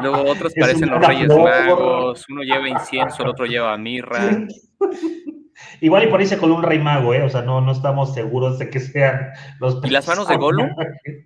Luego 0.00 0.30
otros 0.30 0.54
parecen 0.58 0.88
los 0.90 1.06
Reyes 1.06 1.28
Magos, 1.28 2.26
uno 2.30 2.42
lleva 2.42 2.68
incienso, 2.68 3.22
el 3.22 3.28
otro 3.28 3.44
lleva 3.44 3.76
mirra. 3.76 4.46
Igual 5.80 6.04
y 6.04 6.06
por 6.08 6.20
ahí 6.20 6.26
se 6.26 6.38
coló 6.38 6.54
un 6.54 6.62
rey 6.62 6.78
mago, 6.78 7.14
¿eh? 7.14 7.22
O 7.22 7.28
sea, 7.28 7.42
no, 7.42 7.60
no 7.60 7.72
estamos 7.72 8.14
seguros 8.14 8.58
de 8.58 8.70
que 8.70 8.80
sean 8.80 9.30
los. 9.60 9.80
¿Y 9.84 9.90
las 9.90 10.06
manos 10.06 10.28
de 10.28 10.36
Gollum? 10.36 10.70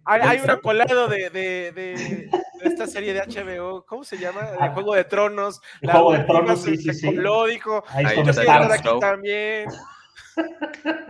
Hay, 0.05 0.21
hay 0.23 0.39
un 0.41 0.61
colado 0.61 1.09
de, 1.09 1.31
de, 1.31 1.73
de, 1.73 2.31
esta 2.63 2.87
serie 2.87 3.13
de 3.15 3.21
HBO, 3.21 3.85
¿cómo 3.87 4.05
se 4.05 4.17
llama? 4.19 4.41
El 4.59 4.63
Ah. 4.63 4.71
Juego 4.73 4.95
de 4.95 5.05
Tronos. 5.05 5.61
El 5.81 5.89
la 5.89 5.93
Juego 5.95 6.13
de 6.13 6.19
Tronos, 6.21 6.63
sí, 6.63 6.77
se- 6.77 6.93
sí, 6.93 7.01
sí. 7.01 7.07
coló, 7.15 7.47
dijo, 7.47 7.85
Ahí 7.89 8.05
Ahí 8.07 8.15
con 8.17 8.25
"Yo 8.25 8.31
está 8.31 8.75
aquí 8.75 8.89
también. 9.01 9.69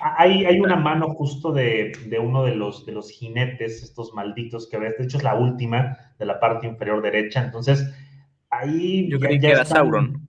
Hay, 0.00 0.44
hay 0.44 0.58
una 0.60 0.76
mano 0.76 1.08
justo 1.14 1.52
de, 1.52 1.92
de 2.06 2.18
uno 2.18 2.42
de 2.44 2.54
los, 2.56 2.84
de 2.86 2.92
los 2.92 3.08
jinetes, 3.10 3.82
estos 3.82 4.12
malditos 4.14 4.68
que 4.68 4.78
ves. 4.78 4.94
De 4.98 5.04
hecho, 5.04 5.16
es 5.18 5.22
la 5.22 5.34
última 5.36 5.96
de 6.18 6.26
la 6.26 6.40
parte 6.40 6.66
inferior 6.66 7.00
derecha. 7.02 7.42
Entonces, 7.44 7.88
ahí. 8.50 9.08
Yo 9.08 9.18
ya- 9.18 9.26
creí 9.26 9.38
ya 9.38 9.48
que 9.48 9.52
era 9.52 9.62
están- 9.62 9.76
Sauron. 9.78 10.28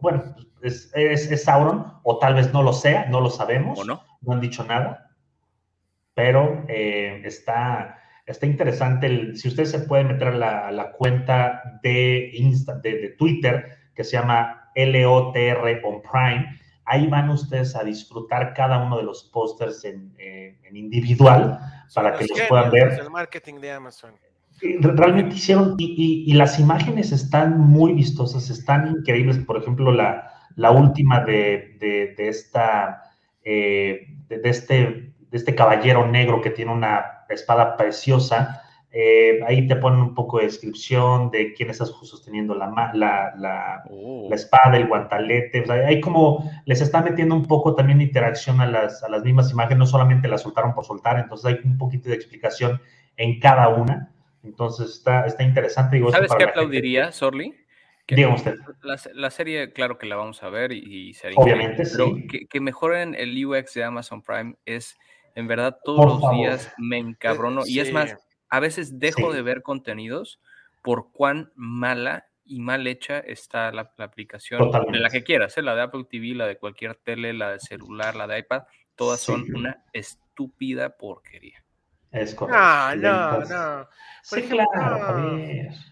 Bueno, 0.00 0.34
es, 0.62 0.90
es- 0.94 1.30
es 1.30 1.44
Sauron, 1.44 1.86
o 2.02 2.18
tal 2.18 2.34
vez 2.34 2.52
no 2.52 2.62
lo 2.62 2.72
sea, 2.72 3.06
no 3.10 3.20
lo 3.20 3.30
sabemos. 3.30 3.78
¿O 3.78 3.84
no? 3.84 4.02
no 4.22 4.32
han 4.32 4.40
dicho 4.40 4.62
nada, 4.64 5.10
pero 6.14 6.64
eh, 6.68 7.22
está, 7.24 7.98
está 8.26 8.46
interesante. 8.46 9.06
El, 9.06 9.36
si 9.36 9.48
ustedes 9.48 9.70
se 9.70 9.80
pueden 9.80 10.08
meter 10.08 10.28
a 10.28 10.36
la, 10.36 10.70
la 10.70 10.92
cuenta 10.92 11.78
de, 11.82 12.30
Insta, 12.34 12.76
de, 12.78 12.98
de 12.98 13.08
Twitter, 13.10 13.78
que 13.94 14.04
se 14.04 14.12
llama 14.12 14.70
LOTR 14.76 15.80
on 15.84 16.02
Prime, 16.02 16.58
ahí 16.84 17.06
van 17.06 17.30
ustedes 17.30 17.74
a 17.76 17.82
disfrutar 17.84 18.54
cada 18.54 18.78
uno 18.84 18.96
de 18.98 19.02
los 19.04 19.24
pósters 19.32 19.84
en, 19.84 20.14
eh, 20.18 20.58
en 20.64 20.76
individual 20.76 21.58
Son 21.88 22.04
para 22.04 22.16
que 22.16 22.26
los 22.26 22.40
puedan 22.48 22.70
ver. 22.70 22.96
del 22.96 23.10
marketing 23.10 23.54
de 23.60 23.72
Amazon. 23.72 24.12
Realmente 24.80 25.34
hicieron, 25.34 25.74
y, 25.78 25.86
y- 26.26 26.30
y 26.30 26.34
las 26.34 26.60
imágenes 26.60 27.10
están 27.10 27.58
muy 27.58 27.94
vistosas, 27.94 28.48
están 28.50 28.86
increíbles. 28.88 29.38
Por 29.38 29.56
ejemplo, 29.56 29.90
la, 29.90 30.31
la 30.56 30.70
última 30.70 31.20
de, 31.20 31.76
de- 31.80 32.14
de 32.16 32.28
esta, 32.28 33.02
eh, 33.44 34.06
de, 34.28 34.38
de 34.38 34.48
este, 34.50 34.76
de 34.76 35.38
este 35.38 35.54
caballero 35.54 36.06
negro 36.06 36.40
que 36.40 36.50
tiene 36.50 36.72
una 36.72 37.24
espada 37.28 37.76
preciosa. 37.76 38.58
eh, 38.94 39.40
ahí 39.48 39.66
te 39.66 39.76
ponen 39.76 40.00
un 40.00 40.14
poco 40.14 40.36
de 40.38 40.44
descripción 40.44 41.30
de 41.30 41.54
quién 41.54 41.70
está 41.70 41.86
sosteniendo 41.86 42.54
la, 42.54 42.66
la, 42.92 43.32
la, 43.38 43.82
Oh. 43.88 44.26
la 44.28 44.36
espada, 44.36 44.76
el 44.76 44.86
guantalete. 44.86 45.62
O 45.62 45.64
sea, 45.66 45.76
hay 45.86 45.98
como 45.98 46.50
les 46.66 46.82
está 46.82 47.00
metiendo 47.00 47.34
un 47.34 47.46
poco 47.46 47.74
también 47.74 48.02
interacción 48.02 48.60
a 48.60 48.66
las, 48.66 49.02
a 49.02 49.08
las 49.08 49.22
mismas 49.24 49.50
imágenes, 49.50 49.78
no 49.78 49.86
solamente 49.86 50.28
las 50.28 50.42
soltaron 50.42 50.74
por 50.74 50.84
soltar, 50.84 51.18
entonces 51.18 51.46
hay 51.46 51.60
un 51.64 51.78
poquito 51.78 52.10
de 52.10 52.16
explicación 52.16 52.82
en 53.16 53.40
cada 53.40 53.68
una. 53.70 54.10
Entonces 54.44 54.90
está, 54.90 55.24
está 55.24 55.42
interesante. 55.42 55.96
Digo, 55.96 56.10
¿Sabes 56.10 56.28
qué 56.30 56.34
la 56.34 56.38
gente- 56.40 56.50
aplaudiría? 56.60 57.06
Que 57.06 57.12
Dígame 58.08 58.34
usted. 58.34 58.56
La, 58.82 58.98
la 59.14 59.30
serie, 59.30 59.72
claro 59.72 59.96
que 59.98 60.06
la 60.06 60.16
vamos 60.16 60.42
a 60.42 60.50
ver 60.50 60.72
y, 60.72 61.08
y 61.08 61.14
será 61.14 61.34
Obviamente, 61.36 61.82
increíble, 61.82 61.84
sí. 61.86 61.96
pero 61.96 62.28
que, 62.30 62.46
que 62.46 62.60
mejoren 62.60 63.14
el 63.14 63.44
UX 63.46 63.74
de 63.74 63.84
Amazon 63.84 64.22
Prime 64.22 64.54
es, 64.66 64.96
en 65.34 65.46
verdad, 65.46 65.78
todos 65.84 65.98
Por 66.00 66.08
los 66.08 66.20
favor. 66.20 66.36
días 66.36 66.72
me 66.78 66.98
encabrono. 66.98 67.62
Y 67.64 67.80
es 67.80 67.92
más, 67.92 68.16
a 68.50 68.60
veces 68.60 68.98
dejo 68.98 69.30
Sí. 69.30 69.36
de 69.36 69.42
ver 69.42 69.62
contenidos 69.62 70.40
por 70.82 71.12
cuán 71.12 71.52
mala 71.54 72.26
y 72.44 72.58
mal 72.60 72.86
hecha 72.88 73.20
está 73.20 73.70
la, 73.70 73.92
la 73.96 74.04
aplicación 74.04 74.58
de 74.60 74.66
la 74.66 74.72
Totalmente. 74.80 75.10
que 75.10 75.24
quieras, 75.24 75.56
¿eh? 75.56 75.62
la 75.62 75.74
de 75.76 75.82
Apple 75.82 76.04
TV, 76.10 76.34
la 76.34 76.46
de 76.46 76.58
cualquier 76.58 76.96
tele, 76.96 77.32
la 77.32 77.52
de 77.52 77.60
celular, 77.60 78.16
la 78.16 78.26
de 78.26 78.40
iPad, 78.40 78.64
todas 78.96 79.20
Sí. 79.20 79.26
son 79.26 79.44
una 79.54 79.84
estúpida 79.92 80.96
porquería. 80.98 81.61
Es 82.12 82.34
correcto. 82.34 82.60
No, 82.60 82.88
no, 82.96 83.38
Lentas. 83.40 83.50
no. 83.50 83.88
Por 84.30 84.38
Sí, 84.38 84.44
ejemplo, 84.44 84.64
claro, 84.72 85.38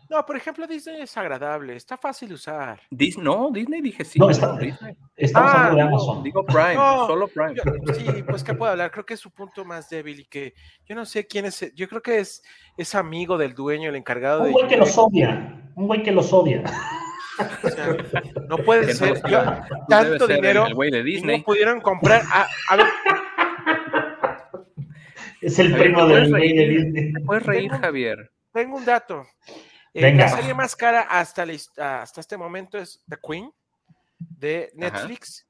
no. 0.09 0.25
por 0.27 0.37
ejemplo, 0.37 0.67
Disney 0.69 1.01
es 1.03 1.17
agradable, 1.17 1.75
está 1.75 1.97
fácil 1.97 2.29
de 2.29 2.35
usar. 2.37 2.81
Disney, 2.89 3.25
no, 3.25 3.51
Disney 3.51 3.81
dije 3.81 4.05
sí. 4.05 4.21
No, 4.21 4.27
no, 4.27 4.31
está- 4.31 4.53
Disney. 4.57 4.95
Estamos 5.17 5.51
Ah, 5.53 5.67
hablando 5.67 5.77
de 5.77 5.83
Digo- 5.83 5.89
Amazon. 5.89 6.23
Digo 6.23 6.47
Prime, 6.47 6.75
No, 6.77 7.07
solo 7.09 7.27
Prime. 7.27 7.55
Yo- 7.57 7.95
sí, 7.95 8.23
pues 8.23 8.45
que 8.45 8.55
puedo 8.55 8.71
hablar, 8.71 8.93
creo 8.93 9.05
que 9.05 9.15
es 9.15 9.21
su 9.21 9.33
punto 9.33 9.65
más 9.65 9.89
débil 9.91 10.21
y 10.21 10.25
que 10.27 10.55
yo 10.87 10.95
no 10.95 11.05
sé 11.07 11.27
quién 11.27 11.47
es, 11.47 11.73
yo 11.75 11.89
creo 11.89 12.03
que 12.03 12.19
es, 12.21 12.43
es 12.77 12.95
amigo 12.95 13.37
del 13.37 13.53
dueño, 13.55 13.89
el 13.91 13.97
encargado 13.97 14.43
un 14.43 14.47
de... 14.47 14.53
güey 14.53 14.69
que 14.69 14.77
los 14.77 14.97
odia. 14.97 15.63
Un 15.75 15.87
güey 15.89 16.03
que 16.05 16.13
los 16.13 16.33
odia. 16.33 16.63
o 17.65 17.69
sea, 17.69 17.97
no 18.49 18.59
puede 18.59 18.87
no 18.87 18.93
ser, 18.93 19.23
yo- 19.29 19.43
tanto 19.89 20.27
dinero 20.29 20.67
el 20.67 20.75
güey 20.75 20.91
de 20.93 21.01
y 21.01 21.03
Disney. 21.03 21.39
no 21.39 21.45
pudieron 21.45 21.81
comprar, 21.81 22.23
a, 22.33 22.47
a 22.69 22.77
ver, 22.77 22.87
Es 25.41 25.59
el 25.59 25.73
primo 25.75 26.01
¿te 26.01 26.05
puedes 26.07 26.23
del 26.23 26.31
güey 26.31 26.53
de? 26.55 26.69
Disney. 26.69 27.13
Te 27.13 27.21
puedes 27.21 27.43
reír, 27.47 27.71
Tengo- 27.71 27.83
Javier. 27.83 28.31
tengo 28.53 28.77
un 28.77 28.85
dato. 28.85 29.27
Eh, 29.95 30.03
Venga. 30.03 30.25
La 30.27 30.37
serie 30.37 30.55
más 30.55 30.77
cara 30.77 31.01
hasta, 31.03 31.45
la 31.47 31.53
his- 31.53 31.71
hasta 31.79 32.21
este 32.21 32.37
momento 32.37 32.79
es 32.79 33.03
The 33.09 33.17
Queen 33.27 33.51
de 34.19 34.71
Netflix. 34.75 35.47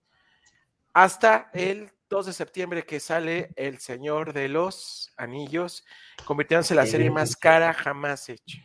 Hasta 0.92 1.50
el 1.54 1.90
2 2.08 2.26
de 2.26 2.32
septiembre 2.32 2.82
que 2.84 2.98
sale 3.00 3.50
El 3.56 3.78
Señor 3.78 4.32
de 4.32 4.48
los 4.48 5.12
Anillos, 5.16 5.84
convirtiéndose 6.24 6.74
en 6.74 6.78
la 6.78 6.86
serie 6.86 7.10
más 7.10 7.36
cara 7.36 7.72
jamás 7.72 8.28
hecha. 8.28 8.58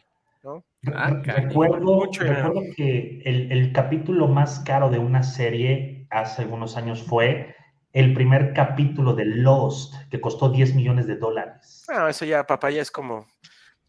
¿no? 0.44 0.64
Ah. 0.94 1.10
Recuerdo, 1.24 1.80
Mucho 1.96 2.22
recuerdo 2.24 2.62
que 2.76 3.22
el, 3.26 3.52
el 3.52 3.72
capítulo 3.74 4.28
más 4.28 4.60
caro 4.60 4.90
de 4.90 5.00
una 5.00 5.24
serie 5.24 6.08
hace 6.12 6.44
algunos 6.44 6.78
años 6.78 7.04
fue 7.04 7.55
el 7.96 8.14
primer 8.14 8.54
capítulo 8.54 9.14
de 9.16 9.26
Lost, 9.26 9.96
que 10.12 10.22
costó 10.22 10.50
10 10.50 10.76
millones 10.76 11.08
de 11.08 11.16
dólares. 11.16 11.84
Bueno, 11.88 12.08
eso 12.08 12.26
ya, 12.26 12.46
papá, 12.46 12.70
ya 12.70 12.82
es 12.82 12.92
como, 12.92 13.26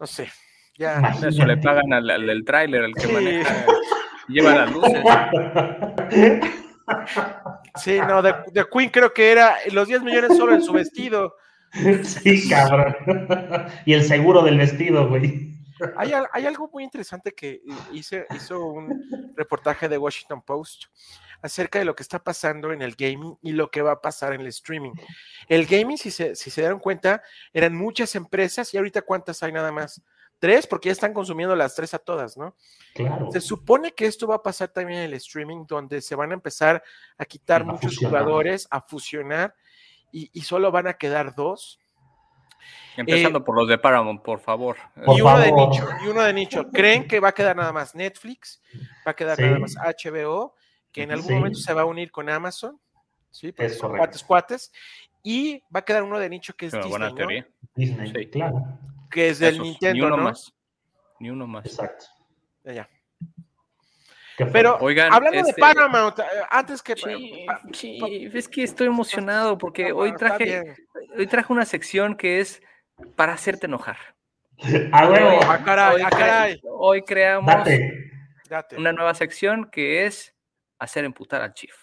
no 0.00 0.06
sé, 0.06 0.28
ya. 0.78 0.98
Imagínate. 0.98 1.28
Eso 1.28 1.44
le 1.44 1.56
pagan 1.58 1.92
al, 1.92 2.08
al 2.08 2.26
del 2.26 2.44
tráiler, 2.44 2.84
el 2.84 2.94
que 2.94 3.00
Sí. 3.06 3.12
maneja, 3.12 3.66
lleva 4.28 4.54
las 4.54 4.72
luces. 4.72 5.02
Sí, 7.76 7.98
no, 8.06 8.22
de, 8.22 8.34
de 8.52 8.64
Queen 8.72 8.90
creo 8.90 9.12
que 9.12 9.32
era 9.32 9.56
los 9.72 9.88
10 9.88 10.02
millones 10.02 10.36
solo 10.36 10.54
en 10.54 10.62
su 10.62 10.72
vestido. 10.72 11.34
Sí, 12.04 12.48
cabrón. 12.48 12.94
Y 13.84 13.92
el 13.92 14.04
seguro 14.04 14.42
del 14.42 14.56
vestido, 14.56 15.08
güey. 15.08 15.52
Hay, 15.96 16.12
al- 16.12 16.28
hay 16.32 16.46
algo 16.46 16.70
muy 16.72 16.84
interesante 16.84 17.32
que 17.32 17.60
hice, 17.92 18.24
hizo 18.34 18.64
un 18.66 19.34
reportaje 19.36 19.88
de 19.88 19.98
Washington 19.98 20.40
Post 20.42 20.84
acerca 21.42 21.78
de 21.78 21.84
lo 21.84 21.94
que 21.94 22.02
está 22.02 22.18
pasando 22.22 22.72
en 22.72 22.82
el 22.82 22.94
gaming 22.94 23.38
y 23.42 23.52
lo 23.52 23.70
que 23.70 23.82
va 23.82 23.92
a 23.92 24.00
pasar 24.00 24.32
en 24.32 24.40
el 24.40 24.46
streaming. 24.48 24.92
El 25.48 25.66
gaming, 25.66 25.98
si 25.98 26.10
se, 26.10 26.34
si 26.34 26.50
se 26.50 26.60
dieron 26.62 26.78
cuenta, 26.80 27.22
eran 27.52 27.74
muchas 27.76 28.14
empresas 28.14 28.72
y 28.74 28.76
ahorita 28.78 29.02
cuántas 29.02 29.42
hay 29.42 29.52
nada 29.52 29.70
más. 29.72 30.00
Tres, 30.38 30.66
porque 30.66 30.90
ya 30.90 30.92
están 30.92 31.14
consumiendo 31.14 31.56
las 31.56 31.74
tres 31.74 31.94
a 31.94 31.98
todas, 31.98 32.36
¿no? 32.36 32.54
Claro. 32.94 33.30
Se 33.32 33.40
supone 33.40 33.92
que 33.92 34.04
esto 34.04 34.26
va 34.26 34.34
a 34.36 34.42
pasar 34.42 34.68
también 34.68 34.98
en 35.00 35.04
el 35.06 35.14
streaming, 35.14 35.64
donde 35.66 36.02
se 36.02 36.14
van 36.14 36.30
a 36.30 36.34
empezar 36.34 36.82
a 37.16 37.24
quitar 37.24 37.62
A 37.62 37.64
muchos 37.64 37.94
fusionar. 37.94 38.20
jugadores, 38.22 38.68
a 38.70 38.80
fusionar, 38.82 39.54
y, 40.12 40.28
y 40.34 40.42
solo 40.42 40.70
van 40.70 40.88
a 40.88 40.94
quedar 40.94 41.34
dos. 41.34 41.78
Empezando 42.98 43.44
por 43.44 43.54
los 43.56 43.68
de 43.68 43.78
Paramount, 43.78 44.22
por 44.22 44.40
favor. 44.40 44.76
Por 45.04 45.16
y 45.18 45.20
uno 45.20 45.38
de 45.38 45.52
nicho, 45.52 45.88
y 46.04 46.08
uno 46.08 46.22
de 46.22 46.32
nicho. 46.32 46.68
¿Creen 46.70 47.06
que 47.06 47.20
va 47.20 47.28
a 47.28 47.32
quedar 47.32 47.54
nada 47.56 47.72
más 47.72 47.94
Netflix? 47.94 48.60
¿Va 49.06 49.12
a 49.12 49.16
quedar 49.16 49.36
Sí. 49.36 49.42
nada 49.42 49.58
más 49.58 49.76
HBO? 49.76 50.54
Que 50.96 51.02
en 51.02 51.12
algún 51.12 51.28
Sí. 51.28 51.34
momento 51.34 51.58
se 51.58 51.72
va 51.74 51.82
a 51.82 51.84
unir 51.84 52.10
con 52.10 52.28
Amazon. 52.30 52.80
Sí, 53.30 53.52
porque 53.52 53.66
Es 53.66 53.78
son 53.78 53.90
correcto. 53.90 53.98
cuates, 54.06 54.22
cuates. 54.24 54.72
Y 55.22 55.60
va 55.74 55.80
a 55.80 55.84
quedar 55.84 56.02
uno 56.02 56.18
de 56.18 56.28
nicho 56.30 56.54
que 56.54 56.66
es 56.66 56.72
Disney, 56.72 56.90
buena 56.90 57.08
¿no? 57.10 57.14
teoría. 57.14 57.46
Disney, 57.74 58.12
Sí. 58.12 58.30
claro. 58.30 58.62
Que 59.10 59.28
es 59.28 59.38
del 59.38 59.54
Esos, 59.54 59.66
Nintendo, 59.66 59.94
Ni 59.94 60.00
uno 60.06 60.16
¿no? 60.16 60.22
más. 60.24 60.52
Ni 61.20 61.30
uno 61.30 61.46
más. 61.46 61.66
Exacto. 61.66 62.06
Ya, 62.64 62.72
ya. 62.72 62.90
Pero 64.52 64.76
Oigan, 64.80 65.12
hablando 65.12 65.38
este- 65.40 65.52
de 65.52 65.60
Paramount, 65.60 66.18
eh, 66.18 66.24
antes 66.50 66.82
que... 66.82 66.94
Sí, 66.96 67.44
pa- 67.46 67.60
sí, 67.72 68.30
es 68.34 68.48
que 68.48 68.62
estoy 68.64 68.86
emocionado 68.86 69.56
porque 69.56 69.88
no, 69.90 69.96
hoy 69.96 70.14
traje, 70.14 70.76
hoy 71.16 71.26
traje 71.26 71.52
una 71.52 71.64
sección 71.64 72.16
que 72.16 72.40
es 72.40 72.60
para 73.16 73.32
hacerte 73.34 73.66
enojar. 73.66 73.96
Ah, 74.92 75.60
caray, 75.64 75.96
Hoy 75.96 76.02
ah, 76.04 76.10
caray. 76.10 76.60
Hoy 76.64 77.02
creamos 77.02 77.46
Date. 77.54 78.10
Date. 78.48 78.76
una 78.76 78.92
nueva 78.92 79.14
sección 79.14 79.68
que 79.70 80.04
es 80.06 80.34
hacer 80.78 81.04
emputar 81.04 81.42
al 81.42 81.54
Chief. 81.54 81.74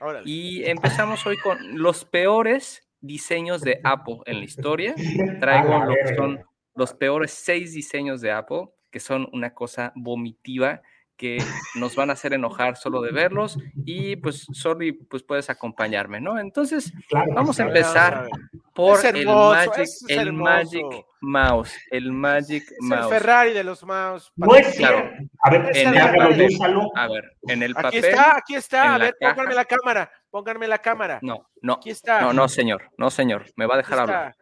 Órale. 0.00 0.28
Y 0.28 0.64
empezamos 0.64 1.26
hoy 1.26 1.36
con 1.36 1.78
los 1.78 2.04
peores 2.04 2.88
diseños 3.00 3.60
de 3.62 3.80
Apple 3.84 4.18
en 4.26 4.38
la 4.38 4.44
historia. 4.44 4.94
Traigo 5.40 5.84
lo 5.84 5.94
que 5.94 6.14
son 6.14 6.44
los 6.74 6.94
peores 6.94 7.32
seis 7.32 7.74
diseños 7.74 8.20
de 8.20 8.32
Apple, 8.32 8.68
que 8.90 9.00
son 9.00 9.28
una 9.32 9.54
cosa 9.54 9.92
vomitiva 9.94 10.82
que 11.20 11.36
nos 11.74 11.94
van 11.96 12.08
a 12.08 12.14
hacer 12.14 12.32
enojar 12.32 12.78
solo 12.78 13.02
de 13.02 13.12
verlos 13.12 13.58
y 13.84 14.16
pues 14.16 14.46
sorry, 14.54 14.92
pues 14.92 15.22
puedes 15.22 15.50
acompañarme, 15.50 16.18
¿no? 16.18 16.38
Entonces, 16.38 16.90
Claro, 17.10 17.34
vamos 17.34 17.60
a 17.60 17.64
empezar 17.64 18.26
por 18.74 19.04
el 19.04 19.26
Magic, 19.26 19.74
es 19.76 20.04
el. 20.08 20.32
Magic 20.32 20.86
Mouse, 21.20 21.74
el 21.90 22.10
Magic 22.10 22.62
Es 22.62 22.70
el 22.80 22.88
Mouse. 22.88 23.08
Ferrari 23.10 23.52
de 23.52 23.62
los 23.64 23.84
mouse. 23.84 24.32
No 24.36 24.54
es 24.56 24.74
cierto. 24.74 25.10
A 25.42 25.50
ver, 25.50 25.76
En 25.76 25.94
el 25.94 26.16
papel. 26.16 26.46
úsalo. 26.54 26.90
A 26.96 27.08
ver, 27.08 27.36
en 27.48 27.62
el 27.64 27.72
Aquí 27.72 27.82
papel. 27.82 28.04
está, 28.06 28.36
aquí 28.38 28.54
está. 28.54 28.94
A 28.94 28.98
la 28.98 29.04
ver, 29.04 29.16
caja. 29.20 29.34
pónganme 29.34 29.54
la 29.56 29.64
cámara. 29.66 30.10
Pónganme 30.30 30.68
la 30.68 30.78
cámara. 30.78 31.18
No, 31.20 31.50
no, 31.60 31.74
Aquí 31.74 31.90
está. 31.90 32.22
no, 32.22 32.32
no, 32.32 32.48
señor, 32.48 32.90
no, 32.96 33.10
señor, 33.10 33.44
me 33.56 33.66
va 33.66 33.74
a 33.74 33.78
Aquí 33.80 33.86
dejar 33.90 34.00
hablar. 34.00 34.36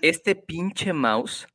Este 0.00 0.36
pinche 0.36 0.92
mouse, 0.92 1.48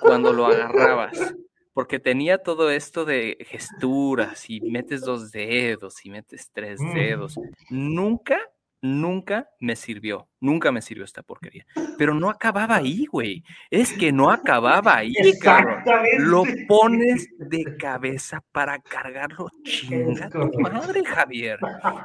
cuando 0.00 0.34
lo 0.34 0.44
agarrabas 0.46 1.34
porque 1.74 1.98
tenía 1.98 2.38
todo 2.38 2.70
esto 2.70 3.04
de 3.04 3.36
gesturas 3.46 4.48
y 4.48 4.60
metes 4.62 5.02
dos 5.02 5.30
dedos 5.32 6.06
y 6.06 6.10
metes 6.10 6.50
tres 6.52 6.80
Mm. 6.80 6.94
dedos. 6.94 7.34
Nunca, 7.68 8.38
nunca 8.84 9.48
me 9.60 9.76
sirvió, 9.76 10.28
nunca 10.40 10.70
me 10.70 10.82
sirvió 10.82 11.06
esta 11.06 11.22
porquería. 11.22 11.64
Pero 11.96 12.12
no 12.12 12.28
acababa 12.28 12.76
ahí, 12.76 13.06
güey. 13.06 13.42
Es 13.70 13.94
que 13.94 14.12
no 14.12 14.30
acababa 14.30 14.98
ahí, 14.98 15.14
cabrón. 15.40 15.82
Lo 16.18 16.42
pones 16.68 17.26
de 17.38 17.78
cabeza 17.78 18.44
para 18.52 18.78
cargarlo. 18.80 19.48
Chinga 19.62 20.28
tu 20.28 20.60
madre, 20.60 21.02
Javier. 21.02 21.58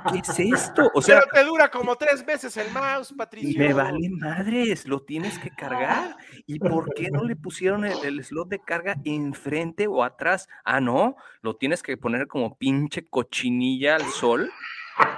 ¿Qué 0.09 0.19
es 0.19 0.39
esto? 0.39 0.89
O 0.93 1.01
sea, 1.01 1.19
Pero 1.19 1.31
te 1.33 1.49
dura 1.49 1.69
como 1.69 1.97
tres 1.97 2.25
veces 2.25 2.55
el 2.55 2.71
mouse, 2.71 3.13
Patricio. 3.17 3.59
me 3.59 3.73
vale 3.73 4.09
madres, 4.09 4.87
lo 4.87 5.01
tienes 5.01 5.37
que 5.37 5.49
cargar. 5.49 6.15
¿Y 6.47 6.59
por 6.59 6.93
qué 6.93 7.11
no 7.11 7.25
le 7.25 7.35
pusieron 7.35 7.83
el, 7.83 7.97
el 8.05 8.23
slot 8.23 8.47
de 8.47 8.59
carga 8.59 8.95
enfrente 9.03 9.87
o 9.87 10.01
atrás? 10.01 10.47
Ah, 10.63 10.79
no, 10.79 11.17
lo 11.41 11.57
tienes 11.57 11.83
que 11.83 11.97
poner 11.97 12.27
como 12.27 12.57
pinche 12.57 13.05
cochinilla 13.05 13.95
al 13.97 14.05
sol. 14.05 14.49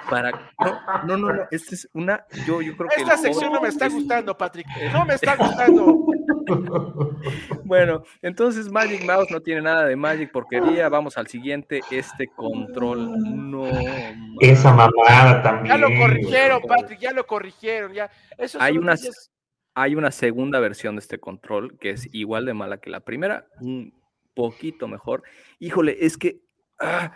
Para. 0.09 0.31
No, 0.59 0.79
no, 1.05 1.17
no, 1.17 1.33
no. 1.33 1.43
Esta 1.51 1.73
es 1.75 1.89
una. 1.93 2.25
Yo, 2.45 2.61
yo 2.61 2.75
creo 2.75 2.89
que. 2.89 2.95
el 3.01 3.01
Esta 3.03 3.17
sección 3.17 3.51
no 3.53 3.61
me 3.61 3.69
está 3.69 3.85
es- 3.87 3.93
gustando, 3.93 4.37
Patrick. 4.37 4.67
No 4.93 5.05
me 5.05 5.13
está 5.15 5.35
gustando. 5.37 6.05
Bueno, 7.63 8.03
entonces 8.21 8.69
Magic 8.69 9.05
Mouse 9.05 9.31
no 9.31 9.39
tiene 9.41 9.61
nada 9.61 9.85
de 9.85 9.95
Magic 9.95 10.31
porquería. 10.31 10.89
Vamos 10.89 11.17
al 11.17 11.27
siguiente. 11.27 11.81
Este 11.91 12.27
control 12.27 13.17
no. 13.49 13.65
Esa 14.39 14.73
mamada 14.73 15.41
también. 15.41 15.67
Ya 15.67 15.77
lo 15.77 15.87
corrigieron, 15.97 16.61
Patrick, 16.67 16.99
ya 16.99 17.11
lo 17.11 17.25
corrigieron. 17.25 17.93
Ya. 17.93 18.09
Eso 18.37 18.57
Hay 18.61 18.77
noticias- 18.77 19.31
Hay 19.75 19.95
una 19.95 20.11
segunda 20.11 20.59
versión 20.59 20.95
de 20.95 20.99
este 20.99 21.19
control 21.19 21.77
que 21.79 21.91
es 21.91 22.09
igual 22.13 22.45
de 22.45 22.53
mala 22.53 22.79
que 22.79 22.89
la 22.89 22.99
primera, 22.99 23.45
un 23.61 23.93
poquito 24.35 24.87
mejor. 24.87 25.23
Híjole, 25.59 25.97
es 26.01 26.17
que 26.17 26.41
ah, 26.79 27.13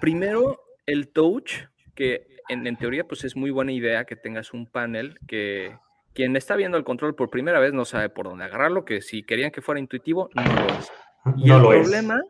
primero 0.00 0.60
el 0.86 1.08
touch, 1.12 1.52
que 2.00 2.26
en, 2.48 2.66
en 2.66 2.76
teoría 2.76 3.04
pues 3.04 3.24
es 3.24 3.36
muy 3.36 3.50
buena 3.50 3.72
idea 3.72 4.06
que 4.06 4.16
tengas 4.16 4.54
un 4.54 4.66
panel 4.66 5.18
que 5.28 5.76
quien 6.14 6.34
está 6.34 6.56
viendo 6.56 6.78
el 6.78 6.84
control 6.84 7.14
por 7.14 7.28
primera 7.28 7.60
vez 7.60 7.74
no 7.74 7.84
sabe 7.84 8.08
por 8.08 8.24
dónde 8.26 8.44
agarrarlo, 8.44 8.86
que 8.86 9.02
si 9.02 9.22
querían 9.22 9.50
que 9.50 9.60
fuera 9.60 9.78
intuitivo, 9.80 10.30
no 10.34 10.42
lo 10.54 10.66
es. 10.78 10.90
Y 11.36 11.48
No 11.48 11.56
el 11.56 11.62
lo 11.62 11.68
problema 11.68 12.20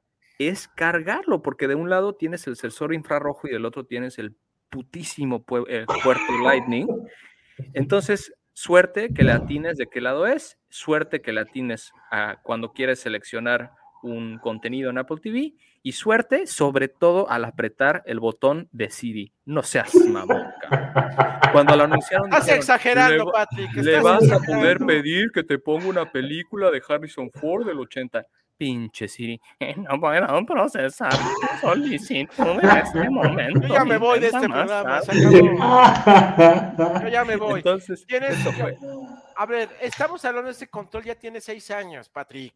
es. 0.40 0.66
cargarlo, 0.74 1.40
porque 1.40 1.68
de 1.68 1.76
un 1.76 1.88
lado 1.88 2.16
tienes 2.16 2.48
el 2.48 2.56
sensor 2.56 2.92
infrarrojo 2.92 3.46
y 3.46 3.52
del 3.52 3.64
otro 3.64 3.84
tienes 3.86 4.18
el 4.18 4.34
putísimo 4.70 5.46
pue- 5.46 5.64
eh, 5.68 5.86
puerto 6.02 6.38
Lightning. 6.44 6.88
Entonces, 7.74 8.32
suerte 8.52 9.10
que 9.14 9.22
le 9.22 9.32
atines 9.32 9.76
de 9.76 9.86
qué 9.86 10.00
lado 10.00 10.26
es, 10.26 10.58
suerte 10.68 11.22
que 11.22 11.32
le 11.32 11.40
atines 11.42 11.92
a 12.10 12.38
cuando 12.42 12.72
quieres 12.72 12.98
seleccionar 13.00 13.70
un 14.02 14.38
contenido 14.38 14.90
en 14.90 14.98
Apple 14.98 15.18
TV 15.22 15.54
y 15.82 15.92
suerte, 15.92 16.46
sobre 16.46 16.88
todo, 16.88 17.30
al 17.30 17.44
apretar 17.44 18.02
el 18.06 18.20
botón 18.20 18.68
de 18.72 18.90
Siri. 18.90 19.32
No 19.44 19.62
seas 19.62 19.94
mamón. 20.06 20.44
Cuando 21.52 21.76
lo 21.76 21.84
anunciaron, 21.84 22.26
Estás 22.28 22.44
dijeron, 22.44 22.58
exagerando, 22.60 23.24
"Le 23.24 23.32
Patrick. 23.32 23.74
le 23.74 23.80
estás 23.80 24.02
vas 24.04 24.22
a 24.22 24.24
exagerando. 24.24 24.60
poder 24.62 24.78
pedir 24.86 25.30
que 25.32 25.42
te 25.42 25.58
ponga 25.58 25.86
una 25.86 26.10
película 26.10 26.70
de 26.70 26.82
Harrison 26.86 27.30
Ford 27.30 27.66
del 27.66 27.78
80. 27.78 28.24
Pinche 28.56 29.08
Siri, 29.08 29.40
"Eh, 29.58 29.74
no 29.88 29.98
puedo 29.98 30.44
procesar 30.44 31.10
tu 31.12 31.66
solicitud 31.66 32.58
en 32.62 32.70
este 32.76 33.08
momento. 33.08 33.66
Yo 33.66 33.74
ya 33.74 33.84
me 33.86 33.96
voy 33.96 34.20
de 34.20 34.26
este 34.26 34.46
más 34.48 34.66
programa. 34.66 35.00
Se 35.00 35.12
tarde". 35.12 35.50
acabó. 35.56 37.00
Yo 37.02 37.08
ya 37.08 37.24
me 37.24 37.36
voy. 37.36 37.60
Entonces, 37.60 38.04
Tienes- 38.06 38.38
eso 38.38 38.52
fue. 38.52 38.76
A 39.36 39.46
ver, 39.46 39.70
estamos 39.80 40.22
hablando 40.26 40.48
de 40.48 40.52
este 40.52 40.68
control, 40.68 41.04
ya 41.04 41.14
tiene 41.14 41.40
seis 41.40 41.70
años, 41.70 42.10
Patrick. 42.10 42.52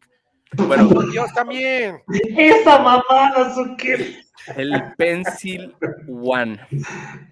Bueno, 0.53 0.89
Dios 1.11 1.33
también. 1.33 2.01
Esa 2.37 2.79
mamada, 2.79 3.53
Zucker. 3.53 3.99
el 4.55 4.81
Pencil 4.97 5.75
One. 6.07 6.59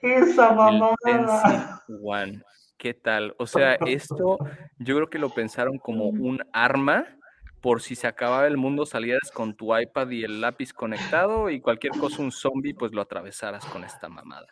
Esa 0.01 0.49
El 0.49 0.55
mamada. 0.55 0.95
Pencil 1.03 1.99
One. 2.03 2.41
¿Qué 2.77 2.93
tal? 2.93 3.33
O 3.37 3.47
sea, 3.47 3.75
esto 3.85 4.37
yo 4.79 4.95
creo 4.95 5.09
que 5.09 5.19
lo 5.19 5.29
pensaron 5.29 5.77
como 5.77 6.05
un 6.07 6.41
arma 6.51 7.05
por 7.61 7.81
si 7.81 7.95
se 7.95 8.07
acababa 8.07 8.45
el 8.45 8.57
mundo, 8.57 8.85
salieras 8.85 9.31
con 9.31 9.55
tu 9.55 9.73
iPad 9.77 10.09
y 10.09 10.25
el 10.25 10.41
lápiz 10.41 10.73
conectado 10.73 11.49
y 11.49 11.61
cualquier 11.61 11.93
cosa, 11.93 12.21
un 12.21 12.33
zombie, 12.33 12.73
pues 12.73 12.91
lo 12.91 13.01
atravesaras 13.01 13.63
con 13.67 13.85
esta 13.85 14.09
mamada. 14.09 14.47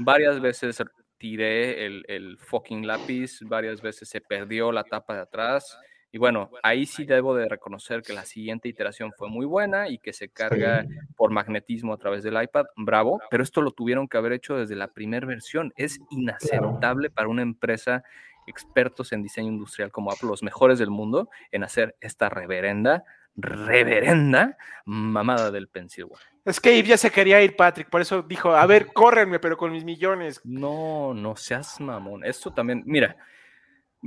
Varias 0.00 0.40
veces 0.40 0.82
tiré 1.16 1.86
el, 1.86 2.04
el 2.08 2.38
fucking 2.38 2.84
lápiz, 2.84 3.38
varias 3.42 3.80
veces 3.80 4.08
se 4.08 4.20
perdió 4.20 4.72
la 4.72 4.82
tapa 4.82 5.14
de 5.14 5.20
atrás. 5.20 5.78
Y 6.12 6.18
bueno, 6.18 6.50
ahí 6.62 6.86
sí 6.86 7.04
debo 7.04 7.34
de 7.34 7.48
reconocer 7.48 8.02
que 8.02 8.12
la 8.12 8.24
siguiente 8.24 8.68
iteración 8.68 9.12
fue 9.12 9.28
muy 9.28 9.44
buena 9.44 9.88
y 9.88 9.98
que 9.98 10.12
se 10.12 10.28
carga 10.28 10.86
por 11.16 11.30
magnetismo 11.30 11.92
a 11.92 11.98
través 11.98 12.22
del 12.22 12.40
iPad, 12.40 12.66
bravo, 12.76 13.20
pero 13.30 13.42
esto 13.42 13.60
lo 13.60 13.72
tuvieron 13.72 14.08
que 14.08 14.16
haber 14.16 14.32
hecho 14.32 14.56
desde 14.56 14.76
la 14.76 14.88
primera 14.88 15.26
versión. 15.26 15.72
Es 15.76 16.00
inaceptable 16.10 17.10
para 17.10 17.28
una 17.28 17.42
empresa 17.42 18.02
expertos 18.46 19.12
en 19.12 19.22
diseño 19.22 19.48
industrial 19.48 19.90
como 19.90 20.10
Apple, 20.10 20.28
los 20.28 20.42
mejores 20.42 20.78
del 20.78 20.90
mundo, 20.90 21.28
en 21.50 21.64
hacer 21.64 21.96
esta 22.00 22.28
reverenda, 22.28 23.04
reverenda 23.36 24.56
mamada 24.84 25.50
del 25.50 25.68
Pencil 25.68 26.04
One. 26.04 26.22
Es 26.44 26.60
que 26.60 26.76
Yves 26.76 26.88
ya 26.88 26.96
se 26.96 27.10
quería 27.10 27.42
ir, 27.42 27.56
Patrick, 27.56 27.90
por 27.90 28.00
eso 28.00 28.22
dijo, 28.22 28.54
a 28.54 28.64
ver, 28.66 28.86
córrenme, 28.94 29.38
pero 29.40 29.56
con 29.56 29.72
mis 29.72 29.84
millones. 29.84 30.40
No, 30.44 31.12
no 31.12 31.36
seas 31.36 31.80
mamón. 31.80 32.24
Esto 32.24 32.52
también, 32.52 32.82
mira, 32.86 33.16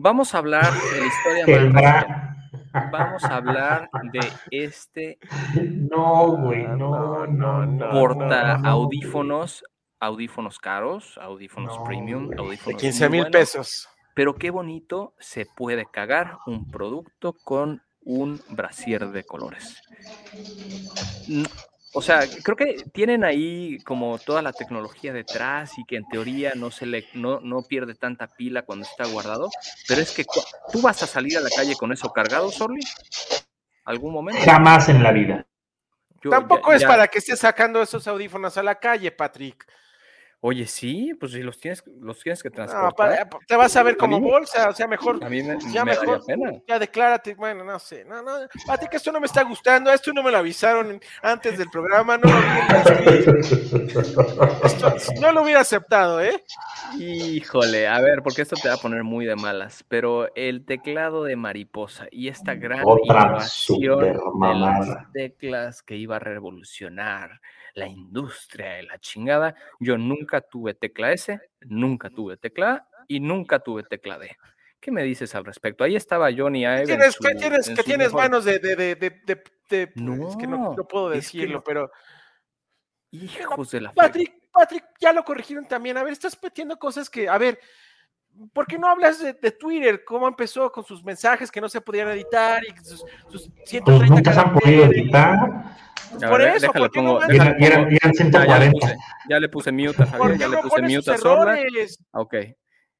vamos 0.02 0.34
a 0.36 0.40
hablar 0.40 0.72
de 0.74 1.00
la 1.02 1.06
historia 1.08 1.46
El 1.48 1.70
más 1.72 1.84
bra- 1.84 2.00
reciente. 2.02 2.30
Vamos 2.92 3.24
a 3.24 3.36
hablar 3.36 3.90
de 4.12 4.20
este 4.52 5.18
No, 5.92 6.38
güey, 6.38 6.64
no, 6.64 7.26
No, 7.26 7.28
no, 7.28 7.66
no, 7.66 7.90
porta 7.92 8.54
no, 8.58 8.58
no. 8.60 8.70
audífonos, 8.70 9.64
audífonos 10.00 10.60
caros, 10.60 11.18
audífonos 11.22 11.78
No, 11.78 11.84
premium, 11.84 12.26
güey. 12.26 12.38
De 12.38 12.44
audífonos 12.44 12.82
15 12.82 13.10
muy 13.10 13.12
mil 13.18 13.22
buenos. 13.24 13.40
pesos. 13.40 13.88
Pero 14.16 14.36
qué 14.36 14.50
bonito 14.52 15.14
se 15.20 15.46
puede 15.46 15.86
cagar 15.86 16.38
un 16.46 16.70
producto 16.70 17.34
con 17.44 17.82
un 18.04 18.42
brasier 18.50 19.08
de 19.10 19.24
colores. 19.24 19.82
O 21.94 22.02
sea, 22.04 22.22
creo 22.44 22.56
que 22.56 22.86
tienen 22.94 23.24
ahí 23.24 23.80
como 23.80 24.20
toda 24.20 24.42
la 24.44 24.54
tecnología 24.54 25.12
detrás 25.12 25.78
y 25.80 25.86
que 25.86 25.96
en 25.96 26.08
teoría 26.08 26.54
no 26.56 26.70
se 26.70 26.86
le 26.86 27.06
no, 27.14 27.40
no 27.40 27.64
pierde 27.64 27.96
tanta 27.96 28.28
pila 28.28 28.62
cuando 28.62 28.86
está 28.86 29.06
guardado. 29.08 29.50
Pero 29.88 30.02
es 30.02 30.12
que 30.12 30.24
tú 30.72 30.82
vas 30.82 31.02
a 31.02 31.08
salir 31.08 31.38
a 31.38 31.42
la 31.42 31.50
calle 31.50 31.76
con 31.76 31.92
eso 31.92 32.12
cargado, 32.14 32.52
Sorly. 32.52 32.82
¿Algún 33.86 34.14
momento? 34.14 34.40
Jamás 34.46 34.88
en 34.90 35.02
la 35.02 35.12
vida. 35.12 35.46
Yo 36.22 36.30
Tampoco 36.30 36.70
ya- 36.72 36.76
es 36.76 36.82
ya- 36.84 36.88
para 36.88 37.08
que 37.08 37.20
estés 37.20 37.40
sacando 37.40 37.82
esos 37.82 38.08
audífonos 38.08 38.56
a 38.58 38.64
la 38.64 38.76
calle, 38.76 39.12
Patrick. 39.12 39.66
Oye, 40.42 40.68
sí, 40.68 41.14
pues 41.20 41.34
si 41.34 41.42
los 41.42 41.60
tienes, 41.60 41.84
los 42.00 42.18
tienes 42.22 42.42
que 42.42 42.50
No, 42.50 42.56
transportar. 42.56 43.30
te 43.46 43.56
vas 43.58 43.76
a 43.76 43.84
ver 43.84 43.96
A 43.96 43.98
como 43.98 44.22
mí 44.22 44.30
bolsa, 44.30 44.70
o 44.70 44.74
sea, 44.74 44.88
mejor, 44.88 45.22
a 45.22 45.30
mí 45.30 45.44
me, 45.44 45.58
ya 45.70 45.84
me 45.84 45.94
daría 45.96 46.14
mejor, 46.14 46.26
pena. 46.26 46.52
ya 46.66 46.80
declárate, 46.80 47.36
bueno, 47.36 47.66
no 47.66 47.78
sé, 47.78 48.06
no, 48.06 48.22
no, 48.22 48.48
Patrick, 48.66 48.94
esto 48.94 49.12
no 49.12 49.20
me 49.20 49.26
está 49.26 49.44
gustando, 49.44 49.92
esto 49.92 50.14
no 50.14 50.24
me 50.24 50.32
lo 50.32 50.38
avisaron 50.38 51.02
antes 51.22 51.58
del 51.58 51.70
programa, 51.70 52.18
no 52.18 52.28
lo 52.28 52.40
hubiera, 52.40 52.82
esto- 54.64 55.20
no 55.20 55.32
lo 55.34 55.42
hubiera 55.44 55.60
aceptado, 55.60 56.22
¿eh? 56.22 56.42
Híjole, 56.98 57.88
a 57.88 58.00
ver, 58.00 58.24
porque 58.24 58.42
esto 58.42 58.56
te 58.56 58.70
va 58.70 58.76
a 58.76 58.80
poner 58.80 59.04
muy 59.04 59.26
de 59.26 59.36
malas, 59.36 59.84
pero 59.90 60.34
el 60.36 60.66
teclado 60.66 61.26
de 61.26 61.36
mariposa 61.36 62.08
y 62.12 62.30
esta 62.30 62.56
gran 62.56 62.84
Otra 62.86 63.24
innovación 63.26 64.00
de 64.00 64.56
las 64.56 65.12
teclas 65.14 65.84
que 65.84 65.98
iba 65.98 66.16
a 66.16 66.20
revolucionar 66.20 67.42
la 67.80 67.88
industria 67.88 68.74
de 68.76 68.84
la 68.84 69.00
chingada, 69.00 69.56
yo 69.80 69.98
nunca 69.98 70.42
tuve 70.42 70.74
tecla 70.74 71.12
S, 71.14 71.40
nunca 71.62 72.10
tuve 72.10 72.38
tecla 72.38 72.72
A 72.74 72.88
y 73.08 73.20
nunca 73.20 73.60
tuve 73.60 73.84
tecla 73.84 74.18
D. 74.20 74.36
¿Qué 74.80 74.92
me 74.92 75.04
dices 75.04 75.34
al 75.36 75.44
respecto? 75.46 75.84
Ahí 75.84 75.96
estaba 75.96 76.30
Johnny 76.36 76.62
Ive. 76.62 76.82
en 76.82 76.86
Tienes, 76.86 77.16
su- 77.16 77.24
que 77.24 77.36
tienes, 77.36 77.68
en 77.68 77.76
que 77.76 77.84
tienes 77.84 78.08
mejor- 78.08 78.22
manos 78.22 78.46
de, 78.46 78.60
de, 78.60 78.76
de, 78.76 78.96
de, 78.96 79.10
de- 79.26 79.44
de- 79.70 79.84
es 80.30 80.36
que 80.38 80.48
no, 80.48 80.58
No, 80.58 80.74
no 80.76 80.88
puedo 80.88 81.12
es 81.14 81.30
que 81.32 81.38
decirlo, 81.40 81.58
no. 81.58 81.64
pero 81.64 81.92
Hijos 83.12 83.72
de 83.72 83.82
la. 83.82 83.92
Patrick, 83.94 84.34
Patrick, 84.52 84.86
ya 85.00 85.12
lo 85.14 85.24
corrigieron 85.24 85.66
también. 85.68 85.98
A 85.98 86.04
ver, 86.04 86.14
estás 86.14 86.38
metiendo 86.42 86.78
cosas 86.78 87.10
que, 87.10 87.28
a 87.28 87.38
ver, 87.40 87.60
¿por 88.54 88.68
qué 88.68 88.78
no 88.78 88.88
hablas 88.88 89.20
de, 89.20 89.34
de 89.34 89.52
Twitter? 89.52 90.04
¿Cómo 90.06 90.28
empezó 90.28 90.72
con 90.72 90.84
sus 90.86 91.04
mensajes 91.04 91.50
que 91.52 91.60
no 91.60 91.68
se 91.70 91.82
podían 91.82 92.08
editar 92.10 92.62
y 92.64 92.78
sus, 92.86 93.04
sus 93.30 93.50
130 93.66 93.84
Pues 93.98 94.10
nunca 94.12 94.34
se 94.34 94.40
han 94.40 94.54
podido 94.54 94.86
editar. 94.86 95.40
Pues 96.12 96.24
por 96.30 96.40
ver, 96.40 96.56
eso, 96.56 96.68
déjalo 96.68 96.86
¿por 96.86 96.92
qué 96.92 97.02
no 97.02 97.10
pongo- 97.20 97.26
Y 97.26 97.32
déjalo 97.34 97.50
eran, 97.52 97.62
y 97.62 97.66
eran- 97.66 97.82
pongo- 97.84 97.92
y 97.92 97.96
eran 97.96 98.14
Ya, 98.14 98.46
ya 98.46 98.60
le 98.60 98.70
140. 98.70 98.72
puse, 98.80 98.98
ya 99.30 99.40
le 99.40 99.50
puse 99.50 99.72
mute 99.72 99.90
a 99.90 100.06
¿Por 100.06 100.08
Javier, 100.08 100.38
ya 100.40 100.48
le 100.48 100.56
no 100.56 100.62
puse 100.64 100.82
mute 100.82 101.12
a 101.12 101.18
Sorla. 101.18 101.60
errores? 101.60 102.04
Ok, 102.12 102.36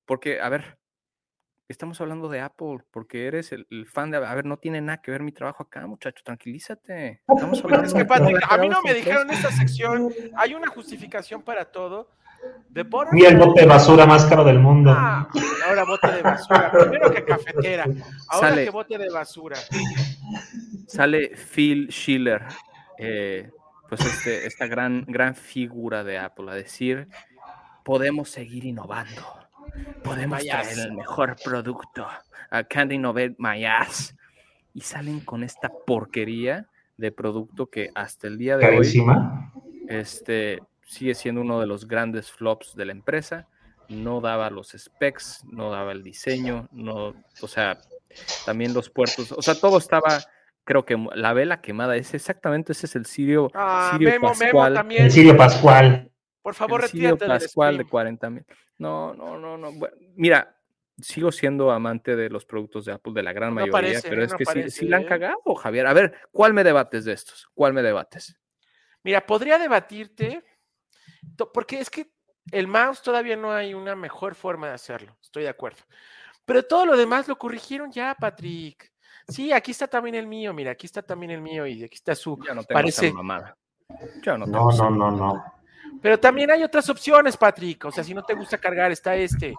porque, 0.06 0.40
a 0.42 0.50
ver, 0.50 0.78
estamos 1.68 2.00
hablando 2.02 2.30
de 2.30 2.42
Apple, 2.42 2.78
porque 2.92 3.28
eres 3.28 3.52
el, 3.52 3.68
el 3.72 3.86
fan 3.88 4.12
de... 4.12 4.18
A 4.18 4.34
ver, 4.36 4.46
no 4.46 4.58
tiene 4.58 4.82
nada 4.82 5.02
que 5.02 5.12
ver 5.12 5.22
mi 5.24 5.32
trabajo 5.32 5.64
acá, 5.64 5.86
muchacho, 5.88 6.22
tranquilízate. 6.24 7.22
Estamos 7.28 7.64
hablando 7.64 7.88
es 7.88 7.94
que, 7.94 8.00
de 8.00 8.06
Patrick, 8.06 8.40
a 8.50 8.58
mí 8.58 8.70
no 8.70 8.82
me 8.84 8.94
dijeron 8.94 9.30
esta 9.32 9.52
sección, 9.52 10.10
hay 10.36 10.54
una 10.56 10.68
justificación 10.68 11.42
para 11.44 11.66
todo. 11.66 12.10
Butterfield. 12.70 13.12
Mira 13.12 13.30
el 13.30 13.38
bote 13.38 13.62
de 13.62 13.68
basura 13.68 14.06
más 14.06 14.26
caro 14.26 14.46
del 14.46 14.60
mundo. 14.60 14.94
Ah, 14.96 15.28
ahora 15.68 15.84
bote 15.84 16.10
de 16.10 16.22
basura. 16.22 16.72
Primero 16.72 17.12
que 17.12 17.26
cafetera. 17.26 17.84
Ahora 18.30 18.50
Sale. 18.50 18.64
que 18.64 18.70
bote 18.70 18.98
de 18.98 19.10
basura. 19.10 19.58
Sale 20.88 21.36
Phil 21.36 21.90
Schiller, 21.92 22.42
eh, 23.00 23.50
pues 23.88 24.02
este, 24.02 24.46
esta 24.46 24.68
gran, 24.68 25.06
gran 25.08 25.36
figura 25.36 26.04
de 26.04 26.18
Apple, 26.18 26.52
a 26.52 26.54
decir, 26.54 27.08
podemos 27.84 28.30
seguir 28.30 28.66
innovando, 28.66 29.24
podemos 30.04 30.40
My 30.42 30.48
traer 30.48 30.68
ass. 30.68 30.78
el 30.78 30.94
mejor 30.94 31.36
producto, 31.44 32.08
I 32.52 32.64
can't 32.70 32.92
innovate 32.92 33.36
my 33.38 33.66
ass. 33.66 34.16
Y 34.74 34.82
salen 34.82 35.22
con 35.22 35.44
esta 35.44 35.70
porquería 35.70 36.68
de 36.98 37.12
producto 37.12 37.68
que 37.68 37.90
hasta 37.96 38.28
el 38.28 38.38
día 38.38 38.58
de 38.58 38.78
hoy 38.78 39.04
este, 39.88 40.62
sigue 40.86 41.16
siendo 41.16 41.42
uno 41.42 41.60
de 41.60 41.66
los 41.66 41.88
grandes 41.88 42.32
flops 42.32 42.76
de 42.76 42.86
la 42.86 42.92
empresa. 42.92 43.48
No 43.88 44.22
daba 44.22 44.52
los 44.52 44.76
specs, 44.78 45.44
no 45.46 45.72
daba 45.72 45.94
el 45.94 46.04
diseño, 46.04 46.70
no, 46.72 47.16
o 47.42 47.48
sea, 47.48 47.80
también 48.46 48.74
los 48.74 48.90
puertos, 48.90 49.32
o 49.32 49.42
sea, 49.42 49.56
todo 49.56 49.80
estaba, 49.80 50.20
creo 50.70 50.86
que 50.86 51.04
la 51.16 51.34
vela 51.34 51.62
quemada, 51.62 51.96
es 51.96 52.14
exactamente, 52.14 52.74
ese 52.74 52.86
es 52.86 52.96
el 52.96 53.08
Sirio, 53.08 53.50
Ah, 53.56 53.90
Sirio 53.92 54.12
Memo, 54.12 54.28
Memo 54.36 54.40
Pascual, 54.40 54.74
también. 54.76 55.06
El 55.06 55.12
Sirio 55.12 55.36
Pascual. 55.36 56.12
Por 56.44 56.54
favor, 56.54 56.84
el 56.84 56.90
Sirio 56.90 57.18
Pascual 57.18 57.72
de 57.72 57.84
stream. 57.86 57.90
40 57.90 58.30
mil. 58.30 58.46
No, 58.78 59.16
no, 59.16 59.40
no, 59.40 59.58
no. 59.58 59.72
bueno, 59.72 59.96
mira, 60.14 60.56
sigo 61.00 61.32
siendo 61.32 61.72
amante 61.72 62.16
de 62.16 62.30
los 62.30 62.46
productos 62.46 62.86
de 62.86 62.92
Apple, 62.92 63.14
de 63.16 63.24
la 63.24 63.34
gran 63.34 63.50
No 63.50 63.56
mayoría, 63.56 63.72
parece, 63.72 64.10
pero 64.10 64.24
es 64.24 64.30
no 64.32 64.38
que 64.38 64.46
sí, 64.46 64.52
parece, 64.54 64.70
sí 64.70 64.88
la 64.88 64.98
han 64.98 65.04
¿eh? 65.04 65.08
cagado, 65.08 65.56
Javier. 65.56 65.88
A 65.88 65.94
ver, 65.94 66.14
¿cuál 66.32 66.54
me 66.54 66.64
debates 66.64 67.04
de 67.04 67.14
estos? 67.14 67.50
¿Cuál 67.56 67.74
me 67.74 67.82
debates? 67.82 68.40
Mira, 69.02 69.26
podría 69.26 69.58
debatirte, 69.58 70.44
porque 71.52 71.80
es 71.80 71.90
que 71.90 72.12
el 72.52 72.68
mouse 72.68 73.02
todavía 73.02 73.36
no 73.36 73.52
hay 73.52 73.74
una 73.74 73.96
mejor 73.96 74.36
forma 74.36 74.68
de 74.68 74.74
hacerlo, 74.74 75.18
estoy 75.20 75.42
de 75.42 75.50
acuerdo. 75.50 75.80
Pero 76.46 76.62
todo 76.62 76.86
lo 76.86 76.96
demás 76.96 77.28
lo 77.28 77.40
corrigieron 77.40 77.92
ya, 77.92 78.14
Patrick. 78.14 78.94
Sí, 79.30 79.54
aquí 79.54 79.72
está 79.72 79.88
también 79.88 80.16
el 80.16 80.28
mío, 80.28 80.54
mira, 80.54 80.72
aquí 80.72 80.86
está 80.86 81.02
también 81.02 81.32
el 81.32 81.42
mío 81.42 81.66
y 81.68 81.84
aquí 81.84 81.96
está 81.96 82.16
su... 82.16 82.38
Yo 82.46 82.54
no 82.56 82.64
tengo 82.64 82.80
Parece- 82.80 83.08
esa 83.08 83.16
mamada. 83.16 83.56
Yo 84.22 84.38
no 84.38 84.46
tengo 84.46 84.60
No, 84.66 84.70
esa 84.72 84.84
no, 84.90 85.12
no, 85.12 85.12
no. 85.12 85.44
Pero 86.02 86.20
también 86.20 86.50
hay 86.52 86.64
otras 86.64 86.90
opciones, 86.90 87.36
Patrick. 87.38 87.86
O 87.86 87.92
sea, 87.92 88.04
si 88.04 88.14
no 88.14 88.24
te 88.24 88.34
gusta 88.34 88.58
cargar, 88.58 88.92
está 88.92 89.16
este. 89.16 89.54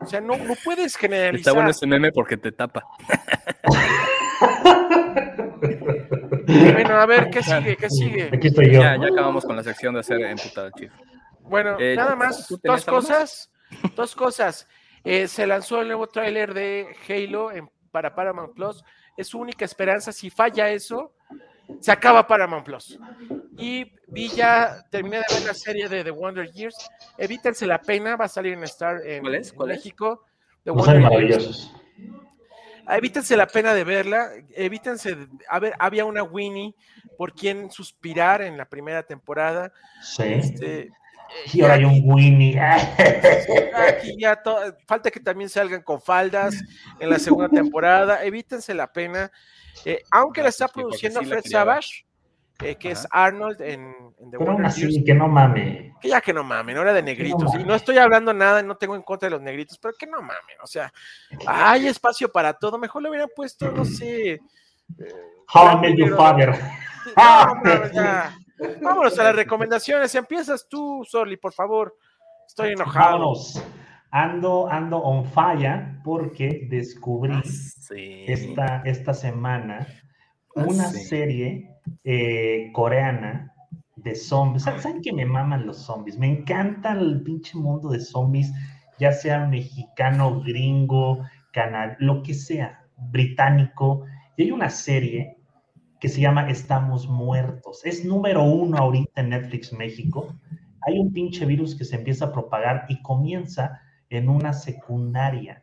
O 0.00 0.06
sea, 0.06 0.20
no, 0.20 0.36
no 0.36 0.54
puedes 0.64 0.86
Está 0.86 0.98
generalizar. 1.00 1.54
bueno 1.54 1.70
ese 1.70 1.86
meme 1.86 2.10
porque 2.12 2.36
te 2.36 2.52
tapa. 2.52 2.82
Bueno, 6.46 6.96
a 6.96 7.06
ver, 7.06 7.30
¿qué 7.30 7.42
sigue? 7.42 7.76
¿Qué 7.76 7.88
sigue? 7.90 8.30
Aquí 8.32 8.48
estoy 8.48 8.66
yo. 8.72 8.80
Ya, 8.82 8.96
ya 8.96 9.06
acabamos 9.08 9.44
con 9.44 9.56
la 9.56 9.62
sección 9.62 9.94
de 9.94 10.00
hacer 10.00 10.20
emputado 10.22 10.70
chief. 10.76 10.92
Bueno, 11.40 11.76
Eh, 11.78 11.94
nada 11.96 12.16
más, 12.16 12.46
¿tú 12.46 12.58
tenías 12.58 12.84
dos 12.84 12.94
cosas. 12.94 13.50
Dos 13.96 14.14
cosas. 14.14 14.68
Eh, 15.04 15.28
se 15.28 15.46
lanzó 15.46 15.80
el 15.80 15.88
nuevo 15.88 16.06
tráiler 16.08 16.52
de 16.54 16.88
Halo 17.08 17.50
en- 17.52 17.70
para 17.92 18.12
Paramount 18.14 18.54
Plus. 18.54 18.82
Es 19.16 19.28
su 19.28 19.38
única 19.38 19.64
esperanza. 19.64 20.10
Si 20.10 20.30
falla 20.30 20.68
eso, 20.70 21.12
se 21.78 21.92
acaba 21.92 22.26
Paramount 22.26 22.64
Plus. 22.64 22.98
Y 23.56 23.92
vi 24.08 24.28
ya, 24.30 24.82
terminé 24.90 25.18
de 25.18 25.24
ver 25.34 25.46
la 25.46 25.54
serie 25.54 25.88
de 25.88 26.02
The 26.02 26.10
Wonder 26.10 26.50
Years. 26.50 26.74
Evítense 27.18 27.66
la 27.66 27.80
pena, 27.80 28.16
va 28.16 28.24
a 28.24 28.28
salir 28.28 28.54
en 28.54 28.64
Star 28.64 29.00
en, 29.06 29.20
¿Cuál 29.22 29.34
es? 29.36 29.50
en 29.50 29.56
¿Cuál 29.56 29.70
es? 29.70 29.76
México. 29.78 30.24
The 30.64 30.72
No 30.72 30.82
saben 30.84 31.02
Wonder 31.02 31.20
Years. 31.28 31.38
maravillosos. 31.42 31.76
Ah, 32.84 32.98
Evítense 32.98 33.36
la 33.36 33.46
pena 33.46 33.74
de 33.74 33.84
verla, 33.84 34.28
evítense, 34.56 35.14
de- 35.14 35.28
a 35.48 35.60
ver, 35.60 35.72
había 35.78 36.04
una 36.04 36.24
Winnie 36.24 36.74
por 37.16 37.32
quien 37.32 37.70
suspirar 37.70 38.42
en 38.42 38.56
la 38.58 38.64
primera 38.64 39.04
temporada. 39.04 39.72
Sí. 40.02 40.24
Este, 40.24 40.90
Y 41.52 41.62
ahora 41.62 41.74
hay 41.74 41.84
un 41.84 42.02
Winnie. 42.04 42.58
aquí 43.88 44.16
ya 44.18 44.40
falta 44.86 45.10
que 45.10 45.20
también 45.20 45.48
salgan 45.48 45.82
con 45.82 46.00
faldas 46.00 46.62
en 46.98 47.10
la 47.10 47.18
segunda 47.18 47.48
temporada, 47.48 48.24
evítense 48.24 48.74
la 48.74 48.92
pena. 48.92 49.30
Eh, 49.84 50.02
aunque 50.10 50.42
la 50.42 50.50
está 50.50 50.66
sí, 50.68 50.74
produciendo 50.74 51.20
sí 51.20 51.26
Fred. 51.26 51.42
Savage, 51.44 52.06
eh, 52.60 52.76
que 52.76 52.92
es. 52.92 53.06
Arnold 53.10 53.60
en, 53.60 53.94
en 54.20 54.30
The 54.30 54.38
Pero 54.38 54.52
aún 54.52 54.64
así, 54.64 55.04
que 55.04 55.14
no 55.14 55.28
mame. 55.28 55.94
Que 56.00 56.08
ya 56.08 56.20
que 56.20 56.32
no 56.32 56.44
mamen, 56.44 56.76
hora 56.78 56.92
de 56.92 57.02
negritos. 57.02 57.54
Y 57.54 57.64
no 57.64 57.74
estoy 57.74 57.98
hablando 57.98 58.32
nada, 58.32 58.62
no 58.62 58.76
tengo 58.76 58.94
en 58.94 59.02
contra 59.02 59.26
de 59.26 59.30
los 59.30 59.42
negritos, 59.42 59.78
pero 59.78 59.94
que 59.98 60.06
no 60.06 60.18
mamen. 60.20 60.56
O 60.62 60.66
sea, 60.66 60.92
hay 61.46 61.86
espacio 61.86 62.30
para 62.30 62.52
todo. 62.54 62.78
Mejor 62.78 63.02
le 63.02 63.10
hubieran 63.10 63.30
puesto, 63.34 63.70
no 63.72 63.84
sé. 63.84 64.32
eh, 64.32 64.40
How 65.52 65.72
I 65.72 65.80
Met 65.80 65.96
Your 65.96 66.16
Father. 66.16 66.58
No, 67.16 67.92
ya. 67.92 68.36
Vámonos 68.82 69.18
a 69.18 69.24
las 69.24 69.36
recomendaciones. 69.36 70.14
Empiezas 70.14 70.66
tú, 70.68 71.04
Sorli, 71.08 71.36
por 71.36 71.52
favor. 71.52 71.96
Estoy 72.46 72.72
enojado. 72.72 73.18
Vámonos. 73.18 73.62
Ando, 74.10 74.68
ando 74.70 74.98
on 74.98 75.24
fire 75.24 75.98
porque 76.04 76.66
descubrí 76.70 77.32
Ah, 77.34 77.42
Sí. 77.44 78.24
esta, 78.28 78.82
esta 78.84 79.14
semana 79.14 79.86
Ah, 80.54 80.64
una 80.68 80.84
sí. 80.90 81.04
serie 81.04 81.70
eh, 82.04 82.70
coreana 82.74 83.54
de 83.96 84.14
zombies. 84.14 84.64
¿Saben, 84.64 84.80
saben 84.82 85.02
que 85.02 85.12
me 85.14 85.24
maman 85.24 85.66
los 85.66 85.78
zombies? 85.78 86.18
Me 86.18 86.26
encanta 86.28 86.92
el 86.92 87.22
pinche 87.22 87.56
mundo 87.56 87.88
de 87.88 88.00
zombies, 88.00 88.52
ya 88.98 89.12
sea 89.12 89.46
mexicano, 89.46 90.42
gringo, 90.42 91.24
canal, 91.52 91.96
lo 91.98 92.22
que 92.22 92.34
sea, 92.34 92.84
británico. 92.96 94.04
Y 94.36 94.42
hay 94.44 94.50
una 94.50 94.68
serie 94.68 95.38
que 96.02 96.08
se 96.08 96.20
llama 96.20 96.50
Estamos 96.50 97.06
Muertos. 97.08 97.86
Es 97.86 98.04
número 98.04 98.42
uno 98.42 98.76
ahorita 98.76 99.20
en 99.20 99.28
Netflix 99.28 99.72
México. 99.72 100.34
Hay 100.80 100.98
un 100.98 101.12
pinche 101.12 101.46
virus 101.46 101.76
que 101.76 101.84
se 101.84 101.94
empieza 101.94 102.24
a 102.24 102.32
propagar 102.32 102.86
y 102.88 103.00
comienza 103.02 103.80
en 104.10 104.28
una 104.28 104.52
secundaria. 104.52 105.62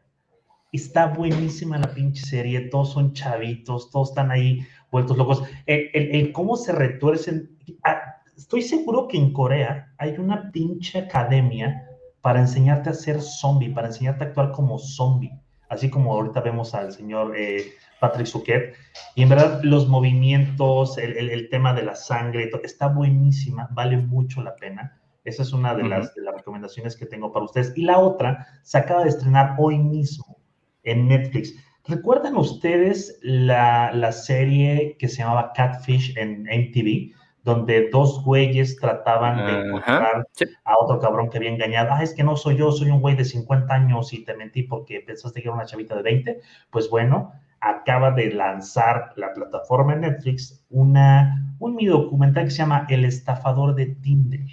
Está 0.72 1.08
buenísima 1.08 1.78
la 1.78 1.94
pinche 1.94 2.26
serie, 2.26 2.62
todos 2.70 2.94
son 2.94 3.12
chavitos, 3.12 3.92
todos 3.92 4.12
están 4.12 4.32
ahí 4.32 4.66
vueltos 4.90 5.18
locos. 5.18 5.44
El, 5.66 5.90
el- 5.94 6.16
el 6.16 6.32
cómo 6.32 6.56
se 6.56 6.72
retuercen. 6.72 7.58
ah, 7.84 8.00
Estoy 8.38 8.62
seguro 8.62 9.10
que 9.10 9.18
en 9.18 9.34
Corea 9.34 9.94
hay 9.98 10.12
una 10.20 10.52
pinche 10.54 11.00
academia 11.00 11.84
para 12.22 12.40
enseñarte 12.40 12.90
a 12.90 12.94
ser 12.94 13.22
zombie, 13.22 13.74
para 13.74 13.88
enseñarte 13.88 14.24
a 14.24 14.28
actuar 14.28 14.54
como 14.54 14.80
zombie, 14.80 15.38
así 15.68 15.90
como 15.90 16.14
ahorita 16.14 16.40
vemos 16.40 16.74
al 16.74 16.94
señor 16.94 17.36
eh, 17.38 17.64
Patrick 18.00 18.28
Suquet. 18.28 18.76
Y 19.16 19.24
en 19.24 19.30
verdad 19.30 19.62
los 19.64 19.88
movimientos, 19.88 20.98
el, 20.98 21.18
el- 21.18 21.30
el 21.30 21.50
tema 21.50 21.74
de 21.74 21.84
la 21.84 21.96
sangre, 21.96 22.50
está 22.64 22.88
buenísima, 22.88 23.68
vale 23.72 23.98
mucho 23.98 24.42
la 24.42 24.56
pena. 24.56 24.96
Esa 25.26 25.44
es 25.44 25.54
una 25.54 25.76
de, 25.76 25.84
las, 25.84 26.16
de 26.16 26.22
las 26.24 26.36
recomendaciones 26.36 26.96
que 26.96 27.06
tengo 27.06 27.32
para 27.32 27.46
ustedes. 27.46 27.74
Y 27.76 27.84
la 27.84 28.00
otra 28.00 28.48
se 28.64 28.78
acaba 28.78 29.04
de 29.04 29.10
estrenar 29.10 29.56
hoy 29.60 29.78
mismo 29.78 30.38
en 30.84 31.08
Netflix. 31.08 31.54
¿Recuerdan 31.86 32.36
ustedes 32.38 33.20
la, 33.22 33.92
la 33.94 34.12
serie 34.12 34.96
que 34.98 35.08
se 35.08 35.18
llamaba 35.18 35.52
Catfish 35.54 36.18
en 36.18 36.44
MTV? 36.44 37.14
Donde 37.44 37.90
dos 37.90 38.24
güeyes 38.24 38.76
trataban 38.78 39.46
de 39.46 39.68
encontrar 39.68 40.28
sí. 40.34 40.46
a 40.66 40.78
otro 40.78 41.00
cabrón 41.00 41.30
que 41.30 41.38
había 41.38 41.50
engañado. 41.50 41.90
Ah, 41.92 42.04
es 42.04 42.14
que 42.14 42.24
no 42.24 42.36
soy 42.36 42.58
yo, 42.58 42.72
soy 42.72 42.90
un 42.92 43.00
güey 43.02 43.16
de 43.16 43.26
50 43.26 43.74
años 43.74 44.14
y 44.14 44.24
te 44.24 44.36
mentí 44.36 44.64
porque 44.64 45.02
pensaste 45.02 45.42
que 45.42 45.48
era 45.48 45.56
una 45.56 45.66
chavita 45.66 45.96
de 45.96 46.04
20. 46.04 46.42
Pues 46.70 46.90
bueno, 46.90 47.32
acaba 47.62 48.12
de 48.12 48.34
lanzar 48.34 49.14
la 49.16 49.34
plataforma 49.34 49.96
Netflix 49.96 50.66
una, 50.70 51.56
un 51.60 51.76
mini 51.76 51.90
documental 51.90 52.46
que 52.46 52.52
se 52.52 52.58
llama 52.58 52.86
El 52.90 53.06
estafador 53.06 53.76
de 53.76 53.88
Tinder. 53.88 54.46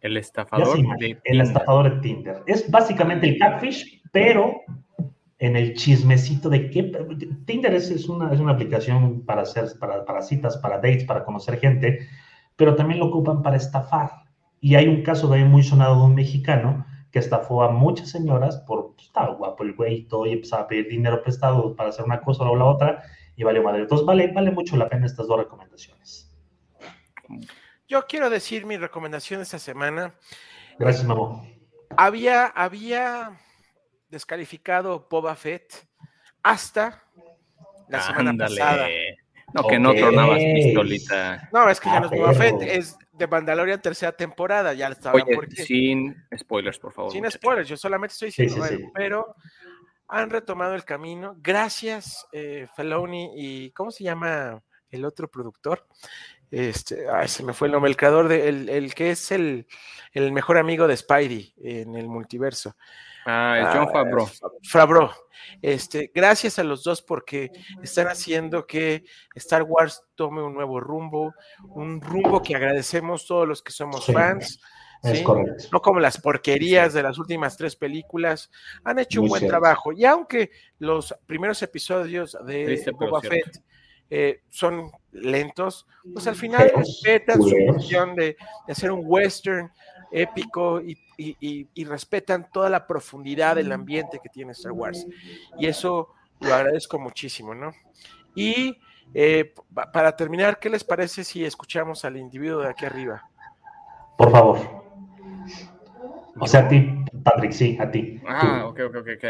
El 0.00 0.16
estafador 0.16 0.76
de 0.98 1.06
el 1.06 1.22
Tinder. 1.22 1.46
estafador 1.46 1.94
de 1.94 2.00
Tinder. 2.00 2.42
Es 2.46 2.70
básicamente 2.70 3.28
el 3.28 3.38
catfish, 3.38 4.02
pero 4.10 4.62
en 5.38 5.56
el 5.56 5.74
chismecito 5.74 6.48
de 6.48 6.70
que 6.70 6.82
Tinder 7.46 7.74
es, 7.74 8.08
una, 8.08 8.32
es 8.32 8.40
una 8.40 8.52
aplicación 8.52 9.24
para 9.24 9.42
hacer 9.42 9.66
para, 9.78 10.04
para 10.04 10.22
citas, 10.22 10.56
para 10.58 10.76
dates, 10.76 11.04
para 11.04 11.24
conocer 11.24 11.58
gente, 11.58 12.06
pero 12.56 12.76
también 12.76 13.00
lo 13.00 13.06
ocupan 13.06 13.42
para 13.42 13.56
estafar. 13.56 14.10
Y 14.60 14.76
hay 14.76 14.86
un 14.86 15.02
caso 15.02 15.28
de 15.28 15.38
ahí 15.38 15.44
muy 15.44 15.64
sonado 15.64 15.96
de 15.96 16.06
un 16.06 16.14
mexicano 16.14 16.86
que 17.12 17.18
estafó 17.18 17.62
a 17.62 17.70
muchas 17.70 18.10
señoras 18.10 18.56
por 18.66 18.94
pues, 18.94 19.06
estaba 19.08 19.34
guapo 19.34 19.62
el 19.62 19.74
güey 19.74 19.94
y 19.96 20.04
todo, 20.04 20.26
y 20.26 20.32
empezaba 20.32 20.62
a 20.62 20.66
pedir 20.66 20.88
dinero 20.88 21.22
prestado 21.22 21.76
para 21.76 21.90
hacer 21.90 22.04
una 22.06 22.22
cosa 22.22 22.44
o 22.44 22.56
la 22.56 22.64
otra, 22.64 23.02
y 23.36 23.44
vale 23.44 23.60
madre. 23.60 23.82
Entonces 23.82 24.06
vale, 24.06 24.28
vale 24.32 24.50
mucho 24.50 24.76
la 24.76 24.88
pena 24.88 25.06
estas 25.06 25.26
dos 25.26 25.38
recomendaciones. 25.38 26.30
Yo 27.86 28.06
quiero 28.06 28.30
decir 28.30 28.64
mi 28.64 28.78
recomendación 28.78 29.42
esta 29.42 29.58
semana. 29.58 30.14
Gracias, 30.78 31.04
mamá. 31.04 31.42
Había, 31.96 32.46
había 32.46 33.38
descalificado 34.08 35.06
Boba 35.10 35.34
Fett 35.34 35.86
hasta 36.42 37.04
la 37.88 38.00
semana 38.00 38.30
Ándale. 38.30 38.58
pasada. 38.58 38.88
No, 39.54 39.66
que 39.66 39.78
no 39.78 39.94
tronabas 39.94 40.38
pistolita. 40.38 41.50
No, 41.52 41.68
es 41.68 41.78
que 41.78 41.90
ya 41.90 41.96
Ah, 41.96 42.00
no 42.00 42.06
es 42.06 42.18
Boba 42.18 42.32
Fett, 42.32 42.62
es 42.62 42.96
de 43.26 43.30
Mandalorian 43.30 43.80
tercera 43.80 44.12
temporada, 44.12 44.74
ya 44.74 44.94
sabrán 44.94 45.26
Oye, 45.26 45.34
por 45.34 45.48
qué. 45.48 45.64
sin 45.64 46.14
spoilers, 46.36 46.78
por 46.78 46.92
favor. 46.92 47.12
Sin 47.12 47.20
muchachos. 47.20 47.40
spoilers, 47.40 47.68
yo 47.68 47.76
solamente 47.76 48.12
estoy 48.12 48.28
diciendo 48.28 48.64
sí, 48.66 48.84
pero 48.94 49.34
han 50.08 50.30
retomado 50.30 50.74
el 50.74 50.84
camino. 50.84 51.36
Gracias, 51.38 52.26
eh, 52.32 52.66
Feloni 52.76 53.32
y 53.34 53.70
¿cómo 53.70 53.90
se 53.90 54.04
llama 54.04 54.62
el 54.90 55.04
otro 55.04 55.28
productor? 55.28 55.86
Este, 56.50 57.08
ay, 57.08 57.28
se 57.28 57.42
me 57.42 57.54
fue 57.54 57.68
el 57.68 57.72
nombre, 57.72 57.90
el 57.90 57.96
creador 57.96 58.28
de, 58.28 58.48
el, 58.48 58.68
el 58.68 58.94
que 58.94 59.10
es 59.10 59.32
el, 59.32 59.66
el 60.12 60.32
mejor 60.32 60.58
amigo 60.58 60.86
de 60.86 60.96
Spidey 60.96 61.54
en 61.56 61.96
el 61.96 62.08
multiverso. 62.08 62.76
Ah, 63.26 63.58
es 63.60 63.76
John 63.78 63.88
Favreau. 63.92 64.28
Favreau. 64.68 65.10
Este, 65.60 66.10
gracias 66.14 66.58
a 66.58 66.64
los 66.64 66.82
dos 66.82 67.02
porque 67.02 67.50
están 67.82 68.08
haciendo 68.08 68.66
que 68.66 69.04
Star 69.34 69.62
Wars 69.62 70.02
tome 70.14 70.42
un 70.42 70.54
nuevo 70.54 70.80
rumbo, 70.80 71.32
un 71.68 72.00
rumbo 72.00 72.42
que 72.42 72.56
agradecemos 72.56 73.26
todos 73.26 73.46
los 73.46 73.62
que 73.62 73.72
somos 73.72 74.04
Sí, 74.04 74.12
fans. 74.12 74.60
Es 75.02 75.18
¿sí? 75.18 75.24
correcto. 75.24 75.64
No 75.72 75.80
como 75.82 75.98
las 76.00 76.20
porquerías 76.20 76.94
de 76.94 77.02
las 77.02 77.18
últimas 77.18 77.56
tres 77.56 77.74
películas. 77.76 78.50
Han 78.84 78.98
hecho 79.00 79.20
un 79.20 79.24
Muy 79.24 79.30
buen 79.30 79.40
cierto. 79.40 79.58
trabajo. 79.58 79.92
Y 79.92 80.04
aunque 80.04 80.50
los 80.78 81.14
primeros 81.26 81.60
episodios 81.62 82.36
de 82.46 82.64
Triste, 82.64 82.90
Boba. 82.92 83.20
Fett 83.20 83.62
eh, 84.10 84.42
son 84.50 84.90
lentos, 85.12 85.86
pues 86.12 86.26
al 86.26 86.34
final 86.36 86.70
respetan 86.76 87.40
su 87.42 87.56
función 87.66 88.14
de, 88.14 88.36
de 88.66 88.72
hacer 88.72 88.92
un 88.92 89.00
western 89.04 89.72
épico 90.12 90.80
y, 90.80 90.98
y- 91.16 91.36
y- 91.40 91.68
y 91.74 91.84
respetan 91.84 92.48
toda 92.52 92.68
la 92.70 92.86
profundidad 92.86 93.56
del 93.56 93.72
ambiente 93.72 94.20
que 94.22 94.28
tiene 94.28 94.52
Star 94.52 94.72
Wars. 94.72 95.06
Y 95.58 95.66
eso 95.66 96.08
lo 96.40 96.54
agradezco 96.54 96.98
muchísimo, 96.98 97.54
¿no? 97.54 97.72
Y 98.34 98.78
eh, 99.14 99.52
pa- 99.74 99.90
para 99.92 100.14
terminar, 100.16 100.58
¿qué 100.58 100.70
les 100.70 100.84
parece 100.84 101.24
si 101.24 101.44
escuchamos 101.44 102.04
al 102.04 102.16
individuo 102.16 102.60
de 102.62 102.68
aquí 102.70 102.84
arriba? 102.84 103.28
Por 104.16 104.30
favor. 104.30 104.58
O 106.38 106.46
sea, 106.46 106.60
a 106.60 106.68
ti, 106.68 106.90
Patrick, 107.22 107.52
sí, 107.52 107.76
a 107.80 107.90
ti. 107.90 108.20
Ah, 108.26 108.64
ok, 108.66 108.80
ok, 108.88 108.96
ok. 108.96 109.24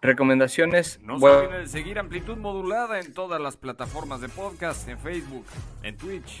Recomendaciones. 0.00 0.98
No 1.02 1.14
se 1.16 1.20
bueno, 1.20 1.38
olviden 1.40 1.60
de 1.62 1.68
seguir 1.68 1.98
Amplitud 1.98 2.36
Modulada 2.36 2.98
en 3.00 3.12
todas 3.12 3.40
las 3.40 3.56
plataformas 3.56 4.20
de 4.20 4.28
podcast, 4.28 4.88
en 4.88 4.98
Facebook, 4.98 5.44
en 5.82 5.96
Twitch. 5.96 6.40